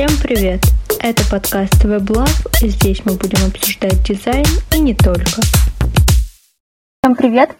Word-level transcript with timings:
Всем 0.00 0.16
привет! 0.22 0.62
Это 0.98 1.22
подкаст 1.30 1.84
WebLab, 1.84 2.26
здесь 2.62 3.04
мы 3.04 3.18
будем 3.18 3.46
обсуждать 3.46 4.02
дизайн 4.02 4.46
и 4.74 4.80
не 4.80 4.94
только. 4.94 5.42
Всем 7.02 7.14
привет! 7.14 7.50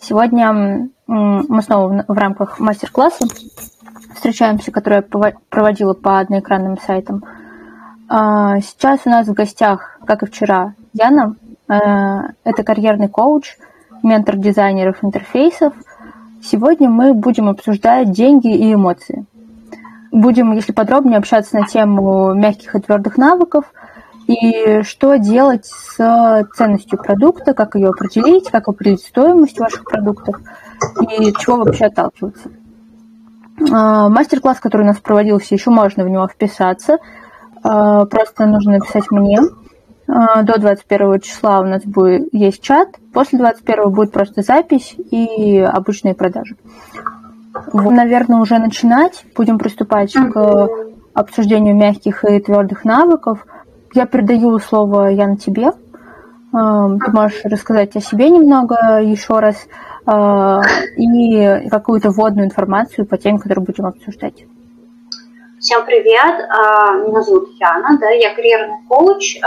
Сегодня 0.00 0.88
мы 1.08 1.60
снова 1.60 2.04
в 2.06 2.16
рамках 2.16 2.60
мастер-класса 2.60 3.26
встречаемся, 4.14 4.70
который 4.70 5.02
я 5.02 5.32
проводила 5.50 5.92
по 5.92 6.20
одноэкранным 6.20 6.78
сайтам. 6.86 7.24
А, 8.08 8.60
сейчас 8.60 9.00
у 9.04 9.10
нас 9.10 9.26
в 9.26 9.32
гостях, 9.32 9.98
как 10.06 10.22
и 10.22 10.26
вчера, 10.26 10.74
Яна. 10.92 11.34
А, 11.66 12.28
это 12.44 12.62
карьерный 12.62 13.08
коуч, 13.08 13.56
ментор 14.04 14.36
дизайнеров 14.36 15.02
интерфейсов. 15.02 15.74
Сегодня 16.44 16.88
мы 16.88 17.12
будем 17.12 17.48
обсуждать 17.48 18.12
деньги 18.12 18.56
и 18.56 18.72
эмоции. 18.72 19.26
Будем, 20.10 20.52
если 20.52 20.72
подробнее, 20.72 21.18
общаться 21.18 21.58
на 21.58 21.66
тему 21.66 22.34
мягких 22.34 22.74
и 22.74 22.80
твердых 22.80 23.16
навыков 23.16 23.66
и 24.26 24.82
что 24.82 25.16
делать 25.16 25.66
с 25.66 26.46
ценностью 26.56 26.98
продукта, 26.98 27.54
как 27.54 27.74
ее 27.74 27.88
определить, 27.88 28.50
как 28.50 28.68
определить 28.68 29.02
стоимость 29.02 29.58
ваших 29.58 29.84
продуктов 29.84 30.36
и 31.00 31.32
чего 31.38 31.56
вообще 31.56 31.86
отталкиваться. 31.86 32.50
А, 33.72 34.08
мастер-класс, 34.08 34.60
который 34.60 34.82
у 34.82 34.86
нас 34.86 34.98
проводился, 34.98 35.54
еще 35.54 35.70
можно 35.70 36.04
в 36.04 36.08
него 36.08 36.28
вписаться. 36.28 36.98
А, 37.62 38.04
просто 38.06 38.46
нужно 38.46 38.72
написать 38.74 39.10
мне. 39.10 39.40
А, 40.06 40.42
до 40.42 40.58
21 40.58 41.20
числа 41.20 41.60
у 41.60 41.64
нас 41.64 41.84
будет, 41.84 42.28
есть 42.32 42.62
чат. 42.62 42.88
После 43.12 43.38
21 43.38 43.90
будет 43.90 44.12
просто 44.12 44.42
запись 44.42 44.94
и 45.10 45.58
обычные 45.58 46.14
продажи. 46.14 46.56
Вот. 47.72 47.90
Наверное, 47.90 48.40
уже 48.40 48.58
начинать. 48.58 49.24
Будем 49.36 49.58
приступать 49.58 50.12
к 50.12 50.68
обсуждению 51.14 51.76
мягких 51.76 52.24
и 52.24 52.40
твердых 52.40 52.84
навыков. 52.84 53.46
Я 53.94 54.06
передаю 54.06 54.58
слово, 54.58 55.08
Ян, 55.08 55.36
тебе. 55.36 55.72
Ты 56.50 57.10
можешь 57.12 57.44
рассказать 57.44 57.96
о 57.96 58.00
себе 58.00 58.30
немного 58.30 59.00
еще 59.02 59.38
раз 59.38 59.66
и 60.96 61.68
какую-то 61.68 62.10
вводную 62.10 62.46
информацию 62.46 63.06
по 63.06 63.18
теме, 63.18 63.38
которую 63.38 63.66
будем 63.66 63.86
обсуждать. 63.86 64.46
Всем 65.58 65.84
привет, 65.84 66.48
меня 67.06 67.20
зовут 67.20 67.48
Яна, 67.58 67.98
да, 67.98 68.10
я 68.10 68.32
карьерный 68.32 68.78
коуч, 68.88 69.38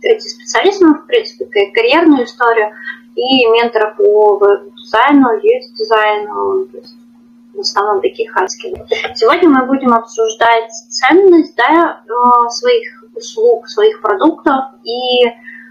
эти 0.00 0.26
специалисты, 0.28 0.86
ну, 0.86 0.94
в 0.94 1.06
принципе, 1.06 1.44
карьерную 1.72 2.24
историю 2.24 2.70
и 3.14 3.46
ментор 3.46 3.94
по 3.96 4.40
дизайну, 4.76 5.28
UX-дизайну, 5.38 6.68
в 7.54 7.60
основном 7.60 8.00
такие 8.00 8.28
хаски. 8.30 8.74
Сегодня 9.14 9.48
мы 9.48 9.66
будем 9.66 9.94
обсуждать 9.94 10.70
ценность 10.88 11.54
да, 11.56 12.02
э, 12.06 12.48
своих 12.50 13.04
услуг, 13.14 13.68
своих 13.68 14.00
продуктов 14.00 14.64
и 14.82 15.26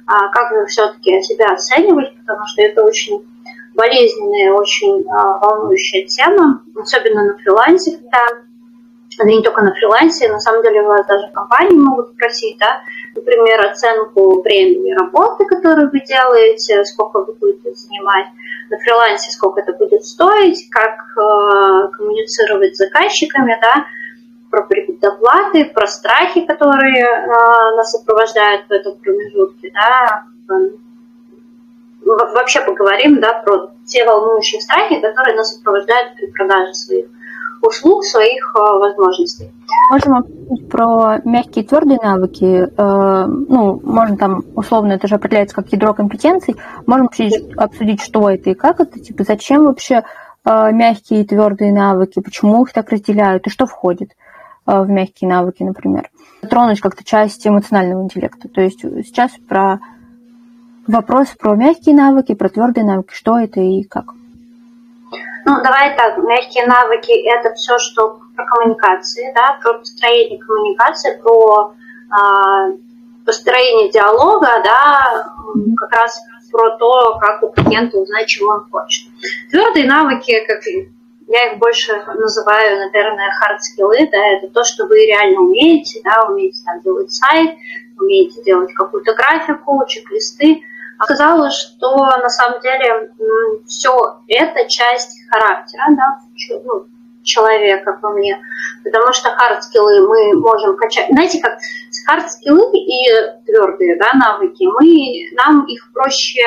а, 0.06 0.30
как 0.30 0.68
все-таки 0.68 1.22
себя 1.22 1.54
оценивать, 1.54 2.16
потому 2.18 2.46
что 2.48 2.62
это 2.62 2.84
очень 2.84 3.24
болезненная, 3.74 4.54
очень 4.54 5.04
а, 5.10 5.38
волнующая 5.40 6.06
тема, 6.06 6.62
особенно 6.76 7.26
на 7.26 7.38
фрилансе, 7.38 7.98
когда 7.98 8.44
это 9.18 9.28
не 9.28 9.42
только 9.42 9.62
на 9.62 9.74
фрилансе, 9.74 10.32
на 10.32 10.40
самом 10.40 10.64
деле 10.64 10.82
вас 10.84 11.06
даже 11.06 11.32
компании 11.34 11.78
могут 11.78 12.12
спросить, 12.14 12.58
да, 12.60 12.82
например, 13.16 13.66
оценку 13.66 14.42
времени 14.42 14.94
работы, 14.94 15.46
которую 15.46 15.90
вы 15.92 16.00
делаете, 16.02 16.84
сколько 16.86 17.20
вы 17.20 17.34
будете 17.34 17.74
занимать 17.74 18.28
на 18.70 18.78
фрилансе, 18.80 19.32
сколько 19.32 19.62
это 19.62 19.74
будет 19.74 20.04
стоить, 20.04 20.70
как 20.70 20.98
э, 21.18 21.88
коммуницировать 21.98 22.76
с 22.76 22.80
заказчиками, 22.80 23.58
да, 23.62 23.86
про 24.50 24.64
предоплаты, 24.64 25.66
про 25.66 25.88
страхи, 25.88 26.46
которые 26.46 27.04
э, 27.04 27.76
нас 27.76 27.92
сопровождают 27.92 28.68
в 28.68 28.72
этом 28.72 28.96
промежутке, 28.98 29.72
да, 29.74 30.26
вообще 32.06 32.62
поговорим, 32.62 33.20
да, 33.20 33.34
про 33.34 33.72
те 33.86 34.06
волнующие 34.06 34.62
страхи, 34.62 35.00
которые 35.00 35.36
нас 35.36 35.56
сопровождают 35.56 36.16
при 36.16 36.28
продаже 36.28 36.74
своих 36.74 37.08
услуг, 37.64 38.04
своих 38.04 38.54
э, 38.56 38.60
возможностей. 38.60 39.52
Можем 39.90 40.24
про 40.70 41.20
мягкие 41.24 41.64
и 41.64 41.68
твердые 41.68 42.00
навыки. 42.02 42.70
Э, 42.78 43.26
ну, 43.26 43.80
можно 43.84 44.18
там, 44.18 44.44
условно, 44.56 44.94
это 44.94 45.08
же 45.08 45.16
определяется 45.16 45.56
как 45.56 45.72
ядро 45.72 45.94
компетенций. 45.94 46.56
Можем 46.86 47.08
обсудить, 47.08 47.54
обсудить 47.56 48.02
что 48.02 48.30
это 48.30 48.52
и 48.52 48.54
как 48.54 48.80
это, 48.80 49.00
типа, 49.00 49.24
зачем 49.24 49.66
вообще 49.66 50.04
э, 50.46 50.72
мягкие 50.72 51.22
и 51.22 51.26
твердые 51.26 51.74
навыки, 51.74 52.20
почему 52.20 52.64
их 52.64 52.74
так 52.74 52.90
разделяют 52.92 53.48
и 53.48 53.50
что 53.50 53.66
входит 53.66 54.12
в 54.66 54.88
мягкие 54.88 55.30
навыки, 55.30 55.62
например. 55.62 56.10
Тронуть 56.50 56.80
как-то 56.80 57.04
часть 57.04 57.46
эмоционального 57.46 58.02
интеллекта. 58.02 58.48
То 58.48 58.62
есть 58.62 58.80
сейчас 58.80 59.32
про 59.50 59.82
вопрос 60.88 61.28
про 61.38 61.56
мягкие 61.56 61.96
навыки, 61.96 62.34
про 62.34 62.48
твердые 62.48 62.86
навыки, 62.86 63.12
что 63.12 63.38
это 63.38 63.60
и 63.60 63.84
как. 63.84 64.06
Ну, 65.46 65.62
давай 65.62 65.96
так, 65.98 66.18
мягкие 66.18 66.66
навыки– 66.66 67.12
это 67.38 67.54
все, 67.54 67.78
что 67.78 68.22
про 68.36 68.46
коммуникации, 68.46 69.32
да, 69.36 69.60
про 69.62 69.74
построение 69.74 70.40
коммуникации, 70.40 71.20
про 71.22 71.74
э, 72.10 72.78
построение 73.26 73.92
диалога, 73.92 74.62
да, 74.64 75.34
как 75.78 75.92
раз 75.92 76.20
про 76.52 76.78
то, 76.78 77.18
как 77.20 77.44
у 77.44 77.50
клиента 77.50 77.98
узнать, 77.98 78.28
чего 78.28 78.52
он 78.52 78.66
хочет. 78.72 79.10
Твердые 79.50 79.86
навыки, 79.86 80.34
как 80.48 80.60
я 81.28 81.52
их 81.52 81.60
больше 81.60 81.94
называю, 82.16 82.78
наверное, 82.78 83.32
хард-скиллы, 83.40 84.10
да, 84.12 84.26
это 84.38 84.48
то, 84.48 84.64
что 84.64 84.86
вы 84.86 85.06
реально 85.06 85.42
умеете, 85.42 86.02
да, 86.04 86.26
умеете 86.30 86.62
там 86.66 86.82
делать 86.82 87.12
сайт, 87.12 87.58
умеете 88.00 88.42
делать 88.44 88.74
какую-то 88.74 89.14
графику, 89.14 89.84
чек-листы, 89.88 90.62
сказала, 91.04 91.50
что 91.52 91.96
на 91.96 92.30
самом 92.30 92.60
деле 92.62 93.12
все 93.66 94.20
это 94.28 94.68
часть 94.70 95.18
характера, 95.30 95.84
да, 95.92 96.20
ну, 96.64 96.88
человека 97.24 97.98
по 98.02 98.10
мне, 98.10 98.40
потому 98.84 99.14
что 99.14 99.30
hard 99.30 99.61
skills 99.61 100.08
мы 100.08 100.40
можем 100.40 100.76
качать. 100.76 101.08
Знаете, 101.10 101.40
как 101.42 101.58
hard 102.06 102.35
skills 102.35 102.78
и 102.78 103.06
твердые 103.46 103.98
да, 103.98 104.12
навыки, 104.14 104.66
мы, 104.66 105.34
нам 105.36 105.66
их 105.66 105.90
проще 105.94 106.42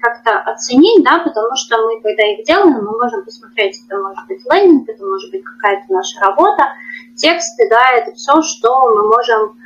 как-то 0.00 0.38
оценить, 0.40 1.02
да, 1.02 1.20
потому 1.20 1.56
что 1.56 1.78
мы, 1.78 2.00
когда 2.02 2.24
их 2.24 2.44
делаем, 2.44 2.84
мы 2.84 2.98
можем 2.98 3.24
посмотреть, 3.24 3.80
это 3.86 3.98
может 4.00 4.26
быть 4.28 4.40
лендинг, 4.50 4.88
это 4.88 5.04
может 5.04 5.30
быть 5.30 5.42
какая-то 5.44 5.84
наша 5.88 6.20
работа, 6.20 6.68
тексты, 7.16 7.68
да, 7.70 7.92
это 7.92 8.12
все, 8.12 8.40
что 8.42 8.90
мы 8.90 9.08
можем 9.08 9.56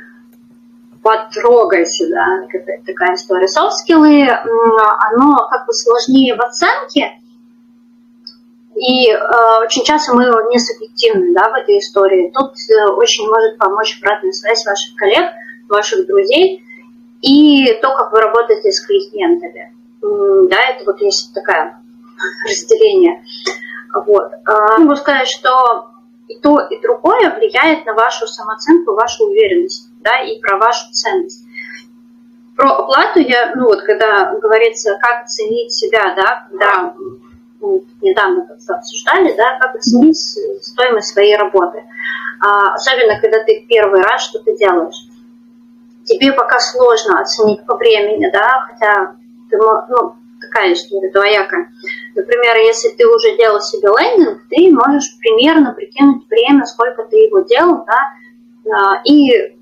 потрогать, 1.07 2.03
да, 2.09 2.45
такая 2.85 3.15
история. 3.15 3.47
Софт-скиллы, 3.47 4.27
оно 4.27 5.37
как 5.49 5.65
бы 5.65 5.71
сложнее 5.71 6.35
в 6.35 6.41
оценке, 6.41 7.13
и 8.75 9.09
э, 9.09 9.17
очень 9.63 9.85
часто 9.85 10.13
мы 10.13 10.25
не 10.51 10.59
субъективны 10.59 11.33
да, 11.33 11.49
в 11.49 11.53
этой 11.55 11.79
истории. 11.79 12.31
Тут 12.35 12.51
э, 12.69 12.91
очень 12.91 13.25
может 13.27 13.57
помочь 13.57 13.97
обратная 13.99 14.33
связь 14.33 14.65
ваших 14.65 14.95
коллег, 14.97 15.31
ваших 15.69 16.05
друзей 16.05 16.61
и 17.21 17.73
то, 17.81 17.95
как 17.95 18.11
вы 18.11 18.19
работаете 18.19 18.71
с 18.71 18.85
клиентами. 18.85 19.73
Да, 20.01 20.57
это 20.69 20.83
вот 20.85 21.01
есть 21.01 21.33
такое 21.33 21.81
разделение. 22.45 23.23
Вот. 24.05 24.31
Э, 24.45 24.77
могу 24.77 24.95
сказать, 24.97 25.27
что 25.29 25.87
и 26.27 26.39
то, 26.39 26.59
и 26.59 26.79
другое 26.81 27.33
влияет 27.35 27.85
на 27.85 27.93
вашу 27.93 28.27
самооценку, 28.27 28.93
вашу 28.93 29.25
уверенность 29.25 29.89
да, 30.01 30.21
и 30.21 30.39
про 30.39 30.57
вашу 30.57 30.91
ценность. 30.91 31.43
Про 32.55 32.71
оплату 32.71 33.19
я, 33.19 33.53
ну 33.55 33.65
вот, 33.65 33.83
когда 33.83 34.33
говорится, 34.35 34.97
как 34.99 35.25
оценить 35.25 35.71
себя, 35.71 36.15
да, 36.15 36.47
когда 36.49 36.93
ну, 37.59 37.83
недавно 38.01 38.47
обсуждали, 38.67 39.35
да, 39.35 39.59
как 39.59 39.75
оценить 39.75 40.17
стоимость 40.17 41.13
своей 41.13 41.35
работы. 41.35 41.83
А, 42.39 42.73
особенно, 42.73 43.19
когда 43.19 43.43
ты 43.43 43.65
первый 43.67 44.01
раз 44.01 44.23
что-то 44.23 44.55
делаешь. 44.55 45.07
Тебе 46.05 46.31
пока 46.31 46.59
сложно 46.59 47.19
оценить 47.19 47.65
по 47.65 47.75
времени, 47.75 48.29
да, 48.31 48.65
хотя 48.69 49.15
ты, 49.49 49.57
ну, 49.57 50.15
такая 50.39 50.73
история 50.73 51.11
двоякая. 51.11 51.71
Например, 52.15 52.55
если 52.57 52.89
ты 52.89 53.07
уже 53.07 53.35
делал 53.37 53.61
себе 53.61 53.89
лендинг, 53.89 54.41
ты 54.49 54.71
можешь 54.71 55.17
примерно 55.19 55.73
прикинуть 55.73 56.27
время, 56.29 56.65
сколько 56.65 57.03
ты 57.03 57.17
его 57.17 57.41
делал, 57.41 57.85
да, 57.85 58.13
а, 58.71 59.01
и 59.05 59.55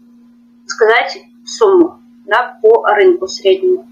сказать 0.66 1.18
сумму 1.46 2.00
да, 2.26 2.58
по 2.62 2.86
рынку 2.88 3.28
среднему. 3.28 3.88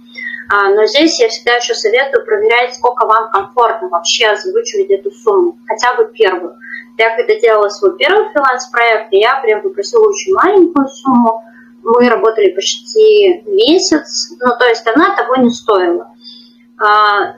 А, 0.50 0.70
но 0.70 0.86
здесь 0.86 1.20
я 1.20 1.30
всегда 1.30 1.56
еще 1.56 1.74
советую 1.74 2.26
проверять, 2.26 2.76
сколько 2.76 3.06
вам 3.06 3.32
комфортно 3.32 3.88
вообще 3.90 4.28
озвучивать 4.28 4.90
эту 4.90 5.12
сумму, 5.12 5.58
хотя 5.66 5.96
бы 5.96 6.12
первую. 6.14 6.56
Я 6.98 7.16
когда 7.16 7.40
делала 7.40 7.70
свой 7.70 7.98
первый 7.98 8.30
фриланс-проект, 8.32 9.08
я 9.12 9.40
прям 9.42 9.62
попросила 9.62 10.08
очень 10.08 10.34
маленькую 10.34 10.88
сумму, 10.88 11.44
мы 11.84 12.08
работали 12.08 12.52
почти 12.52 13.44
месяц, 13.46 14.32
ну 14.40 14.52
то 14.58 14.66
есть 14.66 14.86
она 14.88 15.16
того 15.16 15.38
не 15.38 15.50
стоила. 15.50 16.10
А, 16.78 17.36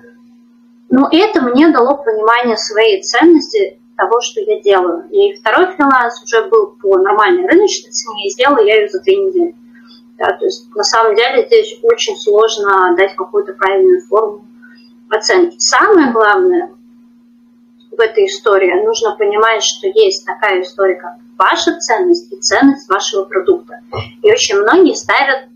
но 0.89 1.09
это 1.11 1.41
мне 1.41 1.69
дало 1.69 1.97
понимание 1.97 2.57
своей 2.57 3.01
ценности, 3.01 3.79
того, 3.95 4.19
что 4.21 4.41
я 4.41 4.61
делаю. 4.61 5.07
И 5.09 5.33
второй 5.33 5.73
фриланс 5.73 6.21
уже 6.23 6.47
был 6.47 6.75
по 6.81 6.97
нормальной 6.97 7.47
рыночной 7.47 7.91
цене, 7.91 8.27
и 8.27 8.29
сделала 8.29 8.61
я 8.61 8.81
ее 8.81 8.89
за 8.89 9.01
две 9.01 9.15
недели. 9.15 9.55
Да, 10.17 10.31
то 10.37 10.45
есть 10.45 10.73
на 10.73 10.83
самом 10.83 11.15
деле 11.15 11.45
здесь 11.45 11.77
очень 11.83 12.15
сложно 12.17 12.95
дать 12.97 13.15
какую-то 13.15 13.53
правильную 13.53 14.01
форму 14.01 14.45
оценки. 15.09 15.55
Самое 15.59 16.11
главное 16.11 16.71
в 17.91 17.99
этой 17.99 18.25
истории 18.25 18.85
нужно 18.85 19.15
понимать, 19.15 19.63
что 19.63 19.87
есть 19.87 20.25
такая 20.25 20.61
история, 20.61 20.95
как 20.95 21.17
ваша 21.37 21.77
ценность 21.79 22.31
и 22.31 22.37
ценность 22.37 22.89
вашего 22.89 23.23
продукта. 23.25 23.81
И 24.21 24.31
очень 24.31 24.57
многие 24.57 24.95
ставят 24.95 25.49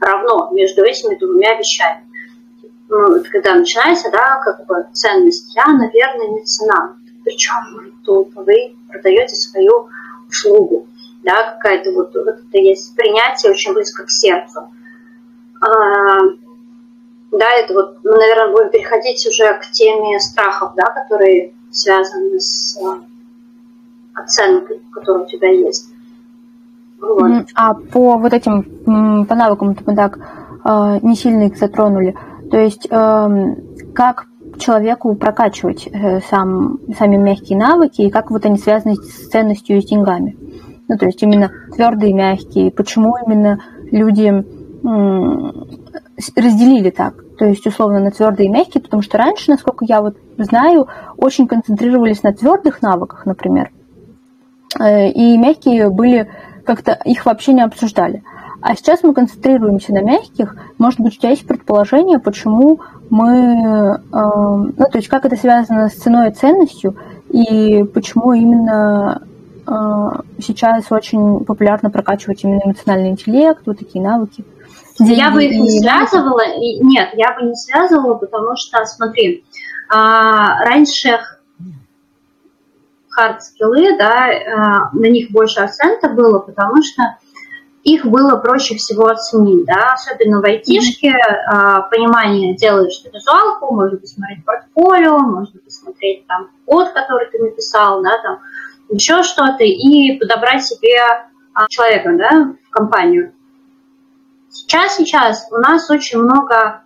равно 0.00 0.50
между 0.52 0.82
этими 0.82 1.16
двумя 1.16 1.54
вещами. 1.54 2.04
Ну, 2.88 3.22
когда 3.30 3.54
начинается, 3.54 4.10
да, 4.10 4.40
как 4.44 4.66
бы 4.66 4.86
ценность, 4.92 5.54
я, 5.54 5.66
наверное, 5.66 6.28
не 6.28 6.44
цена. 6.44 6.96
Причем 7.24 7.92
вы 8.04 8.76
продаете 8.88 9.34
свою 9.34 9.88
услугу, 10.28 10.86
да, 11.22 11.54
какая-то 11.54 11.92
вот, 11.92 12.14
вот 12.14 12.28
это 12.28 12.58
есть 12.58 12.94
принятие 12.94 13.52
очень 13.52 13.72
близко 13.72 14.04
к 14.04 14.10
сердцу. 14.10 14.68
А, 15.60 16.18
да, 17.32 17.50
это 17.52 17.74
вот 17.74 17.98
мы, 18.04 18.12
наверное, 18.12 18.52
будем 18.52 18.70
переходить 18.70 19.26
уже 19.26 19.58
к 19.58 19.70
теме 19.72 20.20
страхов, 20.20 20.72
да, 20.76 20.90
которые 20.90 21.54
связаны 21.70 22.38
с 22.38 22.78
оценкой, 24.14 24.80
которая 24.92 25.24
у 25.24 25.26
тебя 25.26 25.50
есть. 25.50 25.88
Вот. 27.00 27.46
А 27.54 27.74
по 27.74 28.16
вот 28.16 28.32
этим, 28.32 29.26
по 29.26 29.34
навыкам 29.34 29.76
мы 29.84 29.96
так 29.96 30.18
э, 30.64 30.98
не 31.02 31.16
сильно 31.16 31.44
их 31.44 31.56
затронули. 31.56 32.14
То 32.50 32.58
есть 32.58 32.86
э, 32.90 33.54
как 33.94 34.26
человеку 34.58 35.14
прокачивать 35.14 35.86
э, 35.86 36.20
сам, 36.20 36.78
сами 36.96 37.16
мягкие 37.16 37.58
навыки 37.58 38.02
и 38.02 38.10
как 38.10 38.30
вот 38.30 38.44
они 38.44 38.58
связаны 38.58 38.96
с 38.96 39.28
ценностью 39.28 39.78
и 39.78 39.80
с 39.80 39.86
деньгами. 39.86 40.36
Ну, 40.88 40.98
то 40.98 41.06
есть 41.06 41.22
именно 41.22 41.50
твердые 41.74 42.10
и 42.10 42.14
мягкие. 42.14 42.70
Почему 42.70 43.14
именно 43.26 43.58
люди 43.90 44.44
разделили 46.36 46.90
так? 46.90 47.14
То 47.38 47.46
есть, 47.46 47.66
условно, 47.66 48.00
на 48.00 48.10
твердые 48.10 48.48
и 48.48 48.52
мягкие, 48.52 48.82
потому 48.82 49.02
что 49.02 49.18
раньше, 49.18 49.50
насколько 49.50 49.84
я 49.84 50.00
вот 50.00 50.16
знаю, 50.38 50.88
очень 51.16 51.48
концентрировались 51.48 52.22
на 52.22 52.32
твердых 52.32 52.82
навыках, 52.82 53.26
например. 53.26 53.72
Э, 54.78 55.08
и 55.08 55.36
мягкие 55.36 55.90
были 55.90 56.28
как-то 56.64 56.98
их 57.04 57.26
вообще 57.26 57.52
не 57.52 57.62
обсуждали. 57.62 58.22
А 58.64 58.74
сейчас 58.76 59.02
мы 59.02 59.12
концентрируемся 59.12 59.92
на 59.92 60.00
мягких. 60.00 60.56
Может 60.78 60.98
быть, 60.98 61.18
у 61.18 61.20
тебя 61.20 61.32
есть 61.32 61.46
предположение, 61.46 62.18
почему 62.18 62.80
мы, 63.10 63.28
э, 63.30 63.98
ну, 64.10 64.72
то 64.90 64.94
есть 64.94 65.08
как 65.08 65.26
это 65.26 65.36
связано 65.36 65.90
с 65.90 65.92
ценой 65.92 66.30
и 66.30 66.32
ценностью, 66.32 66.96
и 67.28 67.84
почему 67.84 68.32
именно 68.32 69.20
э, 69.66 69.70
сейчас 70.40 70.90
очень 70.90 71.44
популярно 71.44 71.90
прокачивать 71.90 72.42
именно 72.42 72.62
эмоциональный 72.64 73.10
интеллект, 73.10 73.60
вот 73.66 73.80
такие 73.80 74.02
навыки. 74.02 74.46
Деньги 74.98 75.12
я 75.12 75.30
бы 75.30 75.44
их 75.44 75.60
не 75.60 75.80
связывала. 75.80 76.56
Нет, 76.56 77.10
я 77.12 77.38
бы 77.38 77.46
не 77.46 77.56
связывала, 77.56 78.14
потому 78.14 78.56
что, 78.56 78.82
смотри, 78.86 79.44
а, 79.90 80.64
раньше 80.64 81.20
хард-скиллы, 83.10 83.98
да, 83.98 84.30
э, 84.30 84.96
на 84.98 85.10
них 85.10 85.32
больше 85.32 85.60
акцента 85.60 86.08
было, 86.08 86.38
потому 86.38 86.82
что 86.82 87.18
их 87.84 88.06
было 88.06 88.36
проще 88.36 88.76
всего 88.76 89.08
оценить, 89.08 89.66
да, 89.66 89.92
особенно 89.92 90.40
в 90.40 90.44
айтишке, 90.44 91.12
mm-hmm. 91.12 91.90
понимание, 91.90 92.56
делаешь 92.56 92.96
ты 93.04 93.10
визуалку, 93.10 93.74
можно 93.74 93.98
посмотреть 93.98 94.44
портфолио, 94.44 95.18
можно 95.18 95.60
посмотреть 95.60 96.26
там 96.26 96.48
код, 96.64 96.92
который 96.92 97.30
ты 97.30 97.38
написал, 97.38 98.02
да, 98.02 98.18
там 98.22 98.38
еще 98.88 99.22
что-то, 99.22 99.64
и 99.64 100.18
подобрать 100.18 100.64
себе 100.64 100.98
а, 101.52 101.66
человека, 101.68 102.16
да, 102.16 102.54
в 102.66 102.70
компанию. 102.70 103.32
Сейчас, 104.48 104.96
сейчас 104.96 105.46
у 105.50 105.56
нас 105.56 105.90
очень 105.90 106.20
много 106.20 106.83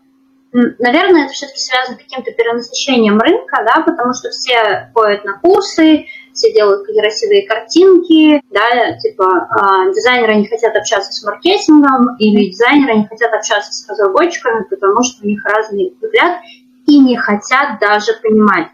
Наверное, 0.53 1.25
это 1.25 1.35
все-таки 1.35 1.61
связано 1.61 1.97
с 1.97 2.03
каким-то 2.03 2.33
перенасыщением 2.33 3.19
рынка, 3.19 3.65
да, 3.67 3.83
потому 3.83 4.15
что 4.15 4.31
все 4.31 4.91
ходят 4.95 5.23
на 5.25 5.39
курсы, 5.39 6.07
все 6.33 6.55
делают 6.55 6.87
красивые 6.87 7.47
картинки, 7.47 8.43
да, 8.51 8.97
типа 8.99 9.25
э, 9.25 9.93
дизайнеры 9.93 10.37
не 10.37 10.47
хотят 10.47 10.75
общаться 10.75 11.13
с 11.13 11.23
маркетингом, 11.23 12.17
или 12.19 12.49
дизайнеры 12.51 12.97
не 12.97 13.07
хотят 13.07 13.35
общаться 13.35 13.73
с 13.73 13.87
разработчиками, 13.91 14.65
потому 14.65 15.03
что 15.03 15.23
у 15.23 15.27
них 15.27 15.45
разный 15.45 15.95
взгляд, 16.01 16.39
и 16.87 16.99
не 16.99 17.19
хотят 17.19 17.79
даже 17.79 18.15
понимать. 18.23 18.69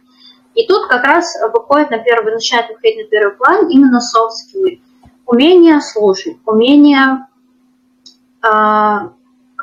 И 0.55 0.69
тут 0.69 0.87
как 0.87 1.03
раз 1.03 1.37
выходит 1.53 1.91
на 1.91 1.99
первый, 1.99 2.35
начинает 2.35 2.69
выходить 2.69 2.99
на 2.99 3.05
первый 3.11 3.37
план 3.37 3.69
именно 3.69 3.99
skills. 3.99 4.79
Умение 5.27 5.81
слушать, 5.81 6.37
умение 6.45 7.27
э, 8.47 9.09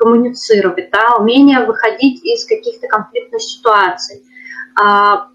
коммуницировать, 0.01 0.89
да, 0.92 1.15
умение 1.18 1.63
выходить 1.65 2.24
из 2.24 2.45
каких-то 2.45 2.88
конфликтных 2.88 3.42
ситуаций, 3.42 4.24
а, 4.75 5.27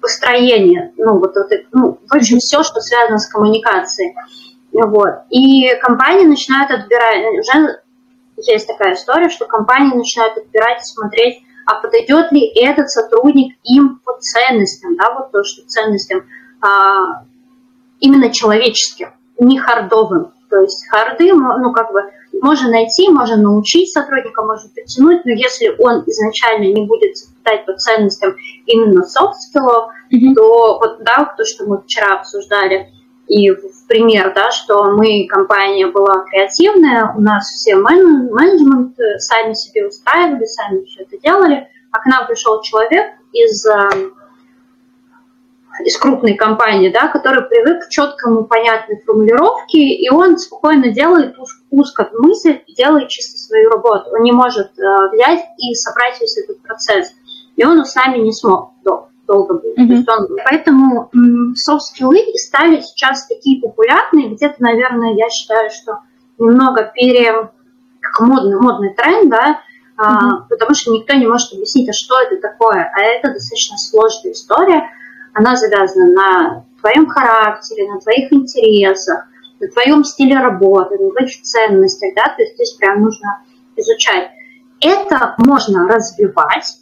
построение, 0.00 0.92
ну, 0.98 1.18
вот, 1.18 1.34
вот 1.34 1.50
ну, 1.72 1.98
в 2.06 2.14
общем, 2.14 2.38
все, 2.38 2.62
что 2.62 2.80
связано 2.80 3.18
с 3.18 3.28
коммуникацией. 3.28 4.14
Вот. 4.72 5.22
И 5.30 5.74
компании 5.80 6.26
начинают 6.26 6.70
отбирать, 6.70 7.24
уже 7.38 7.78
есть 8.36 8.66
такая 8.66 8.94
история, 8.94 9.30
что 9.30 9.46
компании 9.46 9.96
начинают 9.96 10.36
отбирать 10.36 10.82
и 10.82 10.84
смотреть, 10.84 11.42
а 11.64 11.76
подойдет 11.76 12.30
ли 12.32 12.46
этот 12.46 12.90
сотрудник 12.90 13.56
им 13.62 14.00
по 14.04 14.18
ценностям, 14.18 14.96
да, 14.96 15.14
вот 15.14 15.30
то, 15.30 15.42
что 15.44 15.66
ценностям 15.66 16.24
а, 16.60 17.24
именно 18.00 18.30
человеческим, 18.30 19.12
не 19.38 19.58
хардовым. 19.58 20.32
То 20.50 20.60
есть 20.60 20.86
харды, 20.90 21.32
ну, 21.32 21.72
как 21.72 21.92
бы, 21.92 22.02
можно 22.40 22.70
найти, 22.70 23.08
можно 23.08 23.36
научить 23.36 23.92
сотрудника, 23.92 24.42
можно 24.42 24.68
подтянуть, 24.74 25.24
но 25.24 25.32
если 25.32 25.74
он 25.78 26.04
изначально 26.06 26.72
не 26.72 26.86
будет 26.86 27.16
совпадать 27.16 27.66
по 27.66 27.74
ценностям 27.74 28.36
именно 28.66 29.02
soft 29.02 29.34
skills, 29.52 29.88
mm-hmm. 30.12 30.34
то 30.34 30.78
вот, 30.78 31.02
да, 31.02 31.32
то, 31.36 31.44
что 31.44 31.64
мы 31.66 31.80
вчера 31.82 32.14
обсуждали, 32.14 32.90
и 33.26 33.50
в 33.50 33.86
пример, 33.88 34.32
да, 34.34 34.50
что 34.50 34.84
мы, 34.92 35.26
компания 35.26 35.86
была 35.86 36.24
креативная, 36.30 37.12
у 37.16 37.20
нас 37.20 37.46
все 37.46 37.74
мен- 37.74 38.30
менеджмент 38.30 38.96
сами 39.18 39.54
себе 39.54 39.86
устраивали, 39.86 40.44
сами 40.44 40.84
все 40.84 41.02
это 41.02 41.18
делали, 41.18 41.68
а 41.90 42.00
к 42.00 42.06
нам 42.06 42.26
пришел 42.26 42.60
человек 42.60 43.14
из 43.32 43.64
эм, 43.66 44.14
из 45.84 45.98
крупной 45.98 46.34
компании, 46.34 46.90
да, 46.90 47.08
который 47.08 47.42
привык 47.42 47.86
к 47.86 47.88
четкому, 47.88 48.44
понятной 48.44 49.00
формулировке, 49.00 49.78
и 49.78 50.08
он 50.10 50.38
спокойно 50.38 50.88
делает 50.90 51.36
узко 51.70 52.10
мысль, 52.18 52.60
делает 52.76 53.08
чисто 53.08 53.38
свою 53.38 53.70
работу. 53.70 54.10
Он 54.10 54.22
не 54.22 54.32
может 54.32 54.78
э, 54.78 54.82
взять 55.12 55.44
и 55.58 55.74
собрать 55.74 56.20
весь 56.20 56.38
этот 56.38 56.62
процесс. 56.62 57.12
И 57.56 57.64
он 57.64 57.84
с 57.84 57.94
нами 57.94 58.18
не 58.18 58.32
смог 58.32 58.72
дол- 58.84 59.08
долго 59.26 59.54
быть. 59.54 59.78
Mm-hmm. 59.78 60.04
Он, 60.08 60.28
поэтому 60.44 61.10
софт-скиллы 61.56 62.24
стали 62.36 62.80
сейчас 62.80 63.26
такие 63.26 63.60
популярные, 63.60 64.34
где-то, 64.34 64.56
наверное, 64.58 65.14
я 65.14 65.28
считаю, 65.30 65.70
что 65.70 66.00
немного 66.38 66.90
пере... 66.94 67.50
как 68.00 68.26
модный, 68.26 68.58
модный 68.60 68.94
тренд, 68.94 69.30
да, 69.30 69.60
mm-hmm. 69.98 70.04
а, 70.04 70.40
потому 70.48 70.74
что 70.74 70.92
никто 70.92 71.14
не 71.14 71.26
может 71.26 71.52
объяснить, 71.52 71.88
а 71.88 71.92
что 71.92 72.20
это 72.20 72.40
такое. 72.40 72.92
А 72.94 73.00
это 73.00 73.32
достаточно 73.32 73.76
сложная 73.78 74.32
история, 74.32 74.90
она 75.34 75.56
завязана 75.56 76.12
на 76.12 76.64
твоем 76.80 77.06
характере, 77.06 77.90
на 77.92 78.00
твоих 78.00 78.32
интересах, 78.32 79.26
на 79.60 79.68
твоем 79.68 80.04
стиле 80.04 80.38
работы, 80.38 80.96
на 80.98 81.10
твоих 81.10 81.42
ценностях, 81.42 82.14
да, 82.14 82.34
то 82.34 82.42
есть 82.42 82.54
здесь 82.54 82.72
прям 82.72 83.00
нужно 83.00 83.42
изучать. 83.76 84.30
Это 84.80 85.34
можно 85.38 85.88
развивать, 85.88 86.78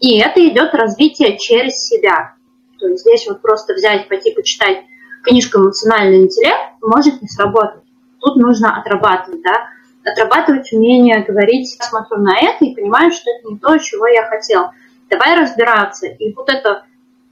и 0.00 0.18
это 0.18 0.46
идет 0.46 0.74
развитие 0.74 1.38
через 1.38 1.86
себя. 1.86 2.34
То 2.78 2.88
есть 2.88 3.02
здесь 3.02 3.26
вот 3.28 3.42
просто 3.42 3.74
взять, 3.74 4.08
пойти 4.08 4.32
почитать 4.32 4.84
книжку 5.22 5.58
«Эмоциональный 5.58 6.22
интеллект» 6.22 6.76
может 6.80 7.20
не 7.20 7.28
сработать. 7.28 7.82
Тут 8.20 8.36
нужно 8.36 8.78
отрабатывать, 8.78 9.42
да, 9.42 10.10
отрабатывать 10.10 10.72
умение 10.72 11.22
говорить, 11.22 11.76
смотрю 11.82 12.22
на 12.22 12.38
это 12.38 12.64
и 12.64 12.74
понимаю, 12.74 13.12
что 13.12 13.30
это 13.30 13.48
не 13.48 13.58
то, 13.58 13.76
чего 13.78 14.06
я 14.06 14.24
хотел. 14.26 14.70
Давай 15.10 15.38
разбираться. 15.38 16.06
И 16.06 16.32
вот 16.32 16.48
это 16.48 16.84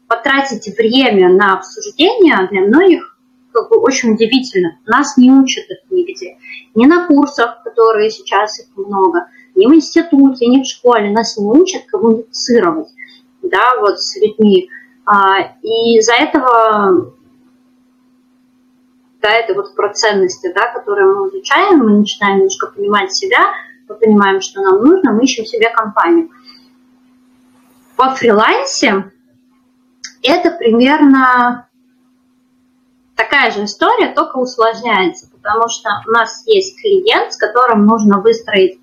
потратить 0.09 0.77
время 0.77 1.33
на 1.33 1.55
обсуждение 1.55 2.49
для 2.51 2.63
многих 2.63 3.17
как 3.53 3.71
бы 3.71 3.79
очень 3.79 4.13
удивительно. 4.13 4.79
Нас 4.87 5.17
не 5.17 5.31
учат 5.31 5.65
это 5.69 5.83
нигде. 5.91 6.39
Ни 6.75 6.87
на 6.87 7.07
курсах, 7.07 7.63
которые 7.65 8.11
сейчас 8.11 8.61
их 8.61 8.67
много, 8.77 9.27
ни 9.55 9.67
в 9.67 9.75
институте, 9.75 10.47
ни 10.47 10.63
в 10.63 10.67
школе. 10.67 11.11
Нас 11.11 11.37
не 11.37 11.47
учат 11.47 11.85
коммуницировать 11.87 12.89
да, 13.43 13.81
вот 13.81 14.01
с 14.01 14.17
людьми. 14.17 14.71
А, 15.05 15.41
и 15.63 15.99
из-за 15.99 16.15
этого 16.15 17.15
да, 19.21 19.31
это 19.31 19.55
вот 19.55 19.75
про 19.75 19.93
ценности, 19.93 20.53
да, 20.55 20.73
которые 20.73 21.07
мы 21.13 21.29
изучаем, 21.29 21.79
мы 21.79 21.99
начинаем 21.99 22.37
немножко 22.37 22.69
понимать 22.69 23.13
себя, 23.13 23.53
мы 23.89 23.97
понимаем, 23.97 24.41
что 24.41 24.61
нам 24.61 24.85
нужно, 24.85 25.13
мы 25.13 25.25
ищем 25.25 25.45
себе 25.45 25.71
компанию. 25.71 26.31
По 27.97 28.11
фрилансе 28.11 29.11
это 30.23 30.51
примерно 30.51 31.69
такая 33.17 33.51
же 33.51 33.65
история, 33.65 34.15
только 34.15 34.37
усложняется, 34.37 35.29
потому 35.31 35.69
что 35.69 35.91
у 36.07 36.11
нас 36.11 36.43
есть 36.47 36.81
клиент, 36.81 37.33
с 37.33 37.37
которым 37.37 37.87
нужно 37.87 38.21
выстроить 38.21 38.79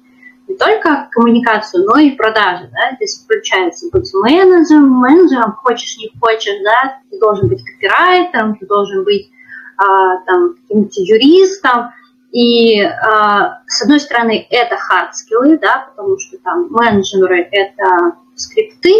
не 0.48 0.56
только 0.56 1.08
коммуникацию, 1.12 1.86
но 1.86 1.98
и 1.98 2.12
продажи. 2.12 2.70
Да? 2.72 2.96
Здесь 2.96 3.24
включается 3.24 3.89
быть 3.92 4.13
менеджером, 4.13 4.89
менеджером, 4.89 5.54
хочешь, 5.54 5.98
не 5.98 6.12
хочешь, 6.20 6.62
да, 6.63 7.00
ты 7.10 7.20
должен 7.20 7.48
быть 7.48 7.63
копирайтером, 7.63 8.56
ты 8.56 8.65
должен 8.68 9.04
быть 9.04 9.30
а, 9.77 10.18
там, 10.25 10.56
каким-то 10.56 11.01
юристом. 11.01 11.92
И 12.32 12.82
а, 12.82 13.62
с 13.65 13.82
одной 13.82 14.00
стороны, 14.00 14.46
это 14.50 14.75
hard 14.75 15.12
skills, 15.12 15.58
да, 15.60 15.88
потому 15.89 16.20
что 16.20 16.38
там 16.44 16.68
менеджеры– 16.70 17.48
это 17.51 18.18
скрипты, 18.36 18.94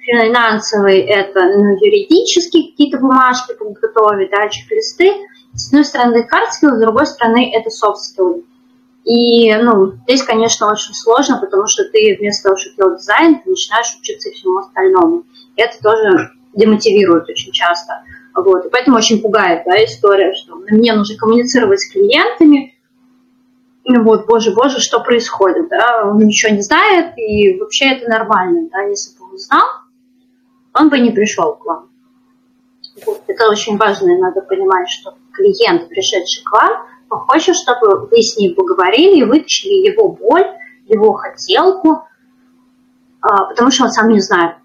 финансовые– 0.00 1.04
это 1.06 1.40
ну, 1.40 1.76
юридические 1.78 2.70
какие-то 2.70 2.98
бумажки 2.98 3.54
подготовить, 3.54 4.30
да, 4.30 4.48
чек-листы. 4.48 5.12
С 5.54 5.68
одной 5.68 5.84
стороны, 5.84 6.26
hard 6.30 6.50
с 6.50 6.80
другой 6.80 7.06
стороны, 7.06 7.52
это 7.54 7.68
soft. 7.68 8.42
И, 9.04 9.54
ну, 9.54 9.92
здесь, 10.06 10.22
конечно, 10.22 10.70
очень 10.70 10.94
сложно, 10.94 11.38
потому 11.40 11.66
что 11.66 11.84
ты 11.84 12.16
вместо 12.18 12.44
того, 12.44 12.56
чтобы 12.56 12.76
делать 12.76 12.98
дизайн, 13.00 13.40
ты 13.42 13.50
начинаешь 13.50 13.96
учиться 13.98 14.30
всему 14.30 14.58
остальному. 14.58 15.24
И 15.56 15.60
это 15.60 15.80
тоже 15.82 16.30
демотивирует 16.54 17.28
очень 17.28 17.52
часто. 17.52 18.02
Вот. 18.34 18.66
И 18.66 18.68
поэтому 18.70 18.98
очень 18.98 19.20
пугает 19.20 19.62
да, 19.66 19.82
история, 19.84 20.32
что 20.34 20.56
мне 20.56 20.92
нужно 20.92 21.16
коммуницировать 21.16 21.80
с 21.80 21.90
клиентами, 21.90 22.74
ну 23.84 24.04
вот, 24.04 24.26
боже, 24.26 24.52
боже, 24.52 24.78
что 24.78 25.00
происходит, 25.00 25.68
да, 25.68 26.04
он 26.04 26.18
ничего 26.18 26.54
не 26.54 26.60
знает, 26.60 27.16
и 27.16 27.58
вообще 27.58 27.92
это 27.92 28.08
нормально, 28.08 28.68
да, 28.70 28.82
если 28.82 29.18
бы 29.18 29.24
он 29.24 29.38
знал, 29.38 29.66
он 30.74 30.88
бы 30.88 30.98
не 30.98 31.10
пришел 31.10 31.54
к 31.54 31.64
вам. 31.64 31.88
Вот. 33.06 33.22
Это 33.26 33.48
очень 33.48 33.76
важно, 33.76 34.10
и 34.10 34.20
надо 34.20 34.42
понимать, 34.42 34.88
что 34.88 35.14
клиент, 35.32 35.88
пришедший 35.88 36.42
к 36.44 36.52
вам, 36.52 36.86
хочет, 37.08 37.56
чтобы 37.56 38.06
вы 38.06 38.22
с 38.22 38.36
ним 38.36 38.54
поговорили 38.54 39.20
и 39.20 39.24
вытащили 39.24 39.88
его 39.88 40.08
боль, 40.08 40.46
его 40.86 41.12
хотелку, 41.14 42.04
а, 43.20 43.44
потому 43.46 43.70
что 43.70 43.84
он 43.84 43.90
сам 43.90 44.08
не 44.08 44.20
знает. 44.20 44.56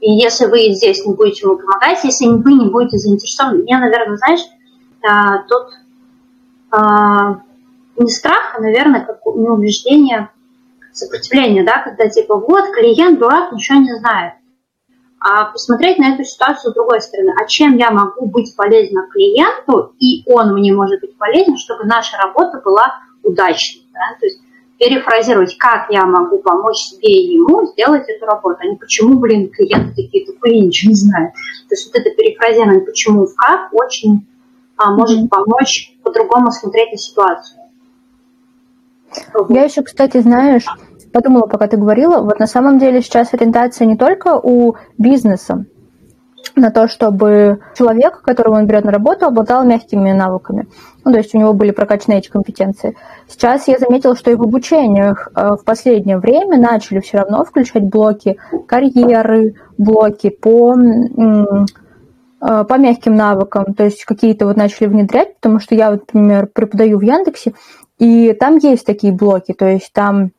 И 0.00 0.10
если 0.10 0.46
вы 0.46 0.72
здесь 0.72 1.04
не 1.06 1.14
будете 1.14 1.46
ему 1.46 1.56
помогать, 1.56 2.02
если 2.04 2.26
вы 2.26 2.54
не 2.54 2.68
будете 2.68 2.98
заинтересованы, 2.98 3.62
мне, 3.62 3.78
наверное, 3.78 4.16
знаешь, 4.16 4.40
а, 5.02 5.38
тут 5.44 5.68
а, 6.70 7.42
не 7.96 8.10
страх, 8.10 8.54
а, 8.56 8.60
наверное, 8.60 9.04
как 9.04 9.20
не 9.34 9.48
убеждение, 9.48 10.30
сопротивление, 10.92 11.64
да, 11.64 11.82
когда 11.82 12.08
типа 12.08 12.36
вот 12.36 12.70
клиент 12.74 13.18
дурак, 13.18 13.52
ничего 13.52 13.78
не 13.78 13.94
знает 13.96 14.34
а 15.24 15.44
посмотреть 15.46 15.98
на 15.98 16.14
эту 16.14 16.24
ситуацию 16.24 16.72
с 16.72 16.74
другой 16.74 17.00
стороны. 17.00 17.32
А 17.40 17.46
чем 17.46 17.76
я 17.76 17.90
могу 17.92 18.26
быть 18.26 18.54
полезна 18.56 19.06
клиенту, 19.12 19.94
и 20.00 20.24
он 20.26 20.54
мне 20.54 20.72
может 20.72 21.00
быть 21.00 21.16
полезен, 21.16 21.56
чтобы 21.58 21.84
наша 21.84 22.16
работа 22.16 22.60
была 22.64 23.00
удачной. 23.22 23.86
Да? 23.92 24.18
То 24.18 24.26
есть 24.26 24.40
перефразировать, 24.78 25.56
как 25.58 25.90
я 25.90 26.06
могу 26.06 26.38
помочь 26.38 26.78
себе 26.78 27.12
и 27.12 27.34
ему 27.34 27.66
сделать 27.66 28.08
эту 28.08 28.26
работу, 28.26 28.56
а 28.60 28.66
не 28.66 28.74
почему, 28.74 29.20
блин, 29.20 29.48
клиенты 29.48 29.94
такие 30.02 30.26
тупые, 30.26 30.60
ничего 30.60 30.90
не 30.90 30.96
знают. 30.96 31.34
То 31.68 31.74
есть 31.74 31.86
вот 31.86 32.00
это 32.00 32.10
перефразирование 32.10 32.84
почему 32.84 33.26
в 33.26 33.34
как 33.36 33.72
очень 33.72 34.26
а, 34.76 34.90
может 34.90 35.30
помочь 35.30 35.94
по-другому 36.02 36.50
смотреть 36.50 36.90
на 36.90 36.98
ситуацию. 36.98 37.60
Я 39.50 39.64
еще, 39.64 39.82
кстати, 39.82 40.20
знаешь, 40.20 40.64
подумала, 41.12 41.46
пока 41.46 41.68
ты 41.68 41.76
говорила, 41.76 42.22
вот 42.22 42.38
на 42.38 42.46
самом 42.46 42.78
деле 42.78 43.02
сейчас 43.02 43.32
ориентация 43.34 43.86
не 43.86 43.96
только 43.96 44.38
у 44.42 44.74
бизнеса 44.98 45.66
на 46.56 46.70
то, 46.70 46.88
чтобы 46.88 47.60
человек, 47.76 48.22
которого 48.22 48.56
он 48.56 48.66
берет 48.66 48.84
на 48.84 48.92
работу, 48.92 49.26
обладал 49.26 49.64
мягкими 49.64 50.12
навыками. 50.12 50.66
Ну, 51.04 51.12
то 51.12 51.18
есть 51.18 51.34
у 51.34 51.38
него 51.38 51.54
были 51.54 51.70
прокачаны 51.70 52.14
эти 52.14 52.28
компетенции. 52.28 52.96
Сейчас 53.28 53.68
я 53.68 53.78
заметила, 53.78 54.16
что 54.16 54.30
и 54.30 54.34
в 54.34 54.42
обучениях 54.42 55.28
э, 55.34 55.50
в 55.60 55.64
последнее 55.64 56.18
время 56.18 56.58
начали 56.58 57.00
все 57.00 57.18
равно 57.18 57.44
включать 57.44 57.84
блоки 57.84 58.38
карьеры, 58.66 59.54
блоки 59.78 60.30
по 60.30 60.74
э, 60.74 61.64
по 62.40 62.76
мягким 62.76 63.14
навыкам, 63.14 63.72
то 63.72 63.84
есть 63.84 64.04
какие-то 64.04 64.46
вот 64.46 64.56
начали 64.56 64.88
внедрять, 64.88 65.36
потому 65.36 65.60
что 65.60 65.76
я, 65.76 65.92
например, 65.92 66.48
преподаю 66.52 66.98
в 66.98 67.02
Яндексе, 67.02 67.54
и 68.00 68.32
там 68.32 68.56
есть 68.56 68.84
такие 68.84 69.12
блоки, 69.12 69.52
то 69.52 69.64
есть 69.64 69.92
там 69.92 70.32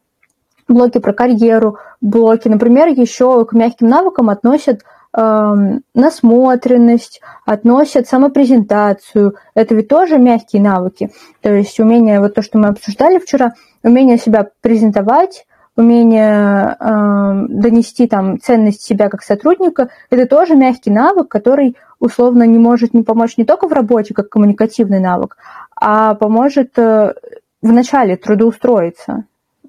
блоки 0.67 0.99
про 0.99 1.13
карьеру, 1.13 1.77
блоки, 2.01 2.47
например, 2.47 2.87
еще 2.87 3.45
к 3.45 3.53
мягким 3.53 3.87
навыкам 3.87 4.29
относят 4.29 4.81
э, 5.15 5.53
насмотренность, 5.93 7.21
относят 7.45 8.07
самопрезентацию. 8.07 9.35
Это 9.55 9.75
ведь 9.75 9.87
тоже 9.87 10.17
мягкие 10.17 10.61
навыки. 10.61 11.11
То 11.41 11.53
есть 11.53 11.79
умение, 11.79 12.19
вот 12.19 12.33
то, 12.35 12.41
что 12.41 12.57
мы 12.57 12.67
обсуждали 12.67 13.19
вчера, 13.19 13.53
умение 13.83 14.17
себя 14.17 14.49
презентовать, 14.61 15.45
умение 15.75 16.77
э, 16.79 17.45
донести 17.49 18.07
там 18.07 18.39
ценность 18.39 18.81
себя 18.81 19.09
как 19.09 19.23
сотрудника, 19.23 19.89
это 20.09 20.27
тоже 20.27 20.55
мягкий 20.55 20.91
навык, 20.91 21.29
который 21.29 21.75
условно 21.99 22.43
не 22.43 22.59
может 22.59 22.93
не 22.93 23.03
помочь 23.03 23.37
не 23.37 23.45
только 23.45 23.67
в 23.67 23.73
работе 23.73 24.13
как 24.13 24.29
коммуникативный 24.29 24.99
навык, 24.99 25.37
а 25.75 26.13
поможет 26.15 26.77
э, 26.77 27.13
в 27.61 27.71
начале 27.71 28.17
трудоустроиться. 28.17 29.25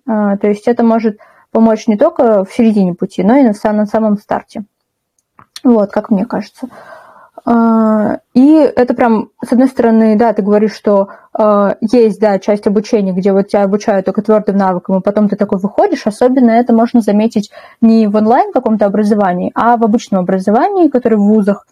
А, 0.06 0.36
то 0.36 0.48
есть 0.48 0.68
это 0.68 0.82
может 0.82 1.18
помочь 1.50 1.86
не 1.86 1.96
только 1.96 2.44
в 2.44 2.52
середине 2.52 2.94
пути, 2.94 3.22
но 3.22 3.36
и 3.36 3.42
на, 3.42 3.54
самом 3.54 4.18
старте. 4.18 4.64
Вот, 5.62 5.90
как 5.90 6.10
мне 6.10 6.26
кажется. 6.26 6.68
А, 7.46 8.18
и 8.32 8.54
это 8.54 8.94
прям, 8.94 9.30
с 9.44 9.52
одной 9.52 9.68
стороны, 9.68 10.16
да, 10.16 10.32
ты 10.32 10.42
говоришь, 10.42 10.74
что 10.74 11.08
а, 11.32 11.76
есть, 11.80 12.20
да, 12.20 12.38
часть 12.38 12.66
обучения, 12.66 13.12
где 13.12 13.32
вот 13.32 13.48
тебя 13.48 13.64
обучают 13.64 14.06
только 14.06 14.22
твердым 14.22 14.56
навыкам, 14.56 14.98
и 14.98 15.02
потом 15.02 15.28
ты 15.28 15.36
такой 15.36 15.58
выходишь. 15.58 16.06
Особенно 16.06 16.50
это 16.50 16.72
можно 16.72 17.00
заметить 17.00 17.50
не 17.80 18.06
в 18.06 18.16
онлайн 18.16 18.52
каком-то 18.52 18.86
образовании, 18.86 19.52
а 19.54 19.76
в 19.76 19.84
обычном 19.84 20.20
образовании, 20.20 20.88
которое 20.88 21.16
в 21.16 21.24
вузах. 21.24 21.66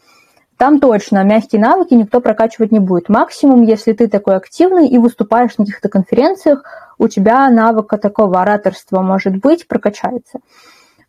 Там 0.63 0.79
точно 0.79 1.25
мягкие 1.25 1.61
навыки 1.61 1.93
никто 1.93 2.21
прокачивать 2.21 2.71
не 2.71 2.79
будет. 2.79 3.09
Максимум, 3.09 3.63
если 3.63 3.95
ты 3.95 4.07
такой 4.07 4.37
активный 4.37 4.87
и 4.87 4.97
выступаешь 4.97 5.59
на 5.59 5.65
каких-то 5.65 5.89
конференциях, 5.89 6.63
у 6.99 7.09
тебя 7.09 7.51
навыка 7.51 7.99
такого 7.99 8.41
ораторства, 8.41 9.03
может 9.03 9.35
быть, 9.39 9.67
прокачается. 9.67 10.39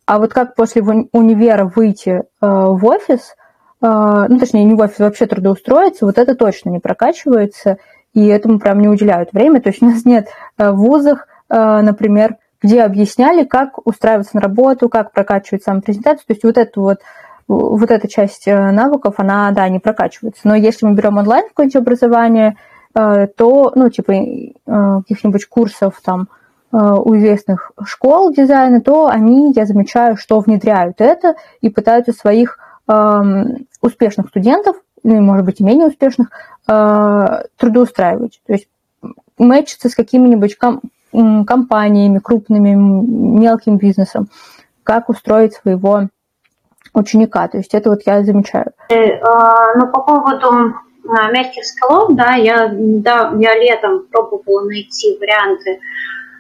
А 0.07 0.17
вот 0.17 0.33
как 0.33 0.55
после 0.55 0.81
универа 0.81 1.65
выйти 1.65 2.10
э, 2.10 2.24
в 2.41 2.83
офис, 2.83 3.36
э, 3.83 4.25
ну, 4.27 4.39
точнее, 4.39 4.63
не 4.63 4.74
в 4.74 4.79
офис, 4.79 4.98
вообще 4.98 5.27
трудоустроиться, 5.27 6.07
вот 6.07 6.17
это 6.17 6.33
точно 6.33 6.72
не 6.72 6.79
прокачивается, 6.79 7.77
и 8.15 8.25
этому 8.25 8.57
прям 8.57 8.81
не 8.81 8.88
уделяют 8.88 9.33
время. 9.33 9.62
То 9.62 9.69
есть 9.69 9.83
у 9.83 9.86
нас 9.86 10.03
нет 10.03 10.29
э, 10.57 10.72
в 10.72 10.77
вузах, 10.77 11.27
э, 11.51 11.81
например, 11.81 12.38
где 12.63 12.81
объясняли, 12.81 13.43
как 13.43 13.86
устраиваться 13.86 14.36
на 14.36 14.41
работу, 14.41 14.89
как 14.89 15.12
прокачивать 15.12 15.62
самопрезентацию. 15.62 16.25
То 16.25 16.33
есть 16.33 16.43
вот 16.43 16.57
эту 16.57 16.81
вот 16.81 17.01
вот 17.47 17.91
эта 17.91 18.07
часть 18.07 18.47
э, 18.47 18.71
навыков, 18.71 19.15
она, 19.17 19.51
да, 19.51 19.67
не 19.69 19.79
прокачивается. 19.79 20.41
Но 20.45 20.55
если 20.55 20.85
мы 20.85 20.93
берем 20.93 21.17
онлайн 21.17 21.47
какое-нибудь 21.47 21.75
образование, 21.75 22.55
Э, 22.95 23.27
то, 23.27 23.71
ну, 23.75 23.89
типа, 23.89 24.12
э, 24.12 24.53
каких-нибудь 24.65 25.45
курсов 25.47 26.00
там 26.03 26.27
у 26.75 27.15
известных 27.17 27.71
школ 27.85 28.33
дизайна, 28.33 28.81
то 28.81 29.05
они, 29.05 29.53
я 29.55 29.67
замечаю, 29.67 30.17
что 30.17 30.39
внедряют 30.39 31.01
это 31.01 31.35
и 31.62 31.69
пытаются 31.69 32.13
своих 32.13 32.57
эм, 32.88 33.67
успешных 33.79 34.29
студентов, 34.29 34.77
ну, 35.03 35.21
может 35.21 35.45
быть, 35.45 35.59
и 35.59 35.63
менее 35.63 35.89
успешных, 35.89 36.29
трудоустраивать. 36.65 38.41
То 38.47 38.53
есть 38.53 38.69
мэчиться 39.38 39.88
с 39.88 39.93
какими-нибудь 39.93 40.57
компаниями, 41.12 42.17
крупными, 42.17 42.71
мелким 42.71 43.77
бизнесом, 43.77 44.29
как 44.81 45.09
устроить 45.09 45.53
своего 45.53 46.07
ученика. 46.93 47.47
То 47.47 47.57
есть 47.57 47.73
это 47.73 47.89
вот 47.89 48.01
я 48.05 48.23
замечаю. 48.23 48.71
Ну, 48.89 49.88
по 49.91 50.01
поводу 50.01 50.73
мягких 51.03 51.65
скалов, 51.65 52.15
да, 52.15 52.33
я, 52.35 52.69
да, 52.73 53.33
я 53.38 53.55
летом 53.57 54.05
пробовала 54.12 54.65
найти 54.65 55.17
варианты, 55.19 55.79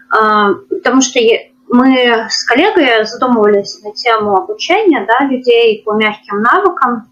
а, 0.09 0.53
потому 0.69 1.01
что 1.01 1.19
мы 1.67 2.27
с 2.29 2.45
коллегой 2.45 3.05
задумывались 3.05 3.81
на 3.83 3.91
тему 3.93 4.37
обучения 4.37 5.05
да, 5.05 5.25
людей 5.25 5.81
по 5.83 5.93
мягким 5.93 6.41
навыкам, 6.41 7.09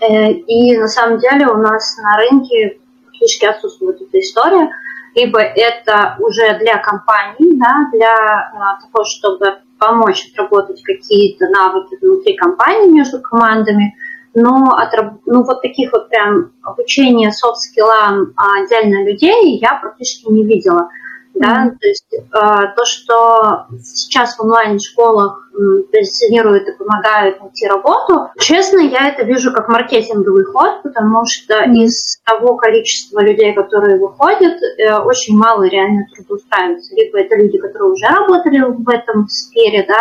э, 0.00 0.32
и 0.32 0.76
на 0.76 0.88
самом 0.88 1.18
деле 1.18 1.48
у 1.48 1.56
нас 1.56 1.96
на 1.98 2.16
рынке 2.18 2.78
практически 3.04 3.46
отсутствует 3.46 4.00
эта 4.02 4.20
история, 4.20 4.70
либо 5.14 5.40
это 5.40 6.16
уже 6.18 6.58
для 6.58 6.76
компаний, 6.78 7.58
да, 7.58 7.88
для 7.92 8.12
а, 8.12 8.78
того, 8.80 9.04
чтобы 9.04 9.58
помочь 9.78 10.28
отработать 10.32 10.82
какие-то 10.82 11.48
навыки 11.48 11.96
внутри 12.00 12.36
компании 12.36 12.90
между 12.90 13.20
командами, 13.20 13.94
но 14.34 14.74
от, 14.76 14.92
ну, 15.24 15.42
вот 15.44 15.62
таких 15.62 15.92
вот 15.92 16.08
прям 16.08 16.52
обучения 16.62 17.32
софт-скиллам 17.32 18.34
отдельно 18.36 19.04
людей 19.04 19.58
я 19.58 19.74
практически 19.76 20.30
не 20.30 20.44
видела. 20.44 20.88
Да? 21.38 21.70
То 21.80 21.86
есть 21.86 22.06
э, 22.12 22.18
то, 22.32 22.84
что 22.84 23.66
сейчас 23.82 24.36
в 24.36 24.42
онлайн-школах 24.42 25.50
позиционируют 25.92 26.68
и 26.68 26.72
помогают 26.72 27.40
найти 27.40 27.66
работу, 27.66 28.30
честно, 28.38 28.80
я 28.80 29.08
это 29.08 29.24
вижу 29.24 29.52
как 29.52 29.68
маркетинговый 29.68 30.44
ход, 30.44 30.82
потому 30.82 31.24
что 31.26 31.54
mm. 31.64 31.72
из 31.74 32.18
того 32.24 32.56
количества 32.56 33.20
людей, 33.20 33.54
которые 33.54 33.98
выходят, 33.98 34.54
э, 34.62 34.96
очень 34.98 35.36
мало 35.36 35.64
реально 35.64 36.06
трудоустраиваются. 36.14 36.94
Либо 36.94 37.18
это 37.18 37.36
люди, 37.36 37.58
которые 37.58 37.92
уже 37.92 38.06
работали 38.06 38.60
в 38.60 38.88
этом 38.88 39.28
сфере, 39.28 39.84
да, 39.86 40.00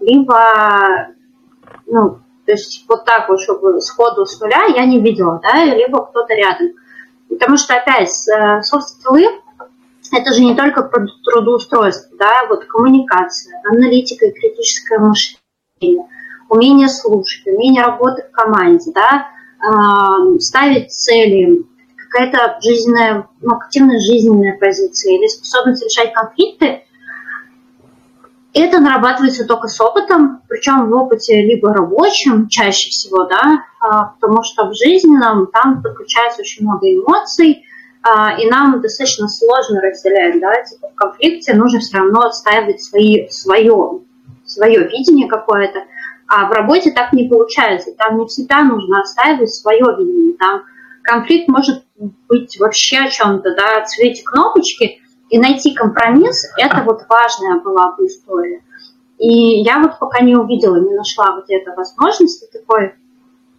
либо 0.00 1.08
ну, 1.86 2.18
то 2.44 2.52
есть 2.52 2.84
вот 2.88 3.06
так 3.06 3.28
вот, 3.28 3.40
чтобы 3.40 3.80
сходу 3.80 4.26
с 4.26 4.38
нуля 4.38 4.64
я 4.74 4.84
не 4.84 5.00
видела, 5.00 5.40
да, 5.42 5.64
либо 5.64 6.04
кто-то 6.04 6.34
рядом. 6.34 6.68
Потому 7.30 7.56
что, 7.56 7.74
опять, 7.74 8.10
софт-скиллы 8.10 9.28
это 10.14 10.32
же 10.32 10.42
не 10.42 10.54
только 10.54 10.82
про 10.82 11.06
трудоустройство, 11.24 12.16
да, 12.18 12.46
вот 12.48 12.64
коммуникация, 12.64 13.60
аналитика 13.64 14.26
и 14.26 14.32
критическое 14.32 14.98
мышление, 14.98 16.06
умение 16.48 16.88
слушать, 16.88 17.46
умение 17.46 17.82
работать 17.82 18.28
в 18.28 18.32
команде, 18.32 18.92
да, 18.94 19.28
ставить 20.38 20.92
цели, 20.92 21.64
какая-то 21.96 22.58
жизненная, 22.62 23.28
ну, 23.40 23.56
активная 23.56 23.98
жизненная 23.98 24.58
позиция 24.58 25.14
или 25.14 25.26
способность 25.26 25.84
решать 25.84 26.12
конфликты, 26.12 26.84
это 28.54 28.78
нарабатывается 28.78 29.44
только 29.46 29.66
с 29.66 29.80
опытом, 29.80 30.42
причем 30.48 30.88
в 30.88 30.94
опыте 30.94 31.42
либо 31.42 31.74
рабочем, 31.74 32.48
чаще 32.48 32.88
всего, 32.88 33.24
да, 33.24 33.64
а, 33.80 34.14
потому 34.20 34.44
что 34.44 34.66
в 34.66 34.74
жизненном 34.74 35.48
там 35.48 35.82
подключается 35.82 36.42
очень 36.42 36.64
много 36.64 36.86
эмоций, 36.86 37.64
а, 37.64 37.73
и 38.38 38.46
нам 38.50 38.80
достаточно 38.80 39.28
сложно 39.28 39.80
разделять, 39.80 40.38
да, 40.40 40.62
типа 40.62 40.88
в 40.88 40.94
конфликте 40.94 41.54
нужно 41.54 41.80
все 41.80 41.98
равно 41.98 42.20
отстаивать 42.20 42.82
свои, 42.82 43.28
свое, 43.28 44.00
свое 44.44 44.88
видение 44.88 45.28
какое-то, 45.28 45.84
а 46.26 46.46
в 46.48 46.52
работе 46.52 46.90
так 46.90 47.12
не 47.12 47.28
получается, 47.28 47.92
там 47.96 48.18
не 48.18 48.26
всегда 48.26 48.62
нужно 48.62 49.00
отстаивать 49.00 49.54
свое 49.54 49.84
видение, 49.98 50.36
там 50.38 50.64
конфликт 51.02 51.48
может 51.48 51.84
быть 52.28 52.58
вообще 52.60 52.98
о 52.98 53.10
чем-то, 53.10 53.54
да, 53.54 53.78
о 53.78 53.86
цвете 53.86 54.22
кнопочки, 54.22 55.00
и 55.30 55.38
найти 55.38 55.74
компромисс– 55.74 56.44
это 56.58 56.82
вот 56.84 57.02
важная 57.08 57.60
была 57.60 57.92
бы 57.92 58.06
история. 58.06 58.62
И 59.18 59.62
я 59.62 59.78
вот 59.78 59.98
пока 59.98 60.20
не 60.20 60.36
увидела, 60.36 60.76
не 60.76 60.94
нашла 60.94 61.34
вот 61.34 61.44
этой 61.48 61.74
возможности 61.74 62.48
такой. 62.52 62.94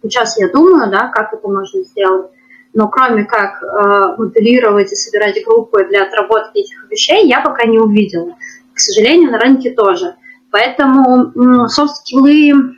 Сейчас 0.02 0.38
я 0.38 0.48
думаю, 0.48 0.90
да, 0.90 1.08
как 1.08 1.32
это 1.32 1.48
можно 1.48 1.82
сделать. 1.82 2.30
Но 2.72 2.88
кроме 2.88 3.24
как 3.24 3.62
э, 3.62 4.16
моделировать 4.18 4.92
и 4.92 4.96
собирать 4.96 5.42
группы 5.44 5.84
для 5.84 6.02
отработки 6.02 6.58
этих 6.58 6.90
вещей, 6.90 7.26
я 7.26 7.40
пока 7.40 7.66
не 7.66 7.78
увидела. 7.78 8.36
К 8.74 8.78
сожалению, 8.78 9.30
на 9.30 9.38
рынке 9.38 9.70
тоже. 9.70 10.16
Поэтому 10.50 11.68
софт-скиллы, 11.68 12.76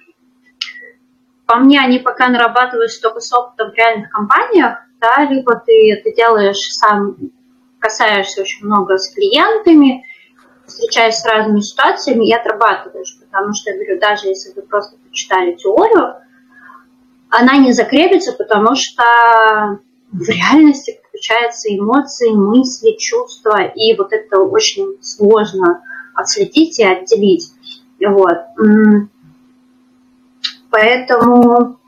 по 1.46 1.56
мне, 1.56 1.80
они 1.80 1.98
пока 1.98 2.28
нарабатываются 2.28 3.00
только 3.00 3.20
с 3.20 3.32
опытом 3.32 3.70
в 3.70 3.74
реальных 3.74 4.10
компаниях, 4.10 4.78
да, 5.00 5.24
либо 5.24 5.54
ты 5.64 5.92
это 5.92 6.14
делаешь 6.14 6.72
сам 6.72 7.16
касаешься 7.78 8.42
очень 8.42 8.66
много 8.66 8.98
с 8.98 9.12
клиентами, 9.14 10.04
встречаясь 10.66 11.16
с 11.16 11.26
разными 11.26 11.60
ситуациями 11.60 12.28
и 12.28 12.34
отрабатываешь, 12.34 13.18
потому 13.20 13.52
что, 13.54 13.70
я 13.70 13.76
говорю, 13.76 13.98
даже 13.98 14.28
если 14.28 14.52
вы 14.54 14.62
просто 14.62 14.96
почитали 14.98 15.54
теорию, 15.54 16.16
она 17.30 17.56
не 17.58 17.72
закрепится, 17.72 18.32
потому 18.32 18.74
что 18.74 19.02
в 20.12 20.28
реальности 20.28 20.98
подключаются 21.02 21.68
эмоции, 21.68 22.30
мысли, 22.30 22.96
чувства, 22.98 23.62
и 23.62 23.96
вот 23.96 24.12
это 24.12 24.40
очень 24.40 24.96
сложно 25.02 25.82
отследить 26.14 26.78
и 26.78 26.84
отделить. 26.84 27.52
Вот. 28.00 28.38
Поэтому 30.70 31.78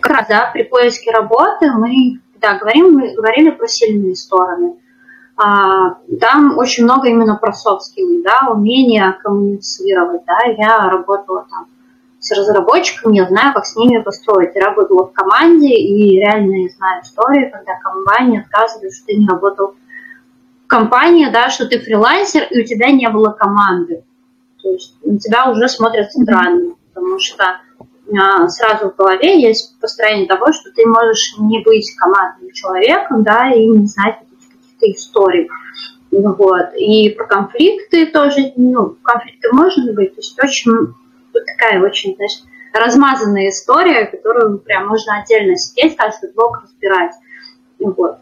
как 0.00 0.12
раз, 0.12 0.26
да, 0.28 0.50
при 0.52 0.64
поиске 0.64 1.10
работы 1.10 1.70
мы, 1.72 2.20
да, 2.40 2.58
говорим, 2.58 2.92
мы 2.92 3.14
говорили 3.14 3.50
про 3.50 3.66
сильные 3.66 4.14
стороны. 4.14 4.76
А, 5.36 5.94
там 6.20 6.56
очень 6.58 6.84
много 6.84 7.08
именно 7.08 7.36
про 7.36 7.52
skills, 7.52 8.22
да, 8.22 8.50
умение 8.50 9.18
коммуницировать, 9.22 10.22
да, 10.26 10.38
я 10.56 10.88
работала 10.90 11.46
там 11.50 11.66
с 12.24 12.30
разработчиками, 12.30 13.18
я 13.18 13.28
знаю, 13.28 13.52
как 13.52 13.66
с 13.66 13.76
ними 13.76 14.02
построить. 14.02 14.54
Я 14.54 14.64
работала 14.64 15.06
в 15.06 15.12
команде, 15.12 15.68
и 15.68 16.18
реально 16.18 16.62
я 16.62 16.68
знаю 16.70 17.02
истории, 17.02 17.50
когда 17.50 17.78
компания 17.78 18.40
отказывает, 18.40 18.94
что 18.94 19.06
ты 19.06 19.16
не 19.16 19.28
работал 19.28 19.74
в 20.64 20.66
компании, 20.66 21.28
да, 21.30 21.50
что 21.50 21.66
ты 21.66 21.78
фрилансер, 21.78 22.44
и 22.44 22.62
у 22.62 22.64
тебя 22.64 22.90
не 22.92 23.06
было 23.10 23.30
команды. 23.30 24.04
То 24.62 24.70
есть 24.70 24.96
на 25.04 25.18
тебя 25.18 25.50
уже 25.50 25.68
смотрят 25.68 26.10
странно, 26.12 26.76
потому 26.94 27.18
что 27.18 27.44
а, 28.18 28.48
сразу 28.48 28.90
в 28.90 28.96
голове 28.96 29.42
есть 29.42 29.78
построение 29.78 30.26
того, 30.26 30.50
что 30.50 30.70
ты 30.74 30.86
можешь 30.86 31.34
не 31.38 31.62
быть 31.62 31.94
командным 31.94 32.50
человеком, 32.52 33.22
да, 33.22 33.52
и 33.52 33.66
не 33.66 33.86
знать 33.86 34.20
каких-то 34.20 34.90
историй. 34.90 35.50
Вот. 36.10 36.72
И 36.74 37.10
про 37.10 37.26
конфликты 37.26 38.06
тоже, 38.06 38.54
ну, 38.56 38.96
конфликты 39.02 39.52
можно 39.52 39.92
быть, 39.92 40.14
то 40.14 40.20
есть 40.20 40.42
очень 40.42 40.94
такая 41.40 41.82
очень, 41.82 42.14
знаешь, 42.16 42.42
размазанная 42.72 43.48
история, 43.48 44.06
которую 44.06 44.58
прям 44.58 44.88
можно 44.88 45.20
отдельно 45.22 45.56
сидеть, 45.56 45.96
каждый 45.96 46.32
блок 46.32 46.62
разбирать. 46.62 47.12
Вот. 47.78 48.18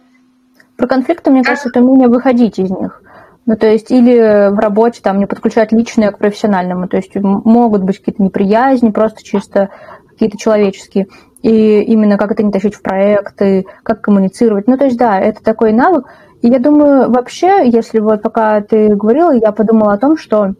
Про 0.76 0.86
конфликты, 0.86 1.30
мне 1.30 1.42
кажется, 1.42 1.68
это 1.68 1.80
умение 1.80 2.08
выходить 2.08 2.58
из 2.58 2.70
них. 2.70 3.02
Ну, 3.44 3.56
то 3.56 3.66
есть, 3.66 3.90
или 3.90 4.50
в 4.50 4.58
работе 4.58 5.00
там 5.02 5.18
не 5.18 5.26
подключать 5.26 5.72
личное 5.72 6.12
к 6.12 6.18
профессиональному. 6.18 6.86
То 6.86 6.96
есть 6.96 7.14
могут 7.14 7.82
быть 7.82 7.98
какие-то 7.98 8.22
неприязни, 8.22 8.90
просто 8.90 9.24
чисто 9.24 9.70
какие-то 10.08 10.38
человеческие. 10.38 11.08
И 11.42 11.80
именно 11.80 12.18
как 12.18 12.30
это 12.30 12.42
не 12.42 12.52
тащить 12.52 12.76
в 12.76 12.82
проекты, 12.82 13.66
как 13.82 14.00
коммуницировать. 14.00 14.68
Ну, 14.68 14.76
то 14.76 14.84
есть, 14.84 14.96
да, 14.96 15.18
это 15.18 15.42
такой 15.42 15.72
навык. 15.72 16.06
И 16.40 16.48
я 16.48 16.58
думаю, 16.58 17.10
вообще, 17.10 17.68
если 17.68 17.98
вот 17.98 18.22
пока 18.22 18.60
ты 18.60 18.94
говорила, 18.94 19.32
я 19.32 19.50
подумала 19.50 19.94
о 19.94 19.98
том, 19.98 20.16
что 20.16 20.54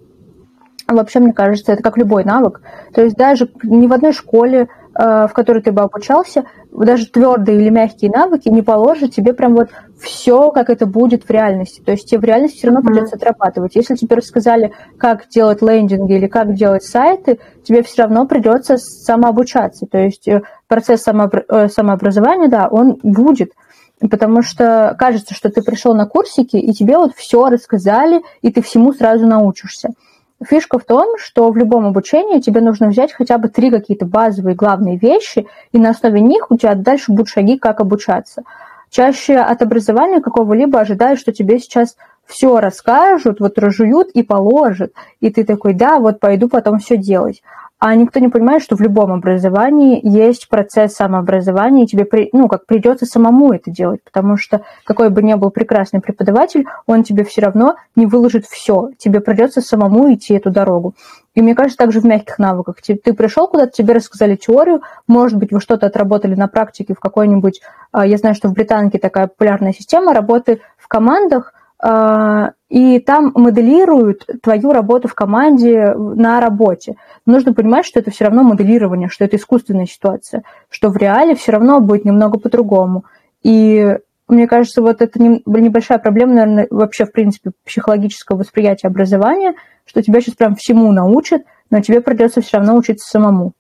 вообще, 0.94 1.20
мне 1.20 1.32
кажется, 1.32 1.72
это 1.72 1.82
как 1.82 1.96
любой 1.96 2.24
навык. 2.24 2.60
То 2.94 3.02
есть 3.02 3.16
даже 3.16 3.48
ни 3.62 3.86
в 3.86 3.92
одной 3.92 4.12
школе, 4.12 4.68
э, 4.94 5.26
в 5.26 5.32
которой 5.32 5.62
ты 5.62 5.72
бы 5.72 5.82
обучался, 5.82 6.44
даже 6.70 7.06
твердые 7.06 7.60
или 7.60 7.68
мягкие 7.68 8.10
навыки 8.10 8.48
не 8.48 8.62
положат 8.62 9.14
тебе 9.14 9.34
прям 9.34 9.54
вот 9.54 9.68
все, 10.00 10.50
как 10.50 10.70
это 10.70 10.86
будет 10.86 11.24
в 11.24 11.30
реальности. 11.30 11.82
То 11.84 11.92
есть 11.92 12.08
тебе 12.08 12.20
в 12.20 12.24
реальности 12.24 12.58
все 12.58 12.68
равно 12.68 12.80
mm-hmm. 12.80 12.86
придется 12.92 13.16
отрабатывать. 13.16 13.76
Если 13.76 13.94
тебе 13.94 14.16
рассказали, 14.16 14.72
как 14.98 15.28
делать 15.28 15.62
лендинги 15.62 16.14
или 16.14 16.26
как 16.26 16.54
делать 16.54 16.84
сайты, 16.84 17.38
тебе 17.62 17.82
все 17.82 18.02
равно 18.02 18.26
придется 18.26 18.76
самообучаться. 18.78 19.86
То 19.86 19.98
есть 19.98 20.26
э, 20.28 20.42
процесс 20.66 21.04
э, 21.06 21.68
самообразования, 21.68 22.48
да, 22.48 22.68
он 22.70 22.98
будет 23.02 23.52
потому 24.10 24.42
что 24.42 24.96
кажется, 24.98 25.34
что 25.34 25.50
ты 25.50 25.62
пришел 25.62 25.94
на 25.94 26.06
курсики, 26.06 26.56
и 26.56 26.72
тебе 26.72 26.96
вот 26.96 27.14
все 27.14 27.48
рассказали, 27.48 28.22
и 28.40 28.50
ты 28.50 28.62
всему 28.62 28.92
сразу 28.92 29.26
научишься. 29.26 29.90
Фишка 30.48 30.78
в 30.78 30.84
том, 30.84 31.18
что 31.18 31.50
в 31.50 31.56
любом 31.56 31.86
обучении 31.86 32.40
тебе 32.40 32.60
нужно 32.60 32.88
взять 32.88 33.12
хотя 33.12 33.38
бы 33.38 33.48
три 33.48 33.70
какие-то 33.70 34.06
базовые 34.06 34.54
главные 34.54 34.96
вещи, 34.96 35.46
и 35.72 35.78
на 35.78 35.90
основе 35.90 36.20
них 36.20 36.50
у 36.50 36.56
тебя 36.56 36.74
дальше 36.74 37.12
будут 37.12 37.28
шаги, 37.28 37.58
как 37.58 37.80
обучаться. 37.80 38.42
Чаще 38.90 39.36
от 39.36 39.62
образования 39.62 40.20
какого-либо 40.20 40.80
ожидаешь, 40.80 41.18
что 41.18 41.32
тебе 41.32 41.58
сейчас 41.58 41.96
все 42.26 42.60
расскажут, 42.60 43.40
вот 43.40 43.58
разжуют 43.58 44.08
и 44.10 44.22
положат, 44.22 44.92
и 45.20 45.30
ты 45.30 45.44
такой, 45.44 45.74
да, 45.74 45.98
вот 45.98 46.20
пойду 46.20 46.48
потом 46.48 46.78
все 46.78 46.96
делать 46.96 47.42
а 47.84 47.96
никто 47.96 48.20
не 48.20 48.28
понимает, 48.28 48.62
что 48.62 48.76
в 48.76 48.80
любом 48.80 49.10
образовании 49.10 49.98
есть 50.04 50.48
процесс 50.48 50.94
самообразования, 50.94 51.82
и 51.82 51.86
тебе 51.88 52.04
при, 52.04 52.30
ну, 52.32 52.46
как 52.46 52.64
придется 52.64 53.06
самому 53.06 53.52
это 53.52 53.72
делать, 53.72 54.04
потому 54.04 54.36
что 54.36 54.62
какой 54.84 55.10
бы 55.10 55.20
ни 55.20 55.34
был 55.34 55.50
прекрасный 55.50 56.00
преподаватель, 56.00 56.64
он 56.86 57.02
тебе 57.02 57.24
все 57.24 57.40
равно 57.40 57.74
не 57.96 58.06
выложит 58.06 58.46
все, 58.46 58.90
тебе 58.98 59.20
придется 59.20 59.60
самому 59.62 60.14
идти 60.14 60.32
эту 60.32 60.52
дорогу. 60.52 60.94
И 61.34 61.42
мне 61.42 61.56
кажется, 61.56 61.76
также 61.76 62.00
в 62.00 62.04
мягких 62.04 62.38
навыках. 62.38 62.76
Ты, 62.80 62.94
ты 62.94 63.14
пришел 63.14 63.48
куда-то, 63.48 63.72
тебе 63.72 63.94
рассказали 63.94 64.36
теорию, 64.36 64.82
может 65.08 65.36
быть, 65.36 65.50
вы 65.50 65.60
что-то 65.60 65.86
отработали 65.86 66.36
на 66.36 66.46
практике 66.46 66.94
в 66.94 67.00
какой-нибудь, 67.00 67.62
а, 67.90 68.06
я 68.06 68.16
знаю, 68.16 68.36
что 68.36 68.46
в 68.46 68.52
Британке 68.52 69.00
такая 69.00 69.26
популярная 69.26 69.72
система 69.72 70.14
работы 70.14 70.60
в 70.78 70.86
командах, 70.86 71.52
и 71.84 73.00
там 73.00 73.32
моделируют 73.34 74.26
твою 74.42 74.72
работу 74.72 75.08
в 75.08 75.14
команде 75.14 75.92
на 75.94 76.40
работе. 76.40 76.94
Нужно 77.26 77.54
понимать, 77.54 77.84
что 77.84 77.98
это 77.98 78.10
все 78.10 78.24
равно 78.24 78.44
моделирование, 78.44 79.08
что 79.08 79.24
это 79.24 79.36
искусственная 79.36 79.86
ситуация, 79.86 80.44
что 80.70 80.90
в 80.90 80.96
реале 80.96 81.34
все 81.34 81.52
равно 81.52 81.80
будет 81.80 82.04
немного 82.04 82.38
по-другому. 82.38 83.04
И 83.42 83.98
мне 84.28 84.46
кажется, 84.46 84.80
вот 84.80 85.02
это 85.02 85.20
небольшая 85.20 85.98
проблема, 85.98 86.34
наверное, 86.34 86.66
вообще, 86.70 87.04
в 87.04 87.12
принципе, 87.12 87.50
психологического 87.64 88.38
восприятия 88.38 88.86
образования, 88.86 89.54
что 89.84 90.02
тебя 90.02 90.20
сейчас 90.20 90.36
прям 90.36 90.54
всему 90.54 90.92
научат, 90.92 91.42
но 91.68 91.80
тебе 91.80 92.00
придется 92.00 92.40
все 92.40 92.58
равно 92.58 92.76
учиться 92.76 93.10
самому. 93.10 93.52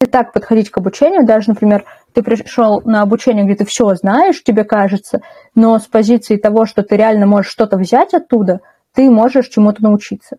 И 0.00 0.06
так 0.06 0.32
подходить 0.32 0.70
к 0.70 0.78
обучению, 0.78 1.24
даже, 1.24 1.50
например, 1.50 1.84
ты 2.14 2.22
пришел 2.22 2.82
на 2.84 3.02
обучение, 3.02 3.44
где 3.44 3.56
ты 3.56 3.64
все 3.64 3.94
знаешь, 3.94 4.42
тебе 4.42 4.64
кажется, 4.64 5.20
но 5.54 5.78
с 5.78 5.86
позиции 5.86 6.36
того, 6.36 6.66
что 6.66 6.82
ты 6.82 6.96
реально 6.96 7.26
можешь 7.26 7.50
что-то 7.50 7.76
взять 7.76 8.14
оттуда, 8.14 8.60
ты 8.94 9.10
можешь 9.10 9.48
чему-то 9.48 9.82
научиться. 9.82 10.36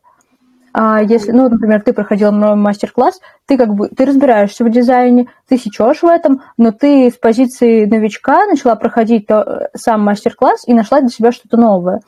А 0.75 1.03
если, 1.03 1.31
ну, 1.31 1.49
например, 1.49 1.83
ты 1.83 1.93
проходил 1.93 2.31
мастер-класс, 2.31 3.19
ты 3.45 3.57
как 3.57 3.75
бы, 3.75 3.89
ты 3.89 4.05
разбираешься 4.05 4.65
в 4.65 4.71
дизайне, 4.71 5.27
ты 5.47 5.57
сечешь 5.57 6.01
в 6.01 6.07
этом, 6.07 6.41
но 6.57 6.71
ты 6.71 7.12
с 7.12 7.13
позиции 7.13 7.86
новичка 7.86 8.47
начала 8.47 8.75
проходить 8.75 9.27
то, 9.27 9.41
э, 9.41 9.77
сам 9.77 10.01
мастер-класс 10.01 10.63
и 10.65 10.73
нашла 10.73 10.99
для 10.99 11.09
себя 11.09 11.31
что-то 11.31 11.57
новое. 11.57 12.01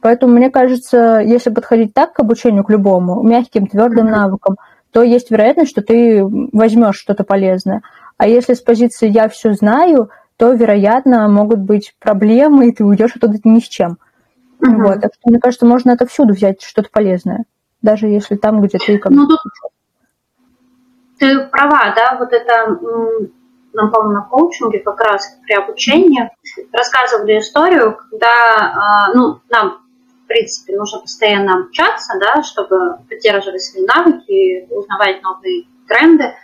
Поэтому, 0.00 0.34
мне 0.34 0.50
кажется, 0.50 1.22
если 1.24 1.50
подходить 1.50 1.92
так 1.92 2.12
к 2.12 2.20
обучению, 2.20 2.62
к 2.62 2.70
любому, 2.70 3.20
мягким, 3.22 3.66
твердым 3.66 4.06
навыкам, 4.06 4.56
то 4.92 5.02
есть 5.02 5.32
вероятность, 5.32 5.72
что 5.72 5.82
ты 5.82 6.22
возьмешь 6.24 6.96
что-то 6.96 7.24
полезное. 7.24 7.82
А 8.16 8.26
если 8.26 8.54
с 8.54 8.60
позиции 8.60 9.08
«я 9.08 9.28
все 9.28 9.52
знаю», 9.52 10.10
то, 10.36 10.52
вероятно, 10.52 11.28
могут 11.28 11.60
быть 11.60 11.94
проблемы, 12.00 12.68
и 12.68 12.72
ты 12.72 12.84
уйдешь 12.84 13.14
оттуда 13.16 13.38
ни 13.44 13.60
с 13.60 13.68
чем. 13.68 13.98
Угу. 14.60 14.82
Вот. 14.82 15.00
Так 15.00 15.12
что, 15.14 15.30
мне 15.30 15.38
кажется, 15.38 15.66
можно 15.66 15.92
это 15.92 16.06
всюду 16.06 16.34
взять 16.34 16.62
что-то 16.62 16.88
полезное 16.90 17.44
даже 17.84 18.06
если 18.06 18.36
там, 18.36 18.62
где 18.62 18.78
ты 18.78 18.98
как 18.98 19.12
ну, 19.12 19.28
тут 19.28 19.38
ты 21.18 21.46
права, 21.46 21.94
да, 21.94 22.16
вот 22.18 22.32
это 22.32 22.76
нам, 23.72 23.90
по 23.92 24.02
на 24.04 24.22
коучинге 24.22 24.80
как 24.80 25.00
раз 25.00 25.38
при 25.44 25.54
обучении 25.54 26.28
рассказывали 26.72 27.38
историю, 27.38 27.96
когда, 27.96 28.26
а, 28.28 29.14
ну, 29.14 29.40
нам, 29.48 29.78
в 30.24 30.26
принципе, 30.26 30.76
нужно 30.76 31.00
постоянно 31.00 31.60
обучаться, 31.60 32.18
да, 32.18 32.42
чтобы 32.42 32.98
поддерживать 33.08 33.62
свои 33.62 33.84
навыки, 33.84 34.66
узнавать 34.70 35.22
новые 35.22 35.64
тренды. 35.86 36.34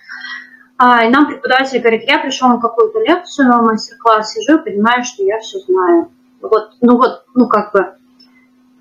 А, 0.82 1.04
и 1.04 1.10
нам 1.10 1.26
преподаватель 1.26 1.78
говорит, 1.78 2.08
я 2.08 2.20
пришел 2.20 2.48
на 2.48 2.58
какую-то 2.58 3.00
лекцию, 3.00 3.52
мастер-класс, 3.62 4.32
сижу 4.32 4.56
и 4.58 4.64
понимаю, 4.64 5.04
что 5.04 5.22
я 5.22 5.38
все 5.38 5.58
знаю. 5.58 6.10
Вот, 6.40 6.70
ну 6.80 6.96
вот, 6.96 7.26
ну 7.34 7.48
как 7.48 7.74
бы, 7.74 7.96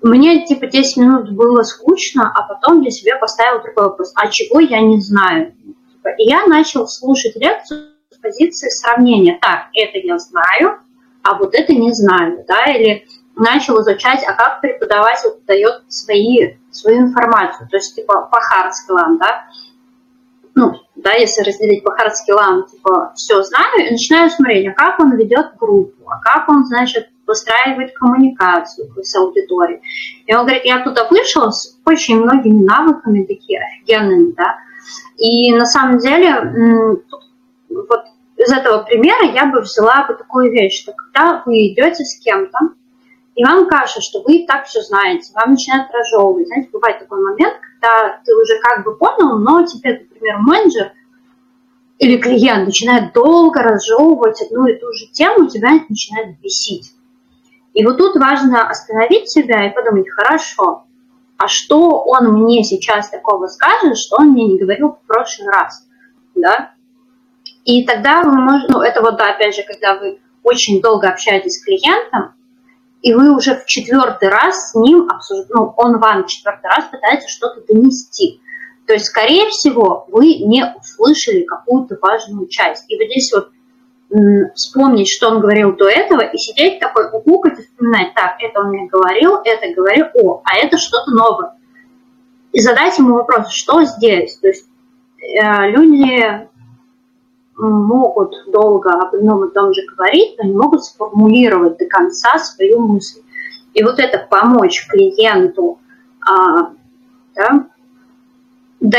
мне 0.00 0.46
типа 0.46 0.66
10 0.66 0.96
минут 0.96 1.30
было 1.32 1.62
скучно, 1.62 2.32
а 2.34 2.44
потом 2.44 2.80
я 2.80 2.90
себе 2.90 3.16
поставила 3.16 3.60
такой 3.60 3.84
вопрос, 3.84 4.14
а 4.14 4.28
чего 4.28 4.60
я 4.60 4.80
не 4.80 4.98
знаю? 4.98 5.52
Типа, 5.92 6.08
и 6.16 6.26
я 6.26 6.46
начал 6.46 6.86
слушать 6.86 7.36
лекцию 7.36 7.88
с 8.08 8.16
позиции 8.16 8.70
сравнения. 8.70 9.38
Так, 9.38 9.66
это 9.74 9.98
я 9.98 10.16
знаю, 10.16 10.78
а 11.22 11.34
вот 11.34 11.54
это 11.54 11.74
не 11.74 11.92
знаю, 11.92 12.46
да, 12.48 12.64
или 12.72 13.04
начал 13.36 13.78
изучать, 13.82 14.24
а 14.26 14.32
как 14.32 14.62
преподаватель 14.62 15.32
дает 15.46 15.82
свои, 15.88 16.54
свою 16.70 17.02
информацию, 17.02 17.68
то 17.68 17.76
есть 17.76 17.94
типа 17.94 18.26
по 18.32 18.36
skills, 18.36 19.18
да, 19.18 19.44
ну, 20.54 20.72
да, 20.96 21.12
если 21.12 21.42
разделить 21.42 21.82
по 21.82 21.90
skills, 21.90 22.70
типа 22.70 23.12
все 23.14 23.42
знаю, 23.42 23.86
и 23.86 23.90
начинаю 23.92 24.30
смотреть, 24.30 24.68
а 24.68 24.72
как 24.72 25.00
он 25.00 25.16
ведет 25.16 25.56
группу, 25.58 26.08
а 26.08 26.20
как 26.20 26.48
он, 26.48 26.64
значит, 26.64 27.08
выстраивать 27.26 27.94
коммуникацию 27.94 28.88
с 29.02 29.16
аудиторией. 29.16 29.80
И 30.26 30.34
он 30.34 30.44
говорит, 30.44 30.64
я 30.64 30.82
туда 30.82 31.06
вышел 31.08 31.50
с 31.52 31.78
очень 31.86 32.20
многими 32.20 32.64
навыками, 32.64 33.24
такие 33.24 33.60
офигенными, 33.60 34.32
да. 34.32 34.56
И 35.16 35.52
на 35.52 35.66
самом 35.66 35.98
деле, 35.98 37.00
вот 37.68 38.04
из 38.36 38.50
этого 38.50 38.82
примера 38.82 39.24
я 39.32 39.46
бы 39.46 39.60
взяла 39.60 40.06
бы 40.08 40.14
такую 40.14 40.50
вещь, 40.50 40.82
что 40.82 40.92
когда 40.92 41.42
вы 41.46 41.68
идете 41.68 42.04
с 42.04 42.18
кем-то, 42.18 42.58
и 43.36 43.44
вам 43.44 43.68
кажется, 43.68 44.00
что 44.00 44.22
вы 44.22 44.38
и 44.38 44.46
так 44.46 44.66
все 44.66 44.80
знаете, 44.80 45.32
вам 45.34 45.52
начинают 45.52 45.88
разжевывать. 45.92 46.48
Знаете, 46.48 46.70
бывает 46.72 46.98
такой 46.98 47.22
момент, 47.22 47.54
когда 47.80 48.20
ты 48.24 48.34
уже 48.34 48.58
как 48.60 48.84
бы 48.84 48.96
понял, 48.96 49.38
но 49.38 49.64
тебе, 49.64 50.06
например, 50.10 50.38
менеджер 50.38 50.92
или 51.98 52.16
клиент 52.16 52.66
начинает 52.66 53.12
долго 53.12 53.62
разжевывать 53.62 54.40
одну 54.42 54.66
и 54.66 54.78
ту 54.78 54.92
же 54.92 55.06
тему, 55.12 55.48
тебя 55.48 55.76
это 55.76 55.86
начинает 55.88 56.38
бесить. 56.40 56.92
И 57.74 57.84
вот 57.84 57.98
тут 57.98 58.16
важно 58.16 58.68
остановить 58.68 59.30
себя 59.30 59.66
и 59.66 59.74
подумать, 59.74 60.10
хорошо, 60.10 60.84
а 61.36 61.46
что 61.46 62.02
он 62.04 62.32
мне 62.32 62.64
сейчас 62.64 63.10
такого 63.10 63.46
скажет, 63.46 63.96
что 63.96 64.16
он 64.18 64.30
мне 64.30 64.46
не 64.46 64.58
говорил 64.58 64.92
в 64.92 65.06
прошлый 65.06 65.48
раз, 65.48 65.86
да? 66.34 66.72
И 67.64 67.84
тогда 67.86 68.22
вы 68.22 68.32
можете, 68.32 68.72
ну, 68.72 68.80
это 68.80 69.00
вот, 69.02 69.16
да, 69.16 69.30
опять 69.30 69.54
же, 69.54 69.62
когда 69.62 69.98
вы 69.98 70.20
очень 70.42 70.80
долго 70.80 71.08
общаетесь 71.08 71.58
с 71.58 71.64
клиентом, 71.64 72.34
и 73.02 73.14
вы 73.14 73.34
уже 73.34 73.56
в 73.56 73.66
четвертый 73.66 74.28
раз 74.28 74.70
с 74.70 74.74
ним 74.74 75.08
обсуждаете, 75.08 75.54
ну, 75.54 75.72
он 75.76 75.98
вам 75.98 76.26
четвертый 76.26 76.66
раз 76.66 76.84
пытается 76.90 77.28
что-то 77.28 77.62
донести. 77.66 78.40
То 78.86 78.94
есть, 78.94 79.06
скорее 79.06 79.48
всего, 79.50 80.06
вы 80.08 80.34
не 80.38 80.64
услышали 80.78 81.42
какую-то 81.42 81.96
важную 82.00 82.48
часть. 82.48 82.84
И 82.88 82.96
вот 82.96 83.06
здесь 83.06 83.32
вот 83.32 83.50
вспомнить, 84.54 85.08
что 85.08 85.28
он 85.28 85.40
говорил 85.40 85.76
до 85.76 85.88
этого, 85.88 86.20
и 86.22 86.36
сидеть 86.36 86.80
такой, 86.80 87.10
гугукать 87.10 87.58
и 87.58 87.62
вспоминать, 87.62 88.12
так, 88.14 88.34
это 88.40 88.60
он 88.60 88.70
мне 88.70 88.88
говорил, 88.88 89.36
это 89.44 89.72
говорил, 89.72 90.06
о, 90.14 90.42
а 90.44 90.56
это 90.56 90.76
что-то 90.78 91.12
новое. 91.12 91.54
И 92.52 92.60
задать 92.60 92.98
ему 92.98 93.14
вопрос, 93.14 93.50
что 93.50 93.84
здесь? 93.84 94.36
То 94.38 94.48
есть 94.48 94.66
э, 95.18 95.70
люди 95.70 96.48
могут 97.68 98.34
долго 98.52 98.90
об 98.90 99.14
одном 99.14 99.44
и 99.44 99.52
том 99.52 99.72
же 99.72 99.82
говорить, 99.94 100.36
но 100.38 100.44
не 100.44 100.54
могут 100.54 100.84
сформулировать 100.84 101.78
до 101.78 101.86
конца 101.86 102.38
свою 102.38 102.80
мысль. 102.80 103.20
И 103.74 103.82
вот 103.82 103.98
это 103.98 104.26
помочь 104.28 104.86
клиенту 104.88 105.78
а, 106.20 106.72
да, 107.34 107.66
да, 108.80 108.98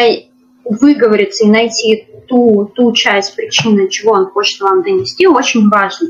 выговориться 0.64 1.46
и 1.46 1.50
найти 1.50 2.08
ту, 2.28 2.72
ту 2.74 2.94
часть 2.94 3.36
причины, 3.36 3.90
чего 3.90 4.14
он 4.14 4.28
хочет 4.28 4.62
вам 4.62 4.84
донести, 4.84 5.28
очень 5.28 5.70
важно. 5.70 6.10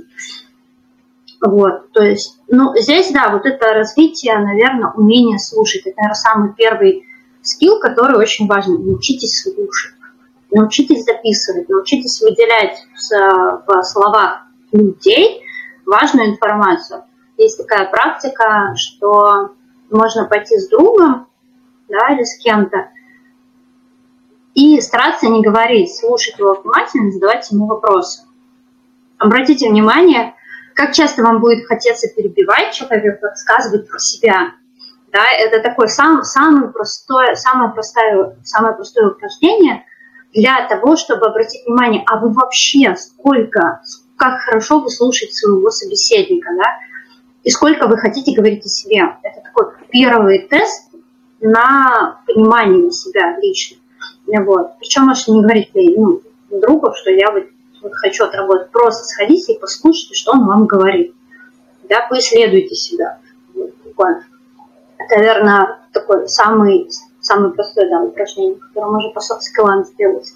Вот, 1.43 1.91
то 1.91 2.03
есть, 2.03 2.39
ну, 2.47 2.75
здесь, 2.77 3.11
да, 3.11 3.31
вот 3.31 3.45
это 3.45 3.73
развитие, 3.73 4.37
наверное, 4.37 4.91
умение 4.91 5.39
слушать. 5.39 5.81
Это, 5.87 5.95
наверное, 5.97 6.13
самый 6.13 6.53
первый 6.53 7.05
скилл, 7.41 7.79
который 7.79 8.17
очень 8.17 8.45
важен. 8.45 8.85
Научитесь 8.85 9.41
слушать, 9.41 9.95
научитесь 10.51 11.05
записывать, 11.05 11.69
научитесь 11.69 12.21
выделять 12.21 12.77
в, 12.93 13.83
словах 13.83 14.43
людей 14.71 15.43
важную 15.85 16.31
информацию. 16.31 17.03
Есть 17.37 17.57
такая 17.57 17.89
практика, 17.89 18.73
что 18.75 19.51
можно 19.89 20.25
пойти 20.25 20.57
с 20.57 20.69
другом, 20.69 21.27
да, 21.89 22.13
или 22.13 22.23
с 22.23 22.37
кем-то, 22.37 22.89
и 24.53 24.79
стараться 24.81 25.27
не 25.27 25.41
говорить, 25.41 25.95
слушать 25.95 26.37
его 26.37 26.55
внимательно, 26.55 27.11
задавать 27.11 27.49
ему 27.51 27.67
вопросы. 27.67 28.23
Обратите 29.17 29.69
внимание, 29.69 30.35
как 30.75 30.93
часто 30.93 31.23
вам 31.23 31.39
будет 31.39 31.65
хотеться 31.67 32.07
перебивать 32.09 32.73
человека, 32.73 33.19
рассказывать 33.21 33.89
про 33.89 33.99
себя. 33.99 34.53
Да, 35.11 35.23
это 35.37 35.61
такое 35.61 35.87
сам, 35.87 36.23
самое, 36.23 36.69
простое, 36.69 37.35
самое, 37.35 37.71
простое, 37.71 38.37
самое 38.43 38.75
простое 38.75 39.09
упражнение 39.09 39.85
для 40.33 40.67
того, 40.67 40.95
чтобы 40.95 41.25
обратить 41.25 41.65
внимание, 41.65 42.03
а 42.07 42.17
вы 42.17 42.31
вообще 42.31 42.95
сколько, 42.95 43.81
как 44.15 44.39
хорошо 44.41 44.79
вы 44.79 44.89
слушаете 44.89 45.33
своего 45.33 45.69
собеседника, 45.69 46.49
да, 46.57 46.77
и 47.43 47.49
сколько 47.49 47.87
вы 47.87 47.97
хотите 47.97 48.35
говорить 48.35 48.65
о 48.65 48.69
себе. 48.69 49.17
Это 49.23 49.41
такой 49.41 49.73
первый 49.89 50.47
тест 50.47 50.91
на 51.39 52.21
понимание 52.27 52.91
себя 52.91 53.37
лично. 53.39 53.77
Вот. 54.27 54.77
Причем 54.79 55.03
можете 55.03 55.31
не 55.31 55.41
говорить 55.41 55.71
ну, 55.73 56.21
другу, 56.49 56.93
что 56.95 57.09
я 57.09 57.31
вот, 57.31 57.45
вот 57.81 57.93
хочу 57.95 58.25
отработать. 58.25 58.71
Просто 58.71 59.03
сходите 59.03 59.53
и 59.53 59.59
послушайте, 59.59 60.13
что 60.13 60.31
он 60.33 60.45
вам 60.45 60.65
говорит. 60.65 61.13
Да, 61.89 62.05
поисследуйте 62.09 62.75
себя. 62.75 63.19
Вот. 63.53 64.17
Это, 64.97 65.17
наверное, 65.17 65.79
такой 65.91 66.27
самый, 66.29 66.89
самый 67.21 67.51
простой 67.51 67.89
да, 67.89 68.01
упражнение, 68.01 68.55
которое 68.55 68.91
можно 68.91 69.11
по 69.11 69.21
софт-скиллам 69.21 69.85
сделать. 69.85 70.33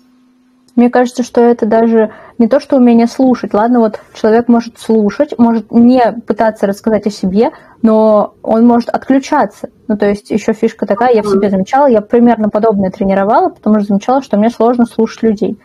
Мне 0.75 0.89
кажется, 0.89 1.23
что 1.23 1.41
это 1.41 1.65
даже 1.65 2.11
не 2.37 2.47
то, 2.47 2.59
что 2.59 2.75
умение 2.75 3.07
слушать. 3.07 3.53
Ладно, 3.53 3.79
вот 3.79 4.01
человек 4.13 4.49
может 4.49 4.77
слушать, 4.77 5.33
может 5.37 5.71
не 5.71 6.01
пытаться 6.27 6.67
рассказать 6.67 7.07
о 7.07 7.11
себе, 7.11 7.51
но 7.81 8.33
он 8.43 8.67
может 8.67 8.89
отключаться. 8.89 9.69
Ну, 9.87 9.97
то 9.97 10.05
есть 10.05 10.31
еще 10.31 10.51
фишка 10.51 10.85
такая, 10.85 11.13
я 11.13 11.21
в 11.21 11.27
себе 11.27 11.49
замечала, 11.49 11.87
я 11.87 12.01
примерно 12.01 12.49
подобное 12.49 12.91
тренировала, 12.91 13.49
потому 13.49 13.79
что 13.79 13.87
замечала, 13.87 14.21
что 14.21 14.37
мне 14.37 14.49
сложно 14.49 14.85
слушать 14.85 15.23
людей. 15.23 15.57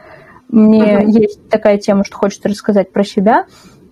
Мне 0.49 1.01
uh-huh. 1.01 1.07
есть 1.07 1.49
такая 1.49 1.79
тема, 1.79 2.05
что 2.05 2.17
хочется 2.17 2.49
рассказать 2.49 2.93
про 2.93 3.03
себя, 3.03 3.47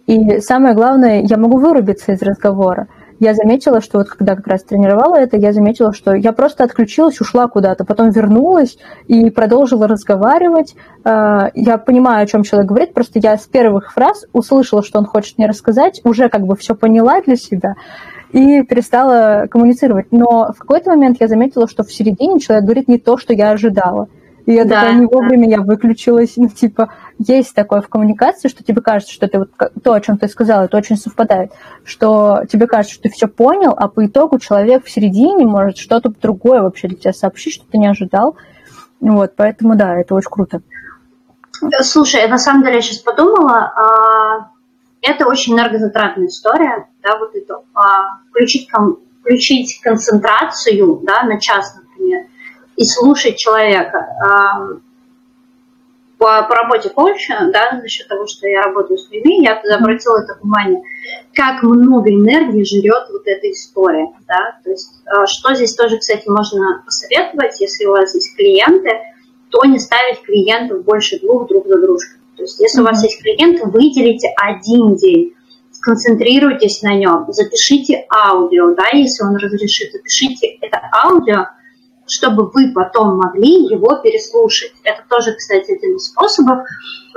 и 0.06 0.40
самое 0.40 0.74
главное, 0.74 1.22
я 1.22 1.36
могу 1.36 1.58
вырубиться 1.58 2.12
из 2.12 2.22
разговора 2.22 2.88
я 3.20 3.34
заметила, 3.34 3.80
что 3.80 3.98
вот 3.98 4.08
когда 4.08 4.36
как 4.36 4.46
раз 4.46 4.62
тренировала 4.62 5.16
это, 5.16 5.36
я 5.36 5.52
заметила, 5.52 5.92
что 5.92 6.14
я 6.14 6.32
просто 6.32 6.64
отключилась, 6.64 7.20
ушла 7.20 7.48
куда-то, 7.48 7.84
потом 7.84 8.10
вернулась 8.10 8.78
и 9.06 9.30
продолжила 9.30 9.88
разговаривать. 9.88 10.74
А, 11.04 11.50
я 11.54 11.78
понимаю, 11.78 12.22
о 12.22 12.26
чем 12.26 12.42
человек 12.42 12.68
говорит, 12.68 12.94
просто 12.94 13.18
я 13.18 13.36
с 13.36 13.46
первых 13.46 13.92
фраз 13.92 14.24
услышала, 14.32 14.82
что 14.82 14.98
он 14.98 15.06
хочет 15.06 15.38
мне 15.38 15.46
рассказать, 15.46 16.00
уже 16.04 16.28
как 16.28 16.42
бы 16.42 16.56
все 16.56 16.74
поняла 16.74 17.20
для 17.20 17.36
себя 17.36 17.74
и 18.32 18.62
перестала 18.62 19.46
коммуницировать. 19.50 20.06
Но 20.10 20.52
в 20.52 20.58
какой-то 20.58 20.90
момент 20.90 21.16
я 21.20 21.28
заметила, 21.28 21.66
что 21.66 21.82
в 21.82 21.92
середине 21.92 22.40
человек 22.40 22.64
говорит 22.64 22.88
не 22.88 22.98
то, 22.98 23.16
что 23.16 23.32
я 23.32 23.50
ожидала. 23.50 24.08
И 24.48 24.54
я 24.54 24.64
да, 24.64 24.76
такая, 24.80 24.94
не 24.94 25.04
вовремя 25.04 25.46
я 25.46 25.60
выключилась. 25.60 26.38
Ну, 26.38 26.48
типа, 26.48 26.90
есть 27.18 27.54
такое 27.54 27.82
в 27.82 27.88
коммуникации, 27.88 28.48
что 28.48 28.64
тебе 28.64 28.80
кажется, 28.80 29.12
что 29.12 29.28
ты 29.28 29.40
вот 29.40 29.50
то, 29.84 29.92
о 29.92 30.00
чем 30.00 30.16
ты 30.16 30.26
сказала, 30.26 30.62
это 30.62 30.78
очень 30.78 30.96
совпадает, 30.96 31.52
что 31.84 32.44
тебе 32.50 32.66
кажется, 32.66 32.94
что 32.94 33.02
ты 33.02 33.10
все 33.10 33.28
понял, 33.28 33.74
а 33.76 33.88
по 33.88 34.06
итогу 34.06 34.38
человек 34.38 34.86
в 34.86 34.90
середине 34.90 35.44
может 35.44 35.76
что-то 35.76 36.08
другое 36.08 36.62
вообще 36.62 36.88
для 36.88 36.96
тебя 36.96 37.12
сообщить, 37.12 37.52
что 37.56 37.66
ты 37.70 37.76
не 37.76 37.88
ожидал. 37.88 38.38
Вот, 39.00 39.34
поэтому 39.36 39.76
да, 39.76 39.94
это 40.00 40.14
очень 40.14 40.30
круто. 40.30 40.62
Слушай, 41.82 42.26
на 42.26 42.38
самом 42.38 42.62
деле 42.62 42.76
я 42.76 42.80
сейчас 42.80 43.00
подумала, 43.00 43.70
а, 43.76 44.50
это 45.02 45.26
очень 45.26 45.56
энергозатратная 45.56 46.28
история, 46.28 46.88
да, 47.02 47.18
вот 47.18 47.34
это, 47.34 47.60
а, 47.74 48.20
включить, 48.30 48.70
включить 49.20 49.78
концентрацию, 49.82 51.02
да, 51.02 51.24
на 51.24 51.38
час, 51.38 51.76
и 52.78 52.84
слушать 52.84 53.36
человека. 53.36 53.98
А, 54.24 54.68
по, 56.16 56.42
по 56.48 56.54
работе 56.54 56.90
коуча, 56.90 57.50
да, 57.52 57.80
за 57.80 57.88
счет 57.88 58.08
того, 58.08 58.26
что 58.26 58.48
я 58.48 58.62
работаю 58.62 58.98
с 58.98 59.10
людьми, 59.10 59.42
я 59.42 59.60
обратила 59.76 60.18
это 60.18 60.36
внимание, 60.40 60.82
как 61.32 61.62
много 61.62 62.10
энергии 62.10 62.64
жрет 62.64 63.08
вот 63.12 63.22
эта 63.26 63.50
история, 63.50 64.08
да, 64.26 64.58
то 64.64 64.70
есть 64.70 64.90
что 65.26 65.54
здесь 65.54 65.76
тоже, 65.76 65.98
кстати, 65.98 66.28
можно 66.28 66.82
посоветовать, 66.84 67.60
если 67.60 67.86
у 67.86 67.92
вас 67.92 68.14
есть 68.16 68.34
клиенты, 68.34 68.90
то 69.50 69.64
не 69.64 69.78
ставить 69.78 70.22
клиентов 70.22 70.84
больше 70.84 71.20
двух 71.20 71.46
друг 71.48 71.68
за 71.68 71.80
дружкой. 71.80 72.18
То 72.36 72.42
есть 72.42 72.58
если 72.60 72.80
mm-hmm. 72.80 72.82
у 72.82 72.86
вас 72.86 73.02
есть 73.02 73.22
клиент, 73.22 73.60
выделите 73.72 74.28
один 74.36 74.96
день, 74.96 75.34
сконцентрируйтесь 75.70 76.82
на 76.82 76.94
нем, 76.94 77.26
запишите 77.28 78.06
аудио, 78.10 78.74
да, 78.74 78.88
если 78.92 79.24
он 79.24 79.36
разрешит, 79.36 79.92
запишите 79.92 80.58
это 80.60 80.80
аудио, 80.92 81.46
чтобы 82.10 82.50
вы 82.50 82.72
потом 82.72 83.16
могли 83.16 83.66
его 83.66 83.96
переслушать. 83.96 84.72
Это 84.82 85.02
тоже, 85.08 85.34
кстати, 85.34 85.72
один 85.72 85.96
из 85.96 86.06
способов 86.06 86.60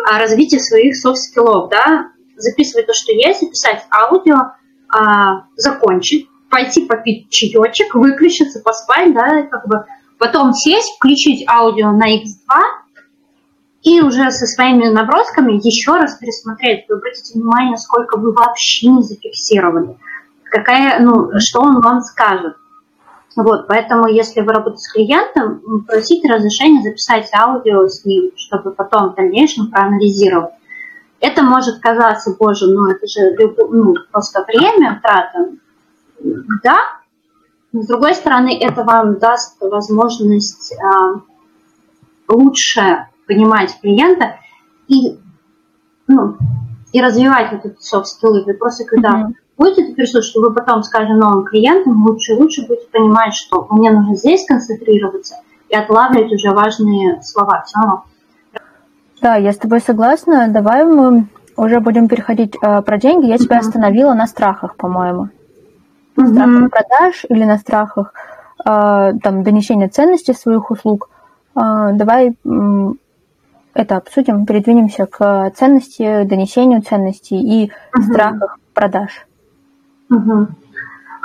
а, 0.06 0.19
развития 0.19 0.60
своих 0.60 0.95
soft 0.95 1.20
skill 1.20 1.51
ов, 1.51 1.69
да, 1.69 2.12
записывать 2.36 2.88
то, 2.88 2.93
что 2.93 3.12
есть, 3.12 3.41
записать 3.41 3.86
аудио, 3.91 4.54
а, 4.89 5.45
закончить, 5.56 6.27
пойти 6.49 6.86
попить 6.86 7.30
чаечек, 7.30 7.95
выключиться, 7.95 8.62
поспать, 8.62 9.13
да, 9.13 9.43
как 9.43 9.67
бы 9.67 9.86
потом 10.17 10.54
сесть, 10.54 10.95
включить 10.95 11.47
аудио 11.47 11.91
на 11.91 12.13
X2 12.15 12.82
и 13.84 14.01
уже 14.01 14.30
со 14.32 14.45
своими 14.45 14.88
набросками 14.89 15.54
еще 15.54 15.93
раз 15.93 16.15
пересмотреть. 16.15 16.86
Вы 16.88 16.95
обратите 16.97 17.34
внимание, 17.34 17.77
сколько 17.77 18.17
вы 18.17 18.32
вообще 18.32 18.88
не 18.88 19.01
зафиксировали, 19.01 19.97
какая, 20.43 20.99
ну, 20.99 21.32
что 21.39 21.62
он 21.62 21.82
вам 21.82 22.01
скажет. 22.01 22.56
Вот, 23.36 23.67
поэтому, 23.67 24.08
если 24.08 24.41
вы 24.41 24.52
работаете 24.52 24.84
с 24.84 24.91
клиентом, 24.91 25.86
просите 25.88 26.32
разрешения 26.32 26.82
записать 26.82 27.30
аудио 27.34 27.88
с 27.88 28.04
ним, 28.04 28.32
чтобы 28.36 28.72
потом 28.72 29.12
в 29.12 29.15
дальнейшем 29.15 29.72
проанализировать. 29.72 30.54
Это 31.22 31.44
может 31.44 31.80
казаться, 31.80 32.36
боже, 32.38 32.65
ну 32.67 32.88
это 32.88 33.08
же 33.08 33.36
ну, 33.70 33.96
просто 34.12 34.44
время, 34.48 35.00
трата. 35.02 35.52
Да, 36.63 36.78
с 37.74 37.88
другой 37.88 38.15
стороны, 38.15 38.58
это 38.60 38.84
вам 38.84 39.17
даст 39.17 39.56
возможность 39.62 40.74
а, 40.84 41.22
лучше 42.28 43.08
понимать 43.28 43.80
клиента 43.80 44.39
и, 44.88 45.20
ну, 46.08 46.36
и 46.91 47.02
развивать 47.02 47.54
вот 47.54 47.65
эти 47.65 47.80
софт-скиллы. 47.80 48.44
Вы 48.44 48.56
просто 48.56 48.84
когда 48.84 49.22
mm-hmm. 49.22 49.34
Будете 49.62 49.84
это 49.84 49.93
переслушать, 49.93 50.36
вы 50.36 50.54
потом, 50.54 50.84
скажем, 50.84 51.17
новым 51.17 51.45
клиентам 51.45 52.06
лучше 52.06 52.34
и 52.34 52.36
лучше 52.36 52.65
будете 52.67 52.88
понимать, 52.91 53.34
что 53.34 53.67
мне 53.69 53.91
нужно 53.91 54.15
здесь 54.15 54.45
концентрироваться 54.45 55.36
и 55.69 55.76
отлавливать 55.76 56.34
уже 56.34 56.52
важные 56.52 57.21
слова. 57.21 57.63
Все 57.65 57.80
равно. 57.80 58.04
Да, 59.21 59.36
я 59.36 59.54
с 59.54 59.58
тобой 59.58 59.82
согласна. 59.82 60.47
Давай 60.50 60.84
мы 60.84 61.28
уже 61.56 61.80
будем 61.80 62.08
переходить 62.08 62.56
э, 62.62 62.82
про 62.82 62.97
деньги. 62.97 63.28
Я 63.28 63.38
тебя 63.38 63.58
mm-hmm. 63.58 63.60
остановила 63.60 64.13
на 64.13 64.26
страхах, 64.26 64.76
по-моему 64.76 65.30
на 66.15 66.28
страхах 66.28 66.69
продаж 66.71 67.26
или 67.30 67.43
на 67.43 67.58
страхах 67.58 68.13
э, 68.65 69.13
там, 69.24 69.43
донесения 69.43 69.89
ценности 69.89 70.34
своих 70.34 70.71
услуг. 70.71 71.10
Э, 71.56 71.91
давай 71.93 72.36
это 73.74 73.97
обсудим, 73.97 74.45
передвинемся 74.45 75.06
к 75.06 75.52
ценности, 75.56 76.24
донесению 76.24 76.82
ценностей 76.82 77.39
и 77.39 77.71
угу. 77.95 78.04
страхах 78.04 78.60
продаж. 78.74 79.26
Угу. 80.12 80.47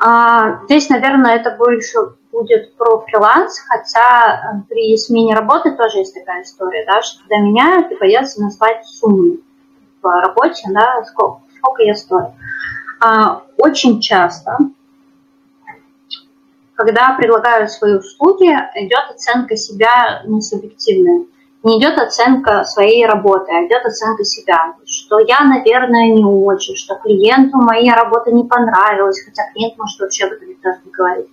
А, 0.03 0.65
здесь, 0.65 0.89
наверное, 0.89 1.37
это 1.37 1.51
больше 1.51 1.99
будет 2.33 2.75
про 2.77 3.01
фриланс, 3.01 3.59
хотя 3.61 4.65
при 4.69 4.97
смене 4.97 5.35
работы 5.35 5.73
тоже 5.73 5.99
есть 5.99 6.15
такая 6.15 6.43
история, 6.43 6.85
да, 6.87 7.03
что 7.03 7.21
когда 7.21 7.39
меняют, 7.39 7.89
ты 7.89 7.97
боятся 7.99 8.43
назвать 8.43 8.87
сумму 8.87 9.39
в 10.01 10.21
работе, 10.21 10.63
да, 10.71 11.05
сколько, 11.05 11.41
сколько 11.59 11.83
я 11.83 11.95
стою. 11.95 12.35
А, 13.01 13.43
очень 13.59 14.01
часто 14.01 14.57
когда 16.77 17.15
предлагаю 17.15 17.69
свои 17.69 17.95
услуги, 17.95 18.51
идет 18.75 19.11
оценка 19.11 19.57
себя 19.57 20.23
не 20.27 20.41
субъективная. 20.43 21.25
Не 21.67 21.81
идет 21.81 21.99
оценка 21.99 22.63
своей 22.63 23.05
работы, 23.07 23.51
а 23.51 23.67
идет 23.67 23.85
оценка 23.85 24.23
себя. 24.23 24.77
Что 24.87 25.19
я, 25.19 25.41
наверное, 25.41 26.13
не 26.13 26.25
очень, 26.25 26.77
что 26.77 26.95
клиенту 26.95 27.57
моя 27.59 27.97
работа 27.97 28.31
не 28.31 28.45
понравилась, 28.45 29.21
хотя 29.25 29.51
клиент 29.53 29.77
может 29.77 29.99
вообще 29.99 30.27
об 30.27 30.35
этом 30.35 30.47
не 30.49 30.93
говорить. 30.93 31.27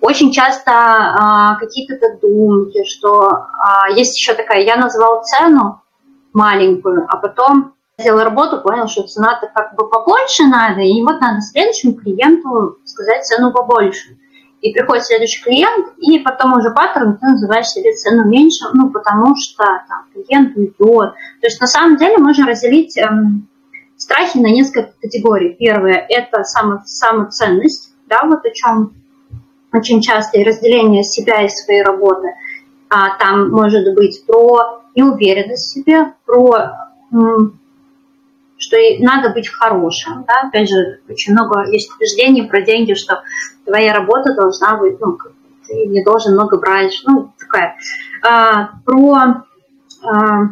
Очень 0.00 0.32
часто 0.32 0.72
а, 0.72 1.54
какие-то 1.60 1.96
додумки, 1.96 2.82
что 2.82 3.28
а, 3.30 3.88
есть 3.90 4.18
еще 4.18 4.34
такая, 4.34 4.62
я 4.62 4.74
назвал 4.74 5.22
цену 5.22 5.80
маленькую, 6.32 7.06
а 7.08 7.16
потом 7.18 7.74
сделал 7.98 8.24
работу, 8.24 8.62
понял, 8.62 8.88
что 8.88 9.06
цена-то 9.06 9.46
как 9.54 9.76
бы 9.76 9.88
побольше 9.88 10.42
надо, 10.42 10.80
и 10.80 11.00
вот 11.02 11.20
надо 11.20 11.40
следующему 11.40 11.94
клиенту 11.94 12.78
сказать 12.84 13.24
цену 13.24 13.52
побольше 13.52 14.18
и 14.62 14.72
приходит 14.72 15.04
следующий 15.04 15.42
клиент, 15.42 15.88
и 15.98 16.20
потом 16.20 16.56
уже 16.56 16.70
паттерн 16.70 17.18
ты 17.18 17.26
называешь 17.26 17.66
себе 17.66 17.92
цену 17.92 18.28
меньше, 18.28 18.64
ну, 18.72 18.90
потому 18.90 19.34
что 19.36 19.64
там, 19.88 20.06
клиент 20.12 20.56
уйдет. 20.56 21.14
То 21.40 21.46
есть 21.46 21.60
на 21.60 21.66
самом 21.66 21.96
деле 21.96 22.18
можно 22.18 22.46
разделить 22.46 22.96
эм, 22.96 23.48
страхи 23.96 24.38
на 24.38 24.46
несколько 24.46 24.92
категорий. 25.00 25.56
Первое– 25.58 26.06
это 26.08 26.44
само, 26.44 26.80
самоценность, 26.86 27.92
да, 28.06 28.20
вот 28.24 28.46
о 28.46 28.50
чем 28.50 28.94
очень 29.72 30.00
часто 30.00 30.38
и 30.38 30.44
разделение 30.44 31.02
себя 31.02 31.42
и 31.42 31.48
своей 31.48 31.82
работы. 31.82 32.28
А, 32.88 33.18
там 33.18 33.50
может 33.50 33.92
быть 33.94 34.24
про 34.26 34.82
неуверенность 34.94 35.70
в 35.70 35.72
себе, 35.72 36.12
про 36.24 36.90
что 38.62 38.76
надо 39.00 39.30
быть 39.30 39.48
хорошим. 39.48 40.24
Да? 40.26 40.48
Опять 40.48 40.68
же, 40.68 41.00
очень 41.08 41.32
много 41.32 41.68
есть 41.68 41.90
убеждений 41.96 42.42
про 42.42 42.62
деньги, 42.62 42.94
что 42.94 43.22
твоя 43.66 43.92
работа 43.92 44.34
должна 44.34 44.76
быть, 44.76 45.00
ну, 45.00 45.18
ты 45.66 45.86
не 45.86 46.04
должен 46.04 46.34
много 46.34 46.58
брать, 46.58 46.94
ну, 47.04 47.32
такая. 47.38 47.76
А, 48.22 48.70
про 48.84 49.44
а, 50.04 50.48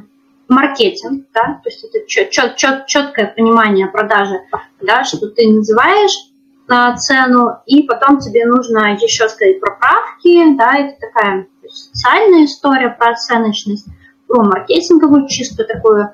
маркетинг, 0.49 1.27
да, 1.33 1.61
то 1.63 1.69
есть 1.69 1.85
это 1.85 2.05
чет, 2.07 2.31
чет, 2.31 2.57
чет, 2.57 2.87
четкое 2.87 3.33
понимание 3.37 3.87
продажи, 3.87 4.41
да, 4.81 5.05
что 5.05 5.29
ты 5.29 5.49
называешь 5.49 6.33
а, 6.69 6.97
цену, 6.97 7.59
и 7.67 7.85
потом 7.85 8.19
тебе 8.19 8.45
нужно 8.45 8.95
еще 8.95 9.29
сказать 9.29 9.61
про 9.61 9.77
правки, 9.77 10.57
да, 10.57 10.75
это 10.75 10.97
такая 11.01 11.47
социальная 11.69 12.45
история 12.47 12.89
про 12.89 13.13
оценочность, 13.13 13.87
про 14.27 14.43
маркетинговую 14.43 15.29
чистую 15.29 15.69
такую, 15.69 16.13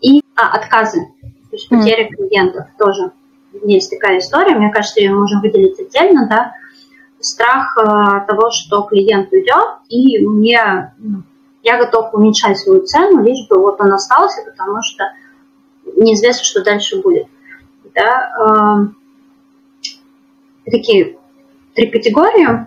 и 0.00 0.22
а, 0.36 0.48
отказы 0.56 1.06
то 1.54 1.56
есть 1.56 1.68
потеря 1.68 2.08
mm. 2.08 2.16
клиентов 2.16 2.66
тоже 2.76 3.12
есть 3.62 3.88
такая 3.88 4.18
история. 4.18 4.56
Мне 4.56 4.72
кажется, 4.72 5.00
ее 5.00 5.14
можем 5.14 5.40
выделить 5.40 5.78
отдельно, 5.78 6.26
да. 6.28 6.54
Страх 7.20 7.78
э, 7.78 8.26
того, 8.26 8.50
что 8.50 8.82
клиент 8.82 9.32
уйдет, 9.32 9.78
и 9.88 10.18
мне 10.26 10.92
ну, 10.98 11.22
я 11.62 11.78
готов 11.78 12.12
уменьшать 12.12 12.58
свою 12.58 12.84
цену, 12.84 13.22
лишь 13.22 13.46
бы 13.48 13.60
вот 13.60 13.80
он 13.80 13.92
остался, 13.92 14.42
потому 14.44 14.82
что 14.82 15.04
неизвестно, 15.96 16.42
что 16.42 16.64
дальше 16.64 17.00
будет. 17.00 17.28
Да, 17.94 18.90
э, 20.66 20.70
такие 20.70 21.18
три 21.74 21.88
категории. 21.88 22.66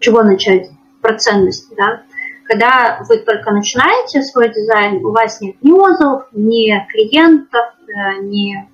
Чего 0.00 0.22
начать? 0.22 0.70
Про 1.00 1.16
ценность, 1.18 1.72
да. 1.76 2.02
Когда 2.50 3.00
вы 3.08 3.18
только 3.18 3.52
начинаете 3.52 4.22
свой 4.22 4.52
дизайн, 4.52 5.04
у 5.06 5.12
вас 5.12 5.40
нет 5.40 5.54
ни 5.62 5.70
отзывов, 5.70 6.24
ни 6.32 6.84
клиентов, 6.90 7.74
э, 7.86 8.22
ни 8.22 8.68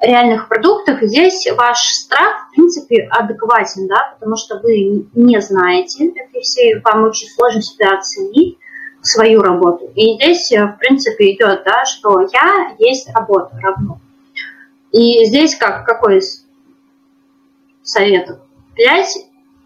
реальных 0.00 0.48
продуктов, 0.48 1.02
здесь 1.02 1.46
ваш 1.58 1.76
страх, 1.76 2.48
в 2.48 2.52
принципе, 2.52 3.06
адекватен, 3.10 3.86
да, 3.86 4.14
потому 4.14 4.36
что 4.36 4.60
вы 4.60 5.06
не 5.12 5.42
знаете 5.42 6.08
этой 6.08 6.40
всей, 6.40 6.80
вам 6.80 7.04
очень 7.04 7.28
сложно 7.28 7.60
себя 7.60 7.98
оценить, 7.98 8.56
свою 9.02 9.42
работу. 9.42 9.90
И 9.94 10.14
здесь, 10.14 10.50
э, 10.52 10.64
в 10.64 10.78
принципе, 10.78 11.34
идет, 11.34 11.64
да, 11.66 11.84
что 11.84 12.20
я 12.32 12.76
есть 12.78 13.10
работа 13.14 13.58
равно. 13.60 14.00
И 14.90 15.26
здесь 15.26 15.54
как, 15.54 15.84
какой 15.84 16.22
совет? 17.82 18.40
Взять 18.74 19.18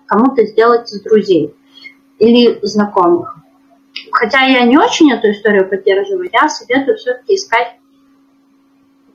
кому-то 0.07 0.45
сделать 0.47 0.93
из 0.93 1.01
друзей 1.03 1.55
или 2.25 2.59
знакомых. 2.63 3.37
хотя 4.11 4.43
я 4.43 4.65
не 4.65 4.77
очень 4.79 5.13
эту 5.13 5.31
историю 5.31 5.69
поддерживаю, 5.69 6.29
я 6.33 6.49
советую 6.49 6.97
все-таки 6.97 7.35
искать 7.35 7.77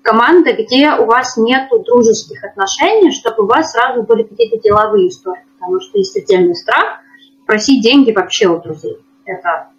команды, 0.01 0.53
где 0.53 0.93
у 0.93 1.05
вас 1.05 1.37
нет 1.37 1.69
дружеских 1.69 2.43
отношений, 2.43 3.11
чтобы 3.11 3.43
у 3.43 3.47
вас 3.47 3.71
сразу 3.71 4.03
были 4.03 4.23
какие-то 4.23 4.59
деловые 4.59 5.09
истории, 5.09 5.45
потому 5.59 5.81
что 5.81 5.97
есть 5.97 6.15
отдельный 6.17 6.55
страх 6.55 6.99
просить 7.45 7.83
деньги 7.83 8.11
вообще 8.11 8.47
у 8.47 8.61
друзей. 8.61 8.97
Это 9.25 9.69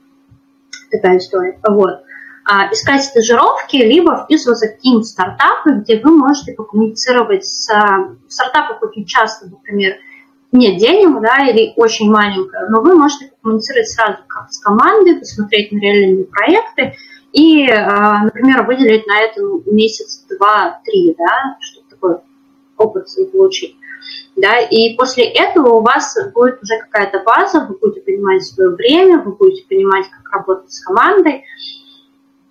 такая 0.90 1.18
история. 1.18 1.58
Вот. 1.66 2.02
А, 2.44 2.72
искать 2.72 3.04
стажировки, 3.04 3.76
либо 3.76 4.24
вписываться 4.24 4.66
в 4.66 4.74
какие-нибудь 4.74 5.06
стартапы, 5.06 5.74
где 5.74 6.00
вы 6.00 6.10
можете 6.10 6.52
покоммуницировать 6.52 7.44
с... 7.44 7.68
В 7.68 8.32
стартапах 8.32 8.82
очень 8.82 9.04
часто, 9.04 9.46
например, 9.48 9.96
нет 10.52 10.78
денег, 10.78 11.20
да, 11.20 11.48
или 11.48 11.72
очень 11.76 12.10
маленькая, 12.10 12.68
но 12.68 12.80
вы 12.80 12.96
можете 12.96 13.30
коммуницировать 13.40 13.88
сразу 13.88 14.18
как 14.26 14.50
с 14.50 14.58
командой, 14.60 15.18
посмотреть 15.18 15.70
на 15.72 15.78
реальные 15.78 16.24
проекты 16.24 16.94
и, 17.32 17.68
а, 17.70 18.24
например, 18.24 18.64
выделить 18.66 19.06
на 19.06 19.20
это 19.20 19.40
месяц, 19.66 20.24
два, 20.28 20.80
три, 20.84 21.14
да, 21.16 21.56
чтобы 21.60 21.86
такой 21.88 22.16
опыт 22.76 23.06
получить. 23.32 23.76
Да, 24.34 24.58
и 24.58 24.96
после 24.96 25.24
этого 25.24 25.74
у 25.74 25.82
вас 25.82 26.16
будет 26.34 26.62
уже 26.62 26.78
какая-то 26.78 27.22
база, 27.22 27.66
вы 27.66 27.76
будете 27.76 28.00
понимать 28.00 28.42
свое 28.44 28.70
время, 28.70 29.20
вы 29.20 29.32
будете 29.32 29.66
понимать, 29.68 30.06
как 30.10 30.32
работать 30.32 30.72
с 30.72 30.82
командой. 30.82 31.44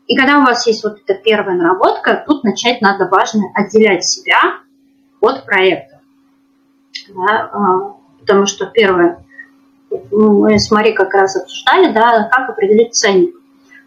И 0.07 0.15
когда 0.15 0.39
у 0.39 0.43
вас 0.43 0.65
есть 0.67 0.83
вот 0.83 0.99
эта 1.05 1.19
первая 1.19 1.55
наработка, 1.55 2.23
тут 2.27 2.43
начать 2.43 2.81
надо 2.81 3.07
важно 3.07 3.41
отделять 3.55 4.05
себя 4.05 4.39
от 5.21 5.45
проекта. 5.45 5.98
Да, 7.09 7.49
а, 7.51 7.95
потому 8.19 8.45
что 8.45 8.67
первое, 8.67 9.23
ну, 10.11 10.41
мы 10.41 10.59
с 10.59 10.69
Мари 10.71 10.91
как 10.91 11.13
раз 11.13 11.35
обсуждали, 11.35 11.91
да, 11.91 12.29
как 12.31 12.49
определить 12.49 12.93
ценник. 12.93 13.35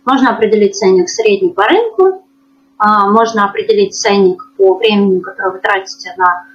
Можно 0.05 0.35
определить 0.35 0.75
ценник 0.75 1.09
средний 1.09 1.53
по 1.53 1.65
рынку, 1.65 2.25
а, 2.79 3.09
можно 3.11 3.45
определить 3.45 3.95
ценник 3.95 4.53
по 4.57 4.75
времени, 4.75 5.21
которое 5.21 5.53
вы 5.53 5.59
тратите 5.61 6.13
на 6.17 6.47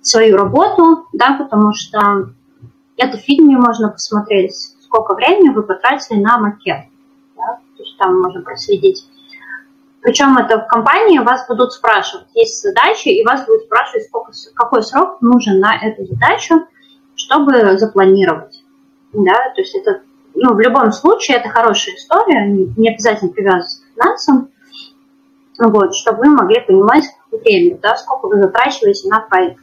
свою 0.00 0.36
работу, 0.36 1.06
да, 1.12 1.36
потому 1.38 1.72
что 1.72 2.30
это 2.96 3.16
в 3.16 3.20
фильме 3.20 3.56
можно 3.56 3.88
посмотреть, 3.88 4.54
сколько 4.80 5.14
времени 5.14 5.50
вы 5.50 5.62
потратили 5.62 6.18
на 6.18 6.38
макет. 6.38 6.86
Да, 7.36 7.58
то 7.76 7.82
есть 7.82 7.96
там 7.96 8.20
можно 8.20 8.42
проследить. 8.42 9.06
Причем 10.02 10.36
это 10.36 10.58
в 10.58 10.66
компании 10.66 11.18
вас 11.20 11.46
будут 11.46 11.72
спрашивать, 11.72 12.26
есть 12.34 12.60
задачи, 12.60 13.08
и 13.08 13.24
вас 13.24 13.46
будут 13.46 13.62
спрашивать, 13.62 14.04
сколько, 14.04 14.32
какой 14.54 14.82
срок 14.82 15.22
нужен 15.22 15.60
на 15.60 15.76
эту 15.76 16.04
задачу, 16.04 16.66
чтобы 17.14 17.78
запланировать. 17.78 18.64
Да, 19.12 19.34
то 19.54 19.60
есть 19.60 19.76
это, 19.76 20.02
ну, 20.34 20.54
в 20.54 20.60
любом 20.60 20.90
случае, 20.90 21.36
это 21.36 21.48
хорошая 21.50 21.94
история, 21.94 22.46
не 22.48 22.88
обязательно 22.88 23.30
привязываться 23.30 23.82
к 23.82 23.94
финансам, 23.94 24.48
вот, 25.58 25.94
чтобы 25.94 26.18
вы 26.18 26.30
могли 26.30 26.60
понимать 26.60 27.04
время, 27.30 27.78
да, 27.78 27.94
сколько 27.94 28.26
вы 28.26 28.42
затрачиваете 28.42 29.08
на 29.08 29.20
проект. 29.20 29.62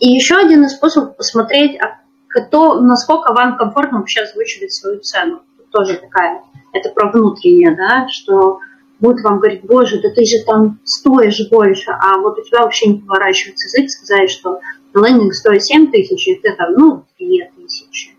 И 0.00 0.08
еще 0.10 0.36
один 0.36 0.64
из 0.64 0.72
способов 0.72 1.16
посмотреть, 1.16 1.80
а 1.80 2.00
кто, 2.26 2.80
насколько 2.80 3.32
вам 3.32 3.56
комфортно 3.56 3.98
вообще 3.98 4.22
озвучивать 4.22 4.72
свою 4.72 4.98
цену. 5.00 5.42
Тоже 5.70 5.96
такая, 5.96 6.42
это 6.72 6.88
про 6.90 7.10
внутреннее, 7.10 7.76
да, 7.76 8.08
что 8.08 8.58
будет 9.00 9.22
вам 9.22 9.38
говорить, 9.38 9.64
боже, 9.64 10.00
да 10.00 10.10
ты 10.10 10.24
же 10.24 10.44
там 10.44 10.78
стоишь 10.84 11.48
больше, 11.50 11.90
а 11.90 12.18
вот 12.18 12.38
у 12.38 12.42
тебя 12.42 12.62
вообще 12.62 12.88
не 12.88 13.00
поворачивается 13.00 13.66
язык 13.66 13.90
сказать, 13.90 14.30
что 14.30 14.60
лендинг 14.94 15.34
стоит 15.34 15.64
7 15.64 15.90
тысяч, 15.90 16.26
и 16.28 16.36
ты 16.36 16.54
там, 16.56 16.72
ну, 16.72 17.04
2 17.18 17.28
тысячи. 17.56 18.10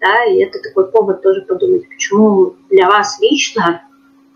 Да, 0.00 0.24
и 0.24 0.42
это 0.42 0.58
такой 0.60 0.90
повод 0.90 1.22
тоже 1.22 1.42
подумать, 1.42 1.88
почему 1.88 2.56
для 2.70 2.88
вас 2.88 3.20
лично 3.20 3.82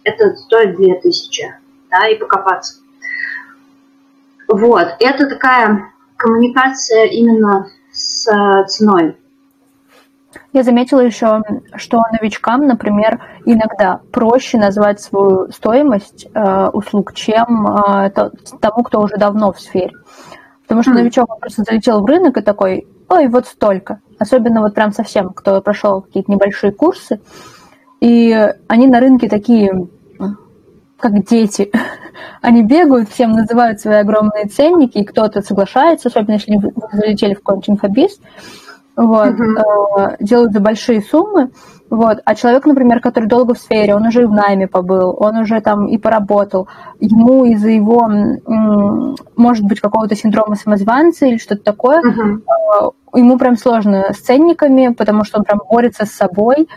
это 0.04 0.36
стоит 0.36 0.76
2 0.76 1.00
тысячи, 1.02 1.52
да, 1.90 2.06
и 2.08 2.16
покопаться. 2.16 2.80
Вот, 4.48 4.86
это 5.00 5.28
такая 5.28 5.92
коммуникация 6.16 7.06
именно 7.06 7.68
с 7.90 8.28
э, 8.28 8.66
ценой. 8.68 9.16
Я 10.52 10.62
заметила 10.62 11.00
еще, 11.00 11.42
что 11.74 12.02
новичкам, 12.12 12.66
например, 12.66 13.20
иногда 13.44 14.00
проще 14.12 14.58
назвать 14.58 15.00
свою 15.00 15.50
стоимость 15.50 16.26
э, 16.32 16.68
услуг, 16.72 17.12
чем 17.14 17.66
э, 17.66 18.10
тому, 18.10 18.82
кто 18.82 19.00
уже 19.00 19.16
давно 19.16 19.52
в 19.52 19.60
сфере. 19.60 19.92
Потому 20.62 20.82
что 20.82 20.92
mm. 20.92 20.94
новичок 20.94 21.40
просто 21.40 21.62
залетел 21.62 22.02
в 22.02 22.06
рынок 22.06 22.36
и 22.38 22.42
такой, 22.42 22.86
ой, 23.08 23.28
вот 23.28 23.46
столько. 23.46 24.00
Особенно 24.18 24.60
вот 24.60 24.74
прям 24.74 24.92
совсем, 24.92 25.30
кто 25.30 25.60
прошел 25.60 26.02
какие-то 26.02 26.30
небольшие 26.32 26.72
курсы. 26.72 27.20
И 28.00 28.52
они 28.68 28.86
на 28.86 29.00
рынке 29.00 29.28
такие, 29.28 29.88
как 30.98 31.24
дети. 31.26 31.70
Они 32.40 32.62
бегают, 32.62 33.10
всем 33.10 33.32
называют 33.32 33.80
свои 33.80 33.96
огромные 33.96 34.46
ценники, 34.46 34.98
и 34.98 35.04
кто-то 35.04 35.42
соглашается, 35.42 36.08
особенно 36.08 36.34
если 36.34 36.56
вы 36.56 36.72
залетели 36.92 37.34
в 37.34 37.38
какой-нибудь 37.38 37.70
инфобиз, 37.70 38.18
вот, 38.96 39.34
mm-hmm. 39.34 40.16
делают 40.20 40.52
за 40.52 40.60
большие 40.60 41.02
суммы. 41.02 41.50
Вот. 41.88 42.18
А 42.24 42.34
человек, 42.34 42.66
например, 42.66 43.00
который 43.00 43.28
долго 43.28 43.54
в 43.54 43.58
сфере, 43.58 43.94
он 43.94 44.06
уже 44.06 44.22
и 44.22 44.26
в 44.26 44.32
найме 44.32 44.66
побыл, 44.66 45.14
он 45.18 45.36
уже 45.36 45.60
там 45.60 45.86
и 45.86 45.98
поработал, 45.98 46.66
ему 46.98 47.44
из-за 47.44 47.68
его, 47.68 48.10
может 49.36 49.64
быть, 49.64 49.80
какого-то 49.80 50.16
синдрома 50.16 50.56
самозванца 50.56 51.26
или 51.26 51.36
что-то 51.36 51.62
такое, 51.62 52.00
uh-huh. 52.00 52.92
ему 53.14 53.38
прям 53.38 53.56
сложно 53.56 54.12
с 54.12 54.18
ценниками, 54.18 54.94
потому 54.94 55.22
что 55.24 55.38
он 55.38 55.44
прям 55.44 55.60
борется 55.70 56.06
с 56.06 56.10
собой, 56.10 56.68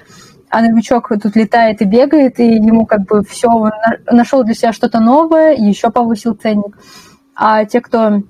а 0.50 0.62
новичок 0.62 1.10
тут 1.22 1.36
летает 1.36 1.82
и 1.82 1.86
бегает, 1.86 2.40
и 2.40 2.56
ему 2.56 2.86
как 2.86 3.02
бы 3.02 3.24
все, 3.24 3.48
он 3.48 3.72
нашел 4.12 4.44
для 4.44 4.54
себя 4.54 4.74
что-то 4.74 5.00
новое, 5.00 5.56
еще 5.56 5.90
повысил 5.90 6.36
ценник. 6.36 6.78
А 7.36 7.66
те, 7.66 7.82
кто 7.82 8.22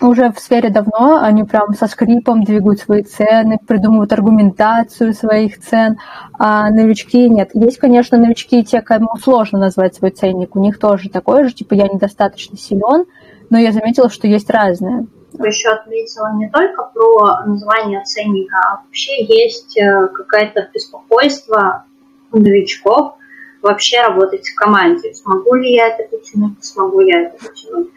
уже 0.00 0.30
в 0.30 0.38
сфере 0.38 0.70
давно, 0.70 1.18
они 1.22 1.44
прям 1.44 1.74
со 1.74 1.86
скрипом 1.86 2.42
двигают 2.44 2.80
свои 2.80 3.02
цены, 3.02 3.58
придумывают 3.66 4.12
аргументацию 4.12 5.14
своих 5.14 5.60
цен, 5.60 5.98
а 6.38 6.70
новички 6.70 7.28
нет. 7.28 7.50
Есть, 7.54 7.78
конечно, 7.78 8.18
новички, 8.18 8.64
те, 8.64 8.80
кому 8.80 9.16
сложно 9.22 9.58
назвать 9.58 9.94
свой 9.94 10.10
ценник, 10.10 10.56
у 10.56 10.60
них 10.60 10.78
тоже 10.78 11.08
такое 11.08 11.48
же, 11.48 11.54
типа 11.54 11.74
я 11.74 11.88
недостаточно 11.88 12.56
силен, 12.56 13.06
но 13.50 13.58
я 13.58 13.72
заметила, 13.72 14.10
что 14.10 14.26
есть 14.26 14.50
разные. 14.50 15.06
Еще 15.44 15.68
отметила 15.68 16.34
не 16.36 16.48
только 16.48 16.90
про 16.94 17.44
название 17.44 18.02
ценника, 18.04 18.56
а 18.56 18.82
вообще 18.82 19.22
есть 19.24 19.76
э, 19.76 20.08
какое-то 20.08 20.68
беспокойство 20.72 21.84
у 22.32 22.38
новичков 22.38 23.16
вообще 23.60 24.00
работать 24.00 24.48
в 24.48 24.54
команде. 24.54 25.12
Смогу 25.12 25.54
ли 25.54 25.74
я 25.74 25.88
это 25.88 26.04
потянуть, 26.04 26.64
смогу 26.64 27.00
я 27.00 27.22
это 27.22 27.36
потянуть. 27.44 27.90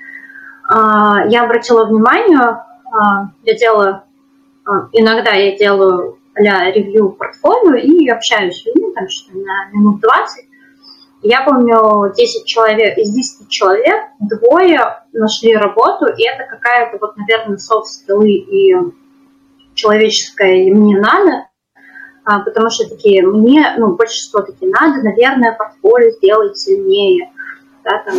А, 0.69 1.25
я 1.25 1.45
обратила 1.45 1.85
внимание, 1.85 2.37
а, 2.37 3.31
я 3.43 3.55
делаю, 3.55 4.03
а, 4.65 4.87
иногда 4.91 5.31
я 5.31 5.57
делаю 5.57 6.19
для 6.35 6.71
ревью 6.71 7.09
портфолио 7.09 7.75
и 7.75 8.07
общаюсь 8.07 8.61
с 8.61 8.65
людьми, 8.67 8.93
там 8.93 9.09
что 9.09 9.35
на 9.35 9.65
минут 9.71 9.99
20. 9.99 10.45
Я 11.23 11.41
помню, 11.43 12.13
10 12.15 12.45
человек, 12.45 12.97
из 12.99 13.11
10 13.11 13.49
человек 13.49 14.09
двое 14.19 15.03
нашли 15.11 15.57
работу, 15.57 16.05
и 16.05 16.23
это 16.23 16.43
какая-то 16.47 16.99
вот, 17.01 17.17
наверное, 17.17 17.57
софт-скиллы 17.57 18.29
и 18.29 18.75
человеческое 19.73 20.65
и 20.65 20.71
мне 20.71 20.97
надо, 20.99 21.47
потому 22.23 22.69
что 22.69 22.87
такие, 22.87 23.25
мне, 23.25 23.73
ну, 23.77 23.95
большинство 23.95 24.41
такие 24.41 24.71
надо, 24.71 25.01
наверное, 25.01 25.55
портфолио 25.57 26.11
сделать 26.11 26.57
сильнее, 26.57 27.31
да, 27.83 28.03
там, 28.05 28.15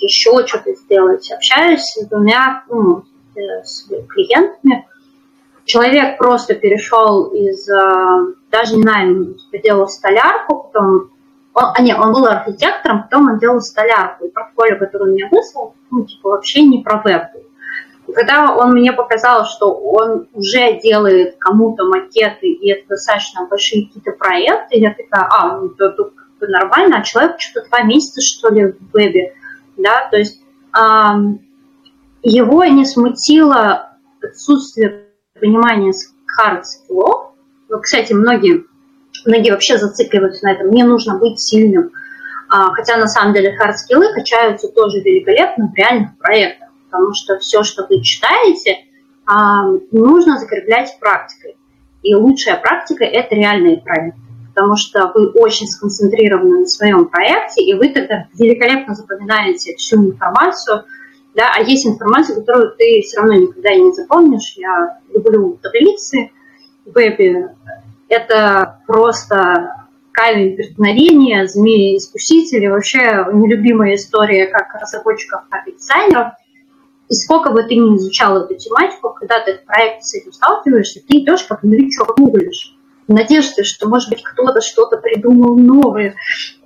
еще 0.00 0.46
что-то 0.46 0.74
сделать. 0.74 1.30
Общаюсь 1.30 1.82
с 1.82 2.06
двумя 2.06 2.64
ну, 2.68 3.04
э, 3.36 3.62
с 3.64 3.88
клиентами. 4.08 4.86
Человек 5.64 6.18
просто 6.18 6.54
перешел 6.54 7.26
из, 7.26 7.68
э, 7.68 8.34
даже 8.50 8.76
не 8.76 8.82
знаю, 8.82 9.36
делал 9.62 9.88
столярку, 9.88 10.70
потом 10.72 11.10
он, 11.52 11.64
а 11.74 11.82
нет, 11.82 11.98
он 11.98 12.12
был 12.12 12.26
архитектором, 12.26 13.02
потом 13.02 13.28
он 13.28 13.38
делал 13.38 13.60
столярку. 13.60 14.24
И 14.24 14.30
портфолио, 14.30 14.78
которое 14.78 15.04
он 15.04 15.10
мне 15.10 15.28
выслал, 15.30 15.74
ну, 15.90 16.04
типа, 16.04 16.30
вообще 16.30 16.62
не 16.62 16.82
про 16.82 17.02
веб 17.02 17.24
когда 18.12 18.54
он 18.54 18.72
мне 18.72 18.92
показал, 18.92 19.46
что 19.46 19.72
он 19.72 20.26
уже 20.32 20.78
делает 20.80 21.36
кому-то 21.38 21.84
макеты, 21.84 22.48
и 22.48 22.70
это 22.70 22.88
достаточно 22.88 23.46
большие 23.46 23.86
какие-то 23.86 24.12
проекты, 24.12 24.78
я 24.78 24.90
такая, 24.90 25.28
а, 25.30 25.58
ну, 25.58 25.70
это, 25.78 26.10
это 26.40 26.50
нормально, 26.50 26.98
а 26.98 27.02
человек 27.02 27.36
что-то 27.38 27.68
два 27.68 27.82
месяца, 27.82 28.20
что 28.20 28.52
ли, 28.52 28.72
в 28.72 28.92
вебе 28.92 29.34
да, 29.82 30.08
то 30.10 30.16
есть 30.16 30.42
его 32.22 32.64
не 32.64 32.84
смутило 32.84 33.96
отсутствие 34.22 35.06
понимания 35.38 35.92
hard 36.38 36.62
skills. 36.62 37.32
Ну, 37.68 37.80
кстати, 37.80 38.12
многие, 38.12 38.64
многие 39.26 39.50
вообще 39.50 39.78
зацикливаются 39.78 40.44
на 40.44 40.52
этом. 40.52 40.68
Мне 40.68 40.84
нужно 40.84 41.18
быть 41.18 41.40
сильным. 41.40 41.90
А, 42.48 42.72
хотя 42.74 42.96
на 42.96 43.06
самом 43.06 43.32
деле 43.32 43.56
hard 43.56 43.74
качаются 44.14 44.68
тоже 44.68 45.00
великолепно 45.00 45.70
в 45.72 45.76
реальных 45.76 46.18
проектах, 46.18 46.68
потому 46.90 47.14
что 47.14 47.38
все, 47.38 47.62
что 47.62 47.86
вы 47.88 48.02
читаете, 48.02 48.84
нужно 49.92 50.38
закреплять 50.38 50.98
практикой. 50.98 51.56
И 52.02 52.14
лучшая 52.14 52.56
практика– 52.56 53.04
это 53.06 53.34
реальные 53.34 53.78
проекты. 53.78 54.20
Потому 54.54 54.76
что 54.76 55.10
вы 55.14 55.30
очень 55.30 55.66
сконцентрированы 55.66 56.60
на 56.60 56.66
своем 56.66 57.06
проекте, 57.06 57.62
и 57.62 57.74
вы 57.74 57.88
тогда 57.90 58.26
великолепно 58.38 58.94
запоминаете 58.94 59.76
всю 59.76 59.96
информацию, 59.96 60.84
да, 61.34 61.52
а 61.56 61.62
есть 61.62 61.86
информация, 61.86 62.36
которую 62.36 62.74
ты 62.76 63.02
все 63.02 63.18
равно 63.18 63.34
никогда 63.34 63.74
не 63.74 63.92
запомнишь. 63.92 64.54
Я 64.56 64.98
люблю 65.14 65.58
таблицы 65.62 66.30
вебе. 66.84 67.54
Это 68.08 68.80
просто 68.86 69.86
камень 70.10 70.56
преткновения, 70.56 71.46
змеи-искусители, 71.46 72.66
вообще 72.66 73.26
нелюбимая 73.32 73.94
история 73.94 74.48
как 74.48 74.74
разработчиков, 74.74 75.42
так 75.50 75.68
и 75.68 75.72
дизайнеров. 75.72 76.32
И 77.08 77.14
сколько 77.14 77.50
бы 77.50 77.62
ты 77.62 77.76
ни 77.76 77.96
изучал 77.96 78.36
эту 78.36 78.56
тематику, 78.56 79.10
когда 79.10 79.38
ты 79.40 79.58
в 79.58 79.64
проекте 79.64 80.02
с 80.02 80.14
этим 80.14 80.32
сталкиваешься, 80.32 81.00
ты 81.06 81.18
идешь 81.18 81.44
как 81.44 81.62
новичок, 81.62 82.16
гуглишь 82.16 82.76
в 83.10 83.12
надежде, 83.12 83.64
что, 83.64 83.88
может 83.88 84.08
быть, 84.08 84.22
кто-то 84.22 84.60
что-то 84.60 84.96
придумал 84.96 85.56
новое. 85.56 86.14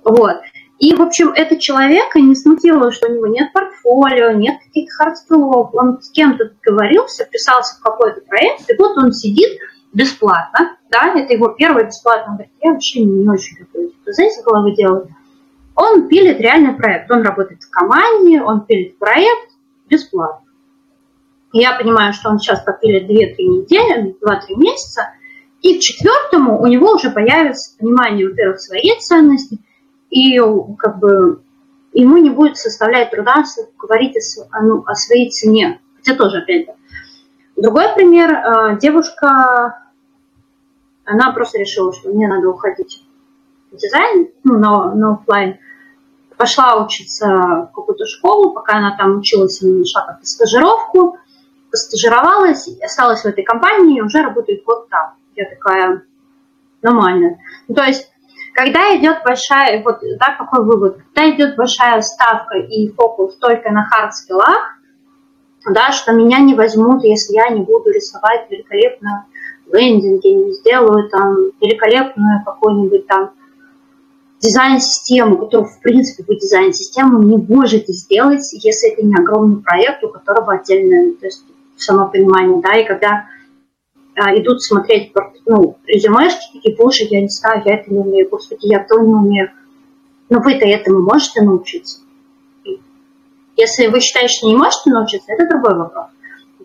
Вот. 0.03 0.37
И, 0.77 0.93
в 0.93 1.01
общем, 1.01 1.29
этот 1.29 1.59
человек 1.59 2.13
не 2.15 2.35
смутило, 2.35 2.91
что 2.91 3.09
у 3.09 3.15
него 3.15 3.27
нет 3.27 3.51
портфолио, 3.51 4.31
нет 4.31 4.59
каких-то 4.63 4.95
hard 4.95 5.21
skill 5.21 5.54
ов. 5.54 5.73
Он 5.73 5.99
с 6.01 6.11
кем-то 6.11 6.51
договорился, 6.63 7.25
писался 7.25 7.77
в 7.77 7.81
какой-то 7.81 8.21
проект, 8.21 8.69
и 8.69 8.75
вот 8.77 8.95
он 8.97 9.11
сидит 9.11 9.59
бесплатно, 9.93 10.77
да, 10.91 11.13
это 11.15 11.33
его 11.33 11.47
первый 11.49 11.85
бесплатный, 11.85 12.27
он 12.27 12.33
говорит, 12.35 12.53
я 12.61 12.71
вообще 12.73 13.03
не 13.03 13.27
очень 13.29 13.57
люблю 13.59 13.91
ТЗ 14.05 14.19
из 14.19 14.43
головы 14.43 14.75
делать. 14.75 15.09
Он 15.75 16.07
пилит 16.07 16.39
реальный 16.39 16.73
проект, 16.73 17.09
он 17.09 17.23
работает 17.23 17.63
в 17.63 17.69
команде, 17.69 18.41
он 18.41 18.65
пилит 18.65 18.99
проект 18.99 19.51
бесплатно. 19.89 20.45
Я 21.53 21.77
понимаю, 21.77 22.11
что 22.13 22.29
он 22.29 22.37
сейчас 22.37 22.61
попилит 22.61 23.09
2-3 23.09 23.35
недели, 23.39 24.15
2-3 24.21 24.57
месяца, 24.57 25.13
и 25.65 25.79
к 25.79 25.81
четвертому 25.81 26.61
у 26.61 26.67
него 26.67 26.91
уже 26.91 27.09
появится 27.09 27.75
понимание, 27.79 28.29
во-первых, 28.29 28.59
своей 28.59 28.99
ценности, 28.99 29.57
и 30.11 30.39
как 30.77 30.99
бы 30.99 31.41
ему 31.91 32.17
не 32.17 32.29
будет 32.29 32.57
составлять 32.57 33.09
труда 33.09 33.43
говорить 33.79 34.15
о, 34.51 34.61
ну, 34.61 34.83
о 34.85 34.93
своей 34.93 35.31
цене. 35.31 35.81
Хотя 35.97 36.15
тоже, 36.15 36.43
опять 36.43 36.67
же. 36.67 36.73
Другой 37.55 37.85
пример. 37.95 38.31
Э, 38.31 38.79
девушка, 38.79 39.89
она 41.03 41.31
просто 41.31 41.57
решила, 41.57 41.91
что 41.93 42.09
мне 42.09 42.27
надо 42.27 42.47
уходить 42.47 43.03
в 43.71 43.77
дизайн, 43.77 44.29
ну, 44.43 44.59
на, 44.59 45.13
офлайн. 45.13 45.57
Пошла 46.37 46.75
учиться 46.85 47.25
в 47.25 47.71
какую-то 47.73 48.05
школу, 48.05 48.53
пока 48.53 48.77
она 48.77 48.95
там 48.95 49.17
училась, 49.17 49.63
она 49.63 49.79
нашла 49.79 50.05
как-то 50.05 50.27
стажировку, 50.27 51.17
постажировалась, 51.71 52.69
осталась 52.83 53.21
в 53.21 53.25
этой 53.25 53.43
компании 53.43 53.97
и 53.97 54.01
уже 54.01 54.21
работает 54.21 54.63
год 54.63 54.89
там. 54.89 55.15
Я 55.35 55.49
такая, 55.49 56.03
нормально. 56.81 57.37
Ну, 57.67 57.75
то 57.75 57.83
есть 57.83 58.09
когда 58.55 58.95
идет 58.97 59.17
большая, 59.25 59.83
вот 59.83 59.99
да, 60.17 60.35
какой 60.37 60.65
вывод, 60.65 60.97
когда 61.13 61.29
идет 61.29 61.57
большая 61.57 62.01
ставка 62.01 62.57
и 62.57 62.89
фокус 62.93 63.35
только 63.35 63.69
на 63.71 63.85
хардскиллах, 63.85 64.79
да, 65.73 65.91
что 65.91 66.13
меня 66.13 66.39
не 66.39 66.55
возьмут, 66.55 67.03
если 67.03 67.33
я 67.33 67.49
не 67.49 67.61
буду 67.61 67.91
рисовать 67.91 68.49
великолепно 68.49 69.25
лендинги, 69.71 70.27
не 70.27 70.53
сделаю 70.53 71.09
там 71.09 71.35
великолепную 71.59 72.43
какую-нибудь 72.45 73.07
там 73.07 73.31
дизайн-систему, 74.39 75.37
которую, 75.37 75.67
в 75.67 75.81
принципе, 75.81 76.23
вы 76.25 76.35
дизайн-систему 76.35 77.23
не 77.23 77.37
можете 77.37 77.91
сделать, 77.91 78.47
если 78.53 78.93
это 78.93 79.05
не 79.05 79.15
огромный 79.15 79.61
проект, 79.61 80.03
у 80.03 80.09
которого 80.09 80.53
отдельное, 80.53 81.13
то 81.13 81.25
есть 81.25 81.43
самопонимание, 81.77 82.61
да, 82.61 82.77
и 82.77 82.85
когда 82.85 83.25
идут 84.15 84.61
смотреть 84.61 85.13
ну, 85.45 85.77
резюмешки, 85.85 86.53
такие, 86.53 86.75
боже, 86.75 87.03
я 87.09 87.21
не 87.21 87.27
знаю, 87.27 87.61
я 87.65 87.75
это 87.75 87.91
не 87.91 87.99
умею, 87.99 88.29
господи, 88.29 88.67
я 88.67 88.83
то 88.83 88.99
не 88.99 89.13
умею. 89.13 89.51
Но 90.29 90.39
вы-то 90.39 90.65
этому 90.65 91.01
можете 91.01 91.41
научиться. 91.41 91.99
Если 93.57 93.87
вы 93.87 93.99
считаете, 93.99 94.33
что 94.33 94.47
не 94.47 94.55
можете 94.55 94.89
научиться, 94.89 95.31
это 95.31 95.47
другой 95.47 95.77
вопрос. 95.77 96.07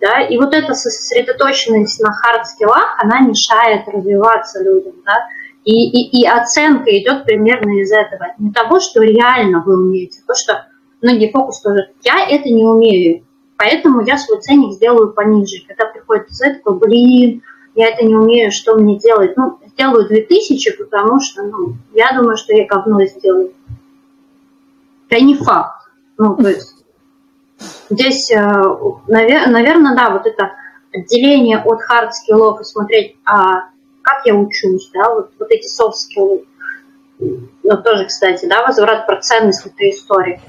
Да? 0.01 0.23
И 0.23 0.37
вот 0.39 0.55
эта 0.55 0.75
сосредоточенность 0.75 2.01
на 2.01 2.11
хард-скиллах, 2.11 2.97
она 2.99 3.21
мешает 3.21 3.87
развиваться 3.87 4.63
людям. 4.63 4.95
Да? 5.05 5.29
И, 5.65 5.73
и, 5.73 6.23
и 6.23 6.27
оценка 6.27 6.91
идет 6.91 7.25
примерно 7.25 7.81
из 7.81 7.93
этого. 7.93 8.29
Не 8.39 8.51
того, 8.51 8.81
что 8.81 9.03
реально 9.03 9.63
вы 9.65 9.77
умеете, 9.77 10.21
а 10.25 10.33
то, 10.33 10.35
что 10.35 10.67
многие 11.03 11.31
фокус 11.31 11.61
тоже, 11.61 11.91
я 12.03 12.27
это 12.29 12.49
не 12.49 12.65
умею, 12.65 13.25
Поэтому 13.61 14.01
я 14.01 14.17
свой 14.17 14.41
ценник 14.41 14.73
сделаю 14.73 15.13
пониже. 15.13 15.63
Когда 15.69 15.85
ТЗ, 16.19 16.41
такой, 16.57 16.79
блин, 16.79 17.43
я 17.75 17.89
это 17.89 18.05
не 18.05 18.17
умею, 18.17 18.51
что 18.51 18.75
мне 18.75 18.99
делать? 18.99 19.37
Ну, 19.37 19.59
сделаю 19.69 20.07
2000, 20.07 20.77
потому 20.77 21.21
что, 21.21 21.45
ну, 21.45 21.77
я 21.95 22.13
думаю, 22.13 22.37
что 22.37 22.53
я 22.53 22.67
говно 22.67 23.05
сделаю. 23.07 23.55
Это 25.09 25.23
не 25.23 25.37
факт. 25.37 25.89
Ну, 26.19 26.37
то 26.37 26.49
есть 26.49 26.85
здесь, 27.89 28.31
э, 28.31 28.63
наверное, 29.07 29.97
да, 29.97 30.11
вот 30.11 30.27
это 30.27 30.53
отделение 30.93 31.59
от 31.59 31.81
хард 31.83 32.15
скиллов 32.15 32.61
и 32.61 32.65
смотреть, 32.65 33.17
а 33.25 33.71
как 34.03 34.27
я 34.27 34.35
учусь, 34.35 34.91
да, 34.93 35.15
вот, 35.15 35.31
вот 35.39 35.51
эти 35.51 35.67
софт 35.67 35.97
скиллы. 35.97 36.45
Ну, 37.19 37.83
тоже, 37.83 38.07
кстати, 38.07 38.47
да, 38.47 38.67
возврат 38.67 39.07
про 39.07 39.21
ценность 39.21 39.65
этой 39.65 39.91
истории 39.91 40.41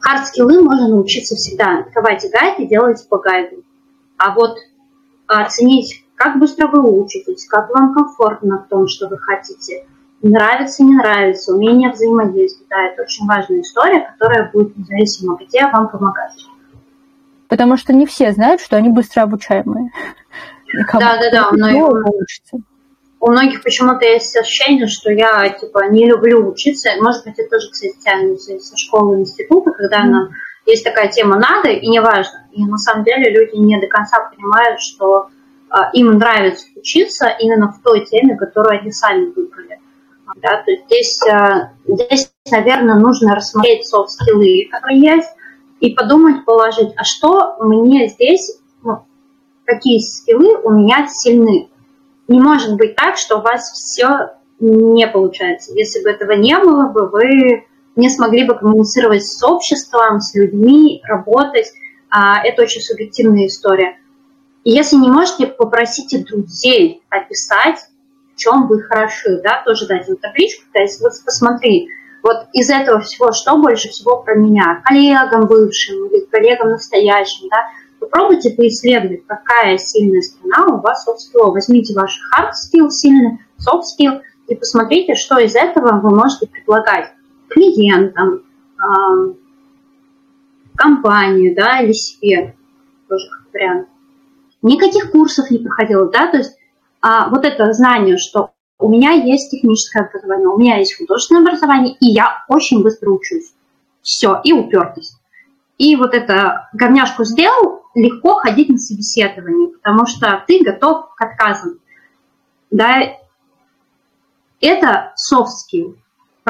Хард-скиллы 0.00 0.62
можно 0.62 0.88
научиться 0.88 1.36
всегда. 1.36 1.86
Давайте 1.94 2.28
гайд 2.28 2.58
и 2.58 2.66
делайте 2.66 3.06
по 3.08 3.18
гайду. 3.18 3.62
А 4.16 4.34
вот 4.34 4.56
оценить, 5.38 6.04
как 6.14 6.38
быстро 6.38 6.66
вы 6.68 6.82
учитесь, 6.82 7.46
как 7.46 7.70
вам 7.70 7.94
комфортно 7.94 8.62
в 8.64 8.68
том, 8.68 8.88
что 8.88 9.08
вы 9.08 9.18
хотите, 9.18 9.86
нравится, 10.22 10.82
не 10.82 10.94
нравится, 10.94 11.54
умение 11.54 11.90
взаимодействовать. 11.90 12.68
Да, 12.68 12.82
это 12.82 13.02
очень 13.02 13.26
важная 13.26 13.60
история, 13.60 14.00
которая 14.00 14.50
будет 14.50 14.76
независимо 14.76 15.38
где 15.40 15.66
вам 15.66 15.88
помогать. 15.88 16.44
Потому 17.48 17.76
что 17.76 17.92
не 17.92 18.06
все 18.06 18.32
знают, 18.32 18.60
что 18.60 18.76
они 18.76 18.88
быстро 18.90 19.22
обучаемые. 19.22 19.90
Да, 20.92 21.18
да, 21.18 21.30
да. 21.32 21.50
Но... 21.50 21.90
Получится 21.90 22.60
у 23.20 23.30
многих 23.30 23.62
почему-то 23.62 24.04
есть 24.04 24.34
ощущение, 24.36 24.86
что 24.86 25.12
я 25.12 25.48
типа 25.50 25.90
не 25.90 26.06
люблю 26.06 26.48
учиться. 26.48 26.90
Может 27.00 27.24
быть, 27.24 27.38
это 27.38 27.50
тоже, 27.50 27.70
кстати, 27.70 27.94
тянется 28.02 28.58
со 28.58 28.76
школы 28.76 29.20
института, 29.20 29.70
когда 29.72 29.98
mm. 29.98 30.02
она 30.02 30.28
есть 30.70 30.84
такая 30.84 31.08
тема 31.08 31.38
надо 31.38 31.68
и 31.68 31.86
не 31.88 32.00
важно. 32.00 32.46
И 32.52 32.64
на 32.64 32.78
самом 32.78 33.04
деле 33.04 33.30
люди 33.30 33.56
не 33.56 33.78
до 33.80 33.86
конца 33.86 34.18
понимают, 34.30 34.80
что 34.80 35.28
э, 35.70 35.76
им 35.94 36.18
нравится 36.18 36.66
учиться 36.76 37.28
именно 37.28 37.72
в 37.72 37.82
той 37.82 38.04
теме, 38.04 38.36
которую 38.36 38.80
они 38.80 38.90
сами 38.90 39.26
выбрали. 39.26 39.80
Да, 40.36 40.62
то 40.62 40.70
есть 40.70 40.84
здесь, 40.86 41.20
э, 41.26 41.70
здесь, 41.86 42.32
наверное, 42.50 42.96
нужно 42.96 43.34
рассмотреть 43.34 43.86
софт-скиллы, 43.86 44.68
которые 44.70 45.00
есть, 45.00 45.28
и 45.80 45.94
подумать, 45.94 46.44
положить, 46.44 46.92
а 46.96 47.04
что 47.04 47.56
мне 47.60 48.08
здесь, 48.08 48.58
ну, 48.82 49.04
какие 49.64 49.98
скиллы 49.98 50.56
у 50.62 50.70
меня 50.70 51.06
сильны 51.08 51.70
не 52.28 52.40
может 52.40 52.76
быть 52.76 52.94
так, 52.94 53.16
что 53.16 53.38
у 53.38 53.42
вас 53.42 53.70
все 53.72 54.30
не 54.60 55.06
получается. 55.08 55.72
Если 55.74 56.02
бы 56.02 56.10
этого 56.10 56.32
не 56.32 56.56
было 56.58 56.86
бы, 56.86 57.08
вы 57.08 57.64
не 58.00 58.10
смогли 58.10 58.44
бы 58.44 58.58
коммуницировать 58.58 59.24
с 59.24 59.42
обществом, 59.42 60.20
с 60.20 60.34
людьми, 60.34 61.02
работать. 61.04 61.72
А, 62.10 62.42
это 62.44 62.62
очень 62.62 62.80
субъективная 62.80 63.46
история. 63.46 63.98
И 64.64 64.70
если 64.72 64.96
не 64.96 65.10
можете, 65.10 65.46
попросите 65.46 66.24
друзей 66.24 67.02
описать, 67.08 67.78
в 68.34 68.38
чем 68.38 68.66
вы 68.66 68.82
хороши, 68.82 69.40
да, 69.42 69.62
тоже 69.64 69.86
дать 69.86 70.08
им 70.08 70.16
табличку, 70.16 70.64
то 70.72 70.80
есть 70.80 71.00
вот 71.00 71.12
посмотри, 71.24 71.88
вот 72.22 72.46
из 72.52 72.68
этого 72.68 73.00
всего, 73.00 73.32
что 73.32 73.56
больше 73.56 73.88
всего 73.88 74.22
про 74.22 74.34
меня, 74.34 74.82
коллегам 74.84 75.46
бывшим 75.46 76.06
или 76.06 76.24
коллегам 76.26 76.70
настоящим, 76.70 77.48
да, 77.48 77.58
Попробуйте 78.00 78.50
поисследовать, 78.50 79.26
какая 79.26 79.76
сильная 79.76 80.22
сторона 80.22 80.74
у 80.74 80.80
вас 80.80 81.06
soft 81.06 81.18
skill. 81.18 81.52
Возьмите 81.52 81.94
ваш 81.94 82.18
hard 82.34 82.52
skill 82.52 82.88
сильный, 82.88 83.38
soft 83.58 83.82
skill, 83.82 84.22
и 84.48 84.54
посмотрите, 84.54 85.14
что 85.14 85.38
из 85.38 85.54
этого 85.54 86.00
вы 86.00 86.16
можете 86.16 86.46
предлагать 86.46 87.12
клиентам, 87.50 88.44
э, 88.78 89.34
компании, 90.76 91.54
да, 91.54 91.80
или 91.80 91.92
себе, 91.92 92.56
тоже 93.08 93.26
как 93.30 93.52
вариант. 93.52 93.88
Никаких 94.62 95.10
курсов 95.10 95.50
не 95.50 95.58
проходила, 95.58 96.10
да, 96.10 96.30
то 96.30 96.38
есть 96.38 96.56
а, 97.02 97.28
вот 97.30 97.44
это 97.44 97.72
знание, 97.72 98.16
что 98.18 98.52
у 98.78 98.88
меня 98.88 99.12
есть 99.12 99.50
техническое 99.50 100.04
образование, 100.04 100.48
у 100.48 100.58
меня 100.58 100.78
есть 100.78 100.96
художественное 100.96 101.42
образование, 101.42 101.94
и 102.00 102.06
я 102.12 102.44
очень 102.48 102.82
быстро 102.82 103.10
учусь. 103.10 103.52
Все, 104.02 104.40
и 104.42 104.52
упертость. 104.52 105.18
И 105.76 105.96
вот 105.96 106.14
это 106.14 106.68
говняшку 106.72 107.24
сделал, 107.24 107.82
легко 107.94 108.34
ходить 108.34 108.68
на 108.68 108.78
собеседование, 108.78 109.68
потому 109.68 110.06
что 110.06 110.42
ты 110.46 110.62
готов 110.62 111.14
к 111.14 111.22
отказам. 111.22 111.78
Да, 112.70 112.98
это 114.60 115.14
soft 115.16 115.48
skill, 115.48 115.96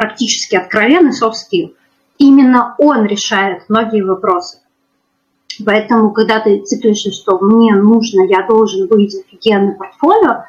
практически 0.01 0.55
откровенный 0.55 1.11
soft 1.11 1.33
skill. 1.33 1.75
Именно 2.17 2.73
он 2.79 3.05
решает 3.05 3.69
многие 3.69 4.01
вопросы. 4.01 4.57
Поэтому, 5.63 6.11
когда 6.11 6.39
ты 6.39 6.61
циклишься, 6.61 7.11
что 7.11 7.37
мне 7.39 7.75
нужно, 7.75 8.25
я 8.25 8.47
должен 8.47 8.87
быть 8.87 9.13
офигенный 9.15 9.75
портфолио, 9.75 10.45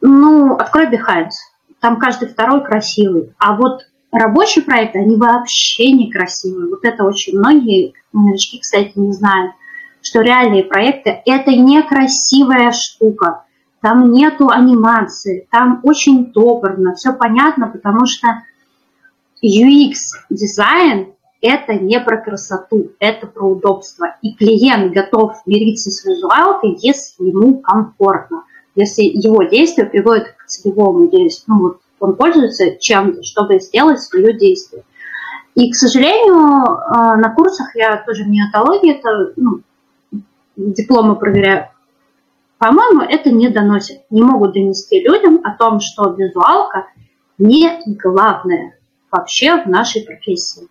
ну, 0.00 0.56
открой 0.56 0.86
Behance. 0.86 1.30
там 1.78 2.00
каждый 2.00 2.28
второй 2.28 2.64
красивый. 2.64 3.32
А 3.38 3.54
вот 3.54 3.86
рабочие 4.10 4.64
проекты, 4.64 4.98
они 4.98 5.14
вообще 5.16 5.92
некрасивые. 5.92 6.68
Вот 6.68 6.84
это 6.84 7.04
очень 7.04 7.38
многие 7.38 7.94
новички, 8.12 8.58
кстати, 8.58 8.92
не 8.96 9.12
знают, 9.12 9.52
что 10.00 10.20
реальные 10.20 10.64
проекты– 10.64 11.22
это 11.26 11.52
некрасивая 11.52 12.72
штука. 12.72 13.44
Там 13.82 14.12
нету 14.12 14.48
анимации, 14.48 15.48
там 15.50 15.80
очень 15.82 16.32
топорно, 16.32 16.94
все 16.94 17.12
понятно, 17.12 17.66
потому 17.66 18.06
что 18.06 18.44
UX-дизайн– 19.44 21.14
это 21.42 21.74
не 21.74 21.98
про 21.98 22.18
красоту, 22.18 22.92
это 23.00 23.26
про 23.26 23.44
удобство. 23.44 24.14
И 24.22 24.34
клиент 24.34 24.94
готов 24.94 25.42
мириться 25.46 25.90
с 25.90 26.04
визуалкой, 26.04 26.78
если 26.80 27.24
ему 27.24 27.58
комфортно, 27.58 28.44
если 28.76 29.02
его 29.02 29.42
действие 29.42 29.88
приводит 29.88 30.28
к 30.28 30.46
целевому 30.46 31.10
действию. 31.10 31.44
Ну, 31.48 31.62
вот 31.62 31.80
он 31.98 32.14
пользуется 32.14 32.76
чем-то, 32.78 33.24
чтобы 33.24 33.58
сделать 33.58 34.00
свое 34.00 34.38
действие. 34.38 34.84
И, 35.56 35.70
к 35.72 35.74
сожалению, 35.74 36.64
э, 36.64 37.16
на 37.16 37.34
курсах 37.34 37.74
я 37.74 37.96
тоже 37.96 38.24
неотология, 38.26 38.94
это 38.94 39.32
ну, 39.34 39.60
дипломы 40.56 41.16
проверяю, 41.16 41.68
по-моему, 42.62 43.00
это 43.00 43.32
не 43.32 43.48
доносят, 43.48 44.02
не 44.08 44.22
могут 44.22 44.52
донести 44.52 45.00
людям 45.00 45.40
о 45.42 45.56
том, 45.56 45.80
что 45.80 46.12
визуалка 46.12 46.86
не 47.36 47.68
главное 47.96 48.78
вообще 49.10 49.60
в 49.60 49.66
нашей 49.66 50.02
профессии. 50.02 50.68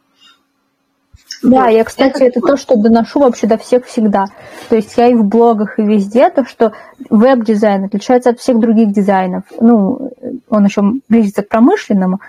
Да, 1.44 1.68
я, 1.68 1.84
кстати, 1.84 2.24
это, 2.24 2.40
это 2.40 2.40
то, 2.40 2.56
что 2.56 2.78
доношу 2.78 3.20
вообще 3.20 3.46
до 3.46 3.58
всех 3.58 3.86
всегда. 3.88 4.28
То 4.70 4.78
есть 4.78 4.96
я 4.96 5.08
и 5.08 5.16
в 5.16 5.26
блогах, 5.26 5.80
и 5.80 5.82
везде, 5.82 6.30
то, 6.30 6.46
что 6.46 6.72
веб-дизайн 7.10 7.84
отличается 7.84 8.30
от 8.30 8.40
всех 8.40 8.60
других 8.60 8.94
дизайнов. 8.94 9.44
Ну, 9.60 10.14
он 10.48 10.64
еще 10.64 10.82
близится 11.10 11.44
к 11.44 11.50
промышленному, 11.50 12.22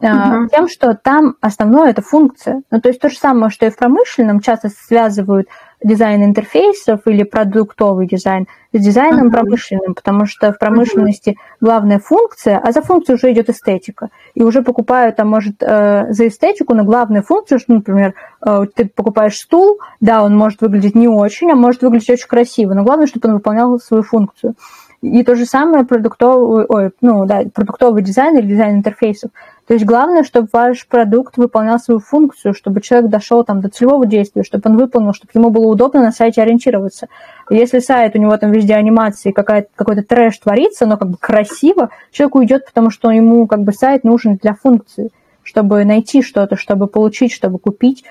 угу. 0.00 0.48
тем, 0.48 0.68
что 0.68 0.94
там 0.94 1.36
основное 1.40 1.90
это 1.90 2.02
функция. 2.02 2.62
Ну, 2.70 2.80
то 2.80 2.88
есть 2.88 3.00
то 3.00 3.08
же 3.08 3.16
самое, 3.16 3.50
что 3.50 3.66
и 3.66 3.70
в 3.70 3.76
промышленном 3.76 4.40
часто 4.40 4.68
связывают 4.68 5.48
дизайн 5.82 6.24
интерфейсов 6.24 7.00
или 7.06 7.22
продуктовый 7.22 8.06
дизайн 8.06 8.46
с 8.72 8.80
дизайном 8.80 9.28
uh-huh. 9.28 9.32
промышленным, 9.32 9.94
потому 9.94 10.26
что 10.26 10.52
в 10.52 10.58
промышленности 10.58 11.30
uh-huh. 11.30 11.56
главная 11.60 11.98
функция, 11.98 12.58
а 12.58 12.72
за 12.72 12.82
функцию 12.82 13.16
уже 13.16 13.32
идет 13.32 13.50
эстетика. 13.50 14.08
И 14.34 14.42
уже 14.42 14.62
покупают, 14.62 15.16
там, 15.16 15.28
может, 15.28 15.62
э, 15.62 16.06
за 16.10 16.28
эстетику, 16.28 16.74
но 16.74 16.84
главная 16.84 17.22
функция, 17.22 17.58
что, 17.58 17.74
например, 17.74 18.14
э, 18.44 18.66
ты 18.74 18.86
покупаешь 18.88 19.36
стул, 19.36 19.78
да, 20.00 20.22
он 20.22 20.36
может 20.36 20.60
выглядеть 20.60 20.94
не 20.94 21.08
очень, 21.08 21.50
а 21.52 21.54
может 21.54 21.82
выглядеть 21.82 22.10
очень 22.10 22.28
красиво, 22.28 22.74
но 22.74 22.82
главное, 22.82 23.06
чтобы 23.06 23.28
он 23.28 23.34
выполнял 23.34 23.78
свою 23.78 24.02
функцию. 24.02 24.54
И 25.02 25.22
то 25.22 25.34
же 25.34 25.44
самое 25.44 25.84
продуктовый, 25.84 26.64
ой, 26.68 26.90
ну, 27.00 27.26
да, 27.26 27.42
продуктовый 27.52 28.02
дизайн 28.02 28.38
или 28.38 28.46
дизайн 28.46 28.76
интерфейсов. 28.76 29.30
То 29.66 29.74
есть 29.74 29.84
главное, 29.84 30.22
чтобы 30.22 30.48
ваш 30.52 30.86
продукт 30.86 31.36
выполнял 31.36 31.78
свою 31.78 32.00
функцию, 32.00 32.54
чтобы 32.54 32.80
человек 32.80 33.10
дошел 33.10 33.44
там 33.44 33.60
до 33.60 33.68
целевого 33.68 34.06
действия, 34.06 34.42
чтобы 34.42 34.62
он 34.70 34.76
выполнил, 34.76 35.12
чтобы 35.12 35.32
ему 35.34 35.50
было 35.50 35.66
удобно 35.66 36.00
на 36.00 36.12
сайте 36.12 36.40
ориентироваться. 36.40 37.08
Если 37.50 37.80
сайт, 37.80 38.14
у 38.14 38.18
него 38.18 38.36
там 38.36 38.52
везде 38.52 38.74
анимации, 38.74 39.32
какой-то 39.32 40.02
трэш 40.02 40.38
творится, 40.38 40.86
но 40.86 40.96
как 40.96 41.10
бы 41.10 41.16
красиво, 41.18 41.90
человек 42.10 42.34
уйдет, 42.36 42.66
потому 42.66 42.90
что 42.90 43.10
ему 43.10 43.46
как 43.46 43.62
бы 43.62 43.72
сайт 43.72 44.04
нужен 44.04 44.36
для 44.36 44.54
функции 44.54 45.10
чтобы 45.46 45.84
найти 45.84 46.22
что-то, 46.22 46.56
чтобы 46.56 46.88
получить, 46.88 47.32
чтобы 47.32 47.60
купить 47.60 48.02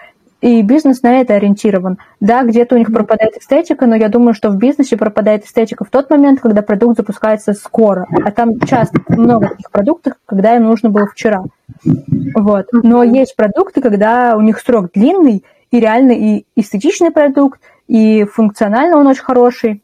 и 0.42 0.62
бизнес 0.62 1.02
на 1.02 1.22
это 1.22 1.36
ориентирован. 1.36 1.98
Да, 2.20 2.44
где-то 2.44 2.76
у 2.76 2.78
них 2.78 2.92
пропадает 2.92 3.38
эстетика, 3.38 3.86
но 3.86 3.96
я 3.96 4.10
думаю, 4.10 4.34
что 4.34 4.50
в 4.50 4.58
бизнесе 4.58 4.98
пропадает 4.98 5.46
эстетика 5.46 5.86
в 5.86 5.90
тот 5.90 6.10
момент, 6.10 6.42
когда 6.42 6.62
продукт 6.62 6.98
запускается 6.98 7.54
скоро. 7.54 8.06
А 8.24 8.32
там 8.32 8.60
часто 8.60 9.00
много 9.08 9.50
таких 9.50 9.72
продуктов, 9.72 10.14
когда 10.26 10.56
им 10.56 10.64
нужно 10.64 10.90
было 10.90 11.08
вчера. 11.08 11.44
Вот. 12.36 12.68
Но 12.72 13.04
есть 13.04 13.36
продукты, 13.36 13.82
когда 13.82 14.36
у 14.36 14.42
них 14.42 14.60
срок 14.60 14.92
длинный, 14.94 15.44
и 15.72 15.80
реально 15.80 16.12
и 16.12 16.46
эстетичный 16.56 17.12
продукт, 17.12 17.60
и 17.88 18.24
функционально 18.26 18.98
он 18.98 19.08
очень 19.08 19.24
хороший. 19.24 19.82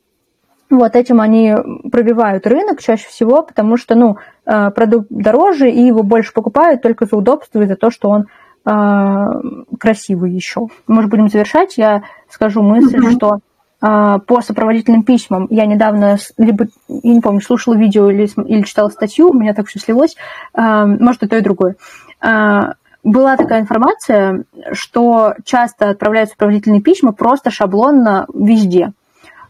Вот 0.69 0.95
этим 0.95 1.19
они 1.19 1.53
пробивают 1.91 2.47
рынок 2.47 2.81
чаще 2.81 3.07
всего, 3.07 3.43
потому 3.43 3.75
что 3.75 3.95
ну, 3.95 4.17
э, 4.45 4.71
продукт 4.71 5.07
дороже, 5.09 5.69
и 5.69 5.81
его 5.81 6.01
больше 6.03 6.31
покупают 6.33 6.81
только 6.81 7.05
за 7.05 7.17
удобство 7.17 7.61
и 7.61 7.67
за 7.67 7.75
то, 7.75 7.91
что 7.91 8.09
он 8.09 8.27
красивый 8.63 10.31
еще. 10.31 10.67
Может, 10.87 11.09
будем 11.09 11.29
завершать. 11.29 11.77
Я 11.77 12.03
скажу 12.29 12.61
мысль, 12.61 12.97
mm-hmm. 12.97 13.11
что 13.13 13.39
э, 13.81 14.19
по 14.25 14.41
сопроводительным 14.41 15.03
письмам 15.03 15.47
я 15.49 15.65
недавно, 15.65 16.17
либо, 16.37 16.67
я 16.87 17.13
не 17.13 17.21
помню, 17.21 17.41
слушала 17.41 17.75
видео 17.75 18.09
или, 18.09 18.29
или 18.45 18.61
читала 18.61 18.89
статью, 18.89 19.29
у 19.29 19.33
меня 19.33 19.53
так 19.53 19.67
все 19.67 19.79
слилось, 19.79 20.15
э, 20.53 20.85
может, 20.85 21.23
и 21.23 21.27
то, 21.27 21.37
и 21.37 21.41
другое. 21.41 21.75
Была 23.03 23.35
такая 23.35 23.61
информация, 23.61 24.43
что 24.73 25.33
часто 25.43 25.89
отправляют 25.89 26.29
сопроводительные 26.29 26.81
письма 26.81 27.13
просто 27.13 27.49
шаблонно 27.49 28.27
везде. 28.31 28.93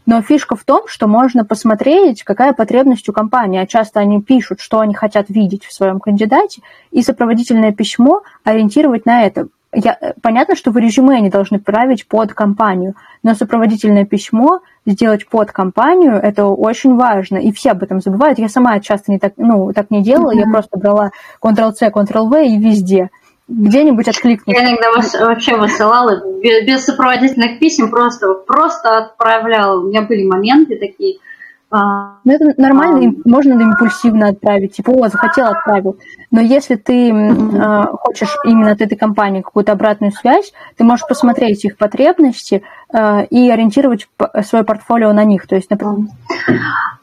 Но 0.06 0.20
фишка 0.22 0.56
в 0.56 0.64
том, 0.64 0.88
что 0.88 1.06
можно 1.06 1.44
посмотреть, 1.44 2.24
какая 2.24 2.52
потребность 2.52 3.08
у 3.08 3.12
компании. 3.12 3.60
А 3.60 3.66
часто 3.66 4.00
они 4.00 4.20
пишут, 4.20 4.60
что 4.60 4.80
они 4.80 4.94
хотят 4.94 5.28
видеть 5.28 5.64
в 5.64 5.72
своем 5.72 6.00
кандидате, 6.00 6.62
и 6.90 7.02
сопроводительное 7.02 7.72
письмо 7.72 8.22
ориентировать 8.44 9.06
на 9.06 9.22
это. 9.22 9.48
Я, 9.74 9.98
понятно, 10.20 10.54
что 10.54 10.70
вы 10.70 10.82
резюме 10.82 11.18
не 11.20 11.30
должны 11.30 11.58
править 11.58 12.06
под 12.06 12.34
компанию, 12.34 12.94
но 13.22 13.34
сопроводительное 13.34 14.04
письмо 14.04 14.60
сделать 14.84 15.26
под 15.26 15.50
компанию– 15.50 16.16
это 16.22 16.44
очень 16.44 16.96
важно, 16.96 17.38
и 17.38 17.52
все 17.52 17.70
об 17.70 17.82
этом 17.82 18.00
забывают. 18.00 18.38
Я 18.38 18.50
сама 18.50 18.78
часто 18.80 19.10
не 19.10 19.18
так, 19.18 19.32
ну, 19.38 19.72
так 19.72 19.90
не 19.90 20.02
делала, 20.02 20.34
mm-hmm. 20.34 20.40
я 20.40 20.46
просто 20.46 20.78
брала 20.78 21.10
Ctrl-C, 21.40 21.88
Ctrl-V 21.88 22.48
и 22.48 22.58
везде– 22.58 23.10
где-нибудь 23.52 24.08
откликнуть. 24.08 24.56
Я 24.56 24.64
иногда 24.64 24.90
вообще 25.26 25.56
высылала 25.56 26.22
без, 26.40 26.66
без 26.66 26.84
сопроводительных 26.84 27.58
писем, 27.58 27.90
просто, 27.90 28.34
просто 28.34 28.98
отправляла. 28.98 29.80
У 29.80 29.88
меня 29.88 30.02
были 30.02 30.24
моменты 30.24 30.76
такие– 30.76 31.18
а, 31.74 32.18
ну, 32.24 32.34
это 32.34 32.60
нормально, 32.60 33.14
а, 33.24 33.28
можно 33.28 33.54
импульсивно 33.54 34.28
отправить, 34.28 34.76
типа, 34.76 34.90
о, 34.90 35.08
захотел, 35.08 35.46
отправил. 35.46 35.96
Но 36.30 36.42
если 36.42 36.74
ты 36.74 37.10
э, 37.10 37.84
хочешь 37.92 38.36
именно 38.44 38.72
от 38.72 38.82
этой 38.82 38.96
компании 38.96 39.40
какую-то 39.40 39.72
обратную 39.72 40.12
связь, 40.12 40.52
ты 40.76 40.84
можешь 40.84 41.06
посмотреть 41.08 41.64
их 41.64 41.78
потребности 41.78 42.62
э, 42.92 43.24
и 43.30 43.50
ориентировать 43.50 44.06
свое 44.44 44.64
портфолио 44.64 45.14
на 45.14 45.24
них. 45.24 45.46
То 45.46 45.54
есть, 45.54 45.70
например... 45.70 46.08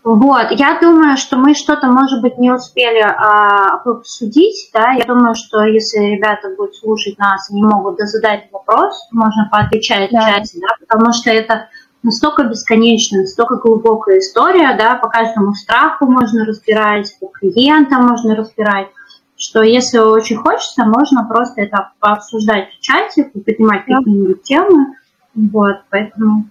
Вот, 0.04 0.52
я 0.52 0.80
думаю, 0.80 1.18
что 1.18 1.38
мы 1.38 1.54
что-то, 1.54 1.88
может 1.88 2.22
быть, 2.22 2.38
не 2.38 2.52
успели 2.52 3.02
э, 3.02 3.80
обсудить, 3.84 4.70
да, 4.74 4.92
я 4.92 5.04
думаю, 5.04 5.36
что 5.36 5.62
если 5.64 6.16
ребята 6.16 6.50
будут 6.56 6.76
слушать 6.76 7.18
нас 7.18 7.50
и 7.50 7.56
не 7.56 7.64
могут 7.64 8.00
задать 8.00 8.50
вопрос, 8.52 8.96
можно 9.12 9.50
поотвечать 9.52 10.10
да. 10.12 10.22
в 10.22 10.26
чате, 10.26 10.60
да, 10.62 10.68
потому 10.80 11.12
что 11.12 11.32
это 11.32 11.68
настолько 12.02 12.46
бесконечная, 12.46 13.22
настолько 13.22 13.58
глубокая 13.58 14.20
история, 14.20 14.74
да, 14.78 14.96
по 14.96 15.10
каждому 15.10 15.54
страху 15.54 16.06
можно 16.06 16.46
разбирать, 16.46 17.14
по 17.20 17.28
клиентам 17.28 18.08
можно 18.08 18.38
разбирать, 18.38 18.88
что 19.36 19.64
если 19.64 19.98
очень 19.98 20.38
хочется, 20.38 20.86
можно 20.86 21.26
просто 21.26 21.62
это 21.62 21.92
пообсуждать 22.00 22.70
в 22.70 22.80
чате, 22.80 23.26
поднимать 23.26 23.84
какие-нибудь 23.86 24.44
темы, 24.44 24.96
вот, 25.36 25.82
поэтому... 25.90 26.46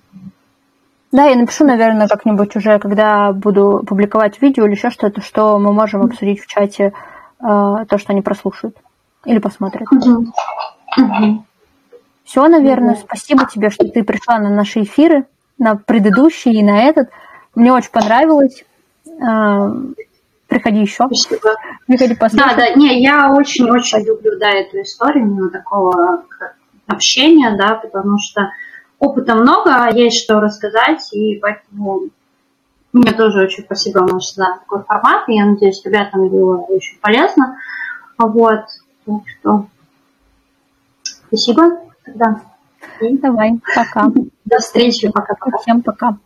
Да, 1.11 1.25
я 1.25 1.37
напишу, 1.37 1.65
наверное, 1.65 2.09
как-нибудь 2.09 2.55
уже, 2.57 2.79
когда 2.79 3.33
буду 3.33 3.83
публиковать 3.87 4.41
видео 4.43 4.67
или 4.67 4.73
еще 4.73 4.91
что-то, 4.91 5.23
что 5.23 5.59
мы 5.59 5.73
можем 5.73 6.03
обсудить 6.03 6.41
в 6.41 6.47
чате 6.47 6.93
э, 7.41 7.43
то, 7.43 7.99
что 7.99 8.13
они 8.13 8.21
прослушают 8.21 8.77
или 9.25 9.39
посмотрят. 9.39 9.89
Угу. 9.91 10.33
Угу. 10.99 11.45
Все, 12.25 12.47
наверное. 12.49 12.95
Угу. 12.95 13.01
Спасибо 13.01 13.47
тебе, 13.47 13.71
что 13.71 13.89
ты 13.89 14.05
пришла 14.05 14.39
на 14.39 14.51
наши 14.51 14.83
эфиры 14.83 15.25
на 15.59 15.77
предыдущий 15.77 16.53
и 16.53 16.63
на 16.63 16.83
этот. 16.83 17.09
Мне 17.55 17.73
очень 17.73 17.91
понравилось. 17.91 18.65
А, 19.21 19.71
приходи 20.47 20.81
еще. 20.81 21.07
Спасибо. 21.07 21.57
Приходи 21.87 22.15
послушать. 22.15 22.49
Да, 22.49 22.55
да, 22.57 22.75
не, 22.75 23.03
я 23.03 23.33
очень-очень 23.33 24.05
люблю, 24.07 24.39
да, 24.39 24.51
эту 24.51 24.81
историю, 24.81 25.27
именно 25.27 25.51
такого 25.51 26.23
общения, 26.87 27.57
да, 27.57 27.75
потому 27.75 28.17
что 28.19 28.51
опыта 28.99 29.35
много, 29.35 29.71
а 29.71 29.91
есть 29.91 30.23
что 30.23 30.41
рассказать, 30.41 31.13
и 31.13 31.37
поэтому 31.37 32.09
мне 32.93 33.13
тоже 33.13 33.43
очень 33.43 33.65
спасибо, 33.65 34.01
Маша, 34.01 34.35
за 34.35 34.47
такой 34.61 34.83
формат, 34.85 35.29
и 35.29 35.35
я 35.35 35.47
надеюсь, 35.47 35.85
ребятам 35.85 36.29
было 36.29 36.57
очень 36.57 36.99
полезно. 37.01 37.59
Вот, 38.17 38.65
так 39.07 39.23
что 39.27 39.67
спасибо 41.29 41.81
тогда. 42.05 42.41
Давай, 43.01 43.61
пока. 43.75 44.11
До 44.45 44.59
встречи, 44.59 45.11
пока-пока. 45.11 45.59
Всем 45.59 45.83
пока. 45.83 46.17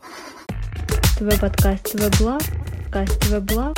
ТВ 1.18 1.40
подкаст 1.40 1.92
ТВ 1.92 2.20
Благ, 2.20 2.42
подкаст 2.84 3.20
ТВ 3.20 3.40
Благ. 3.40 3.74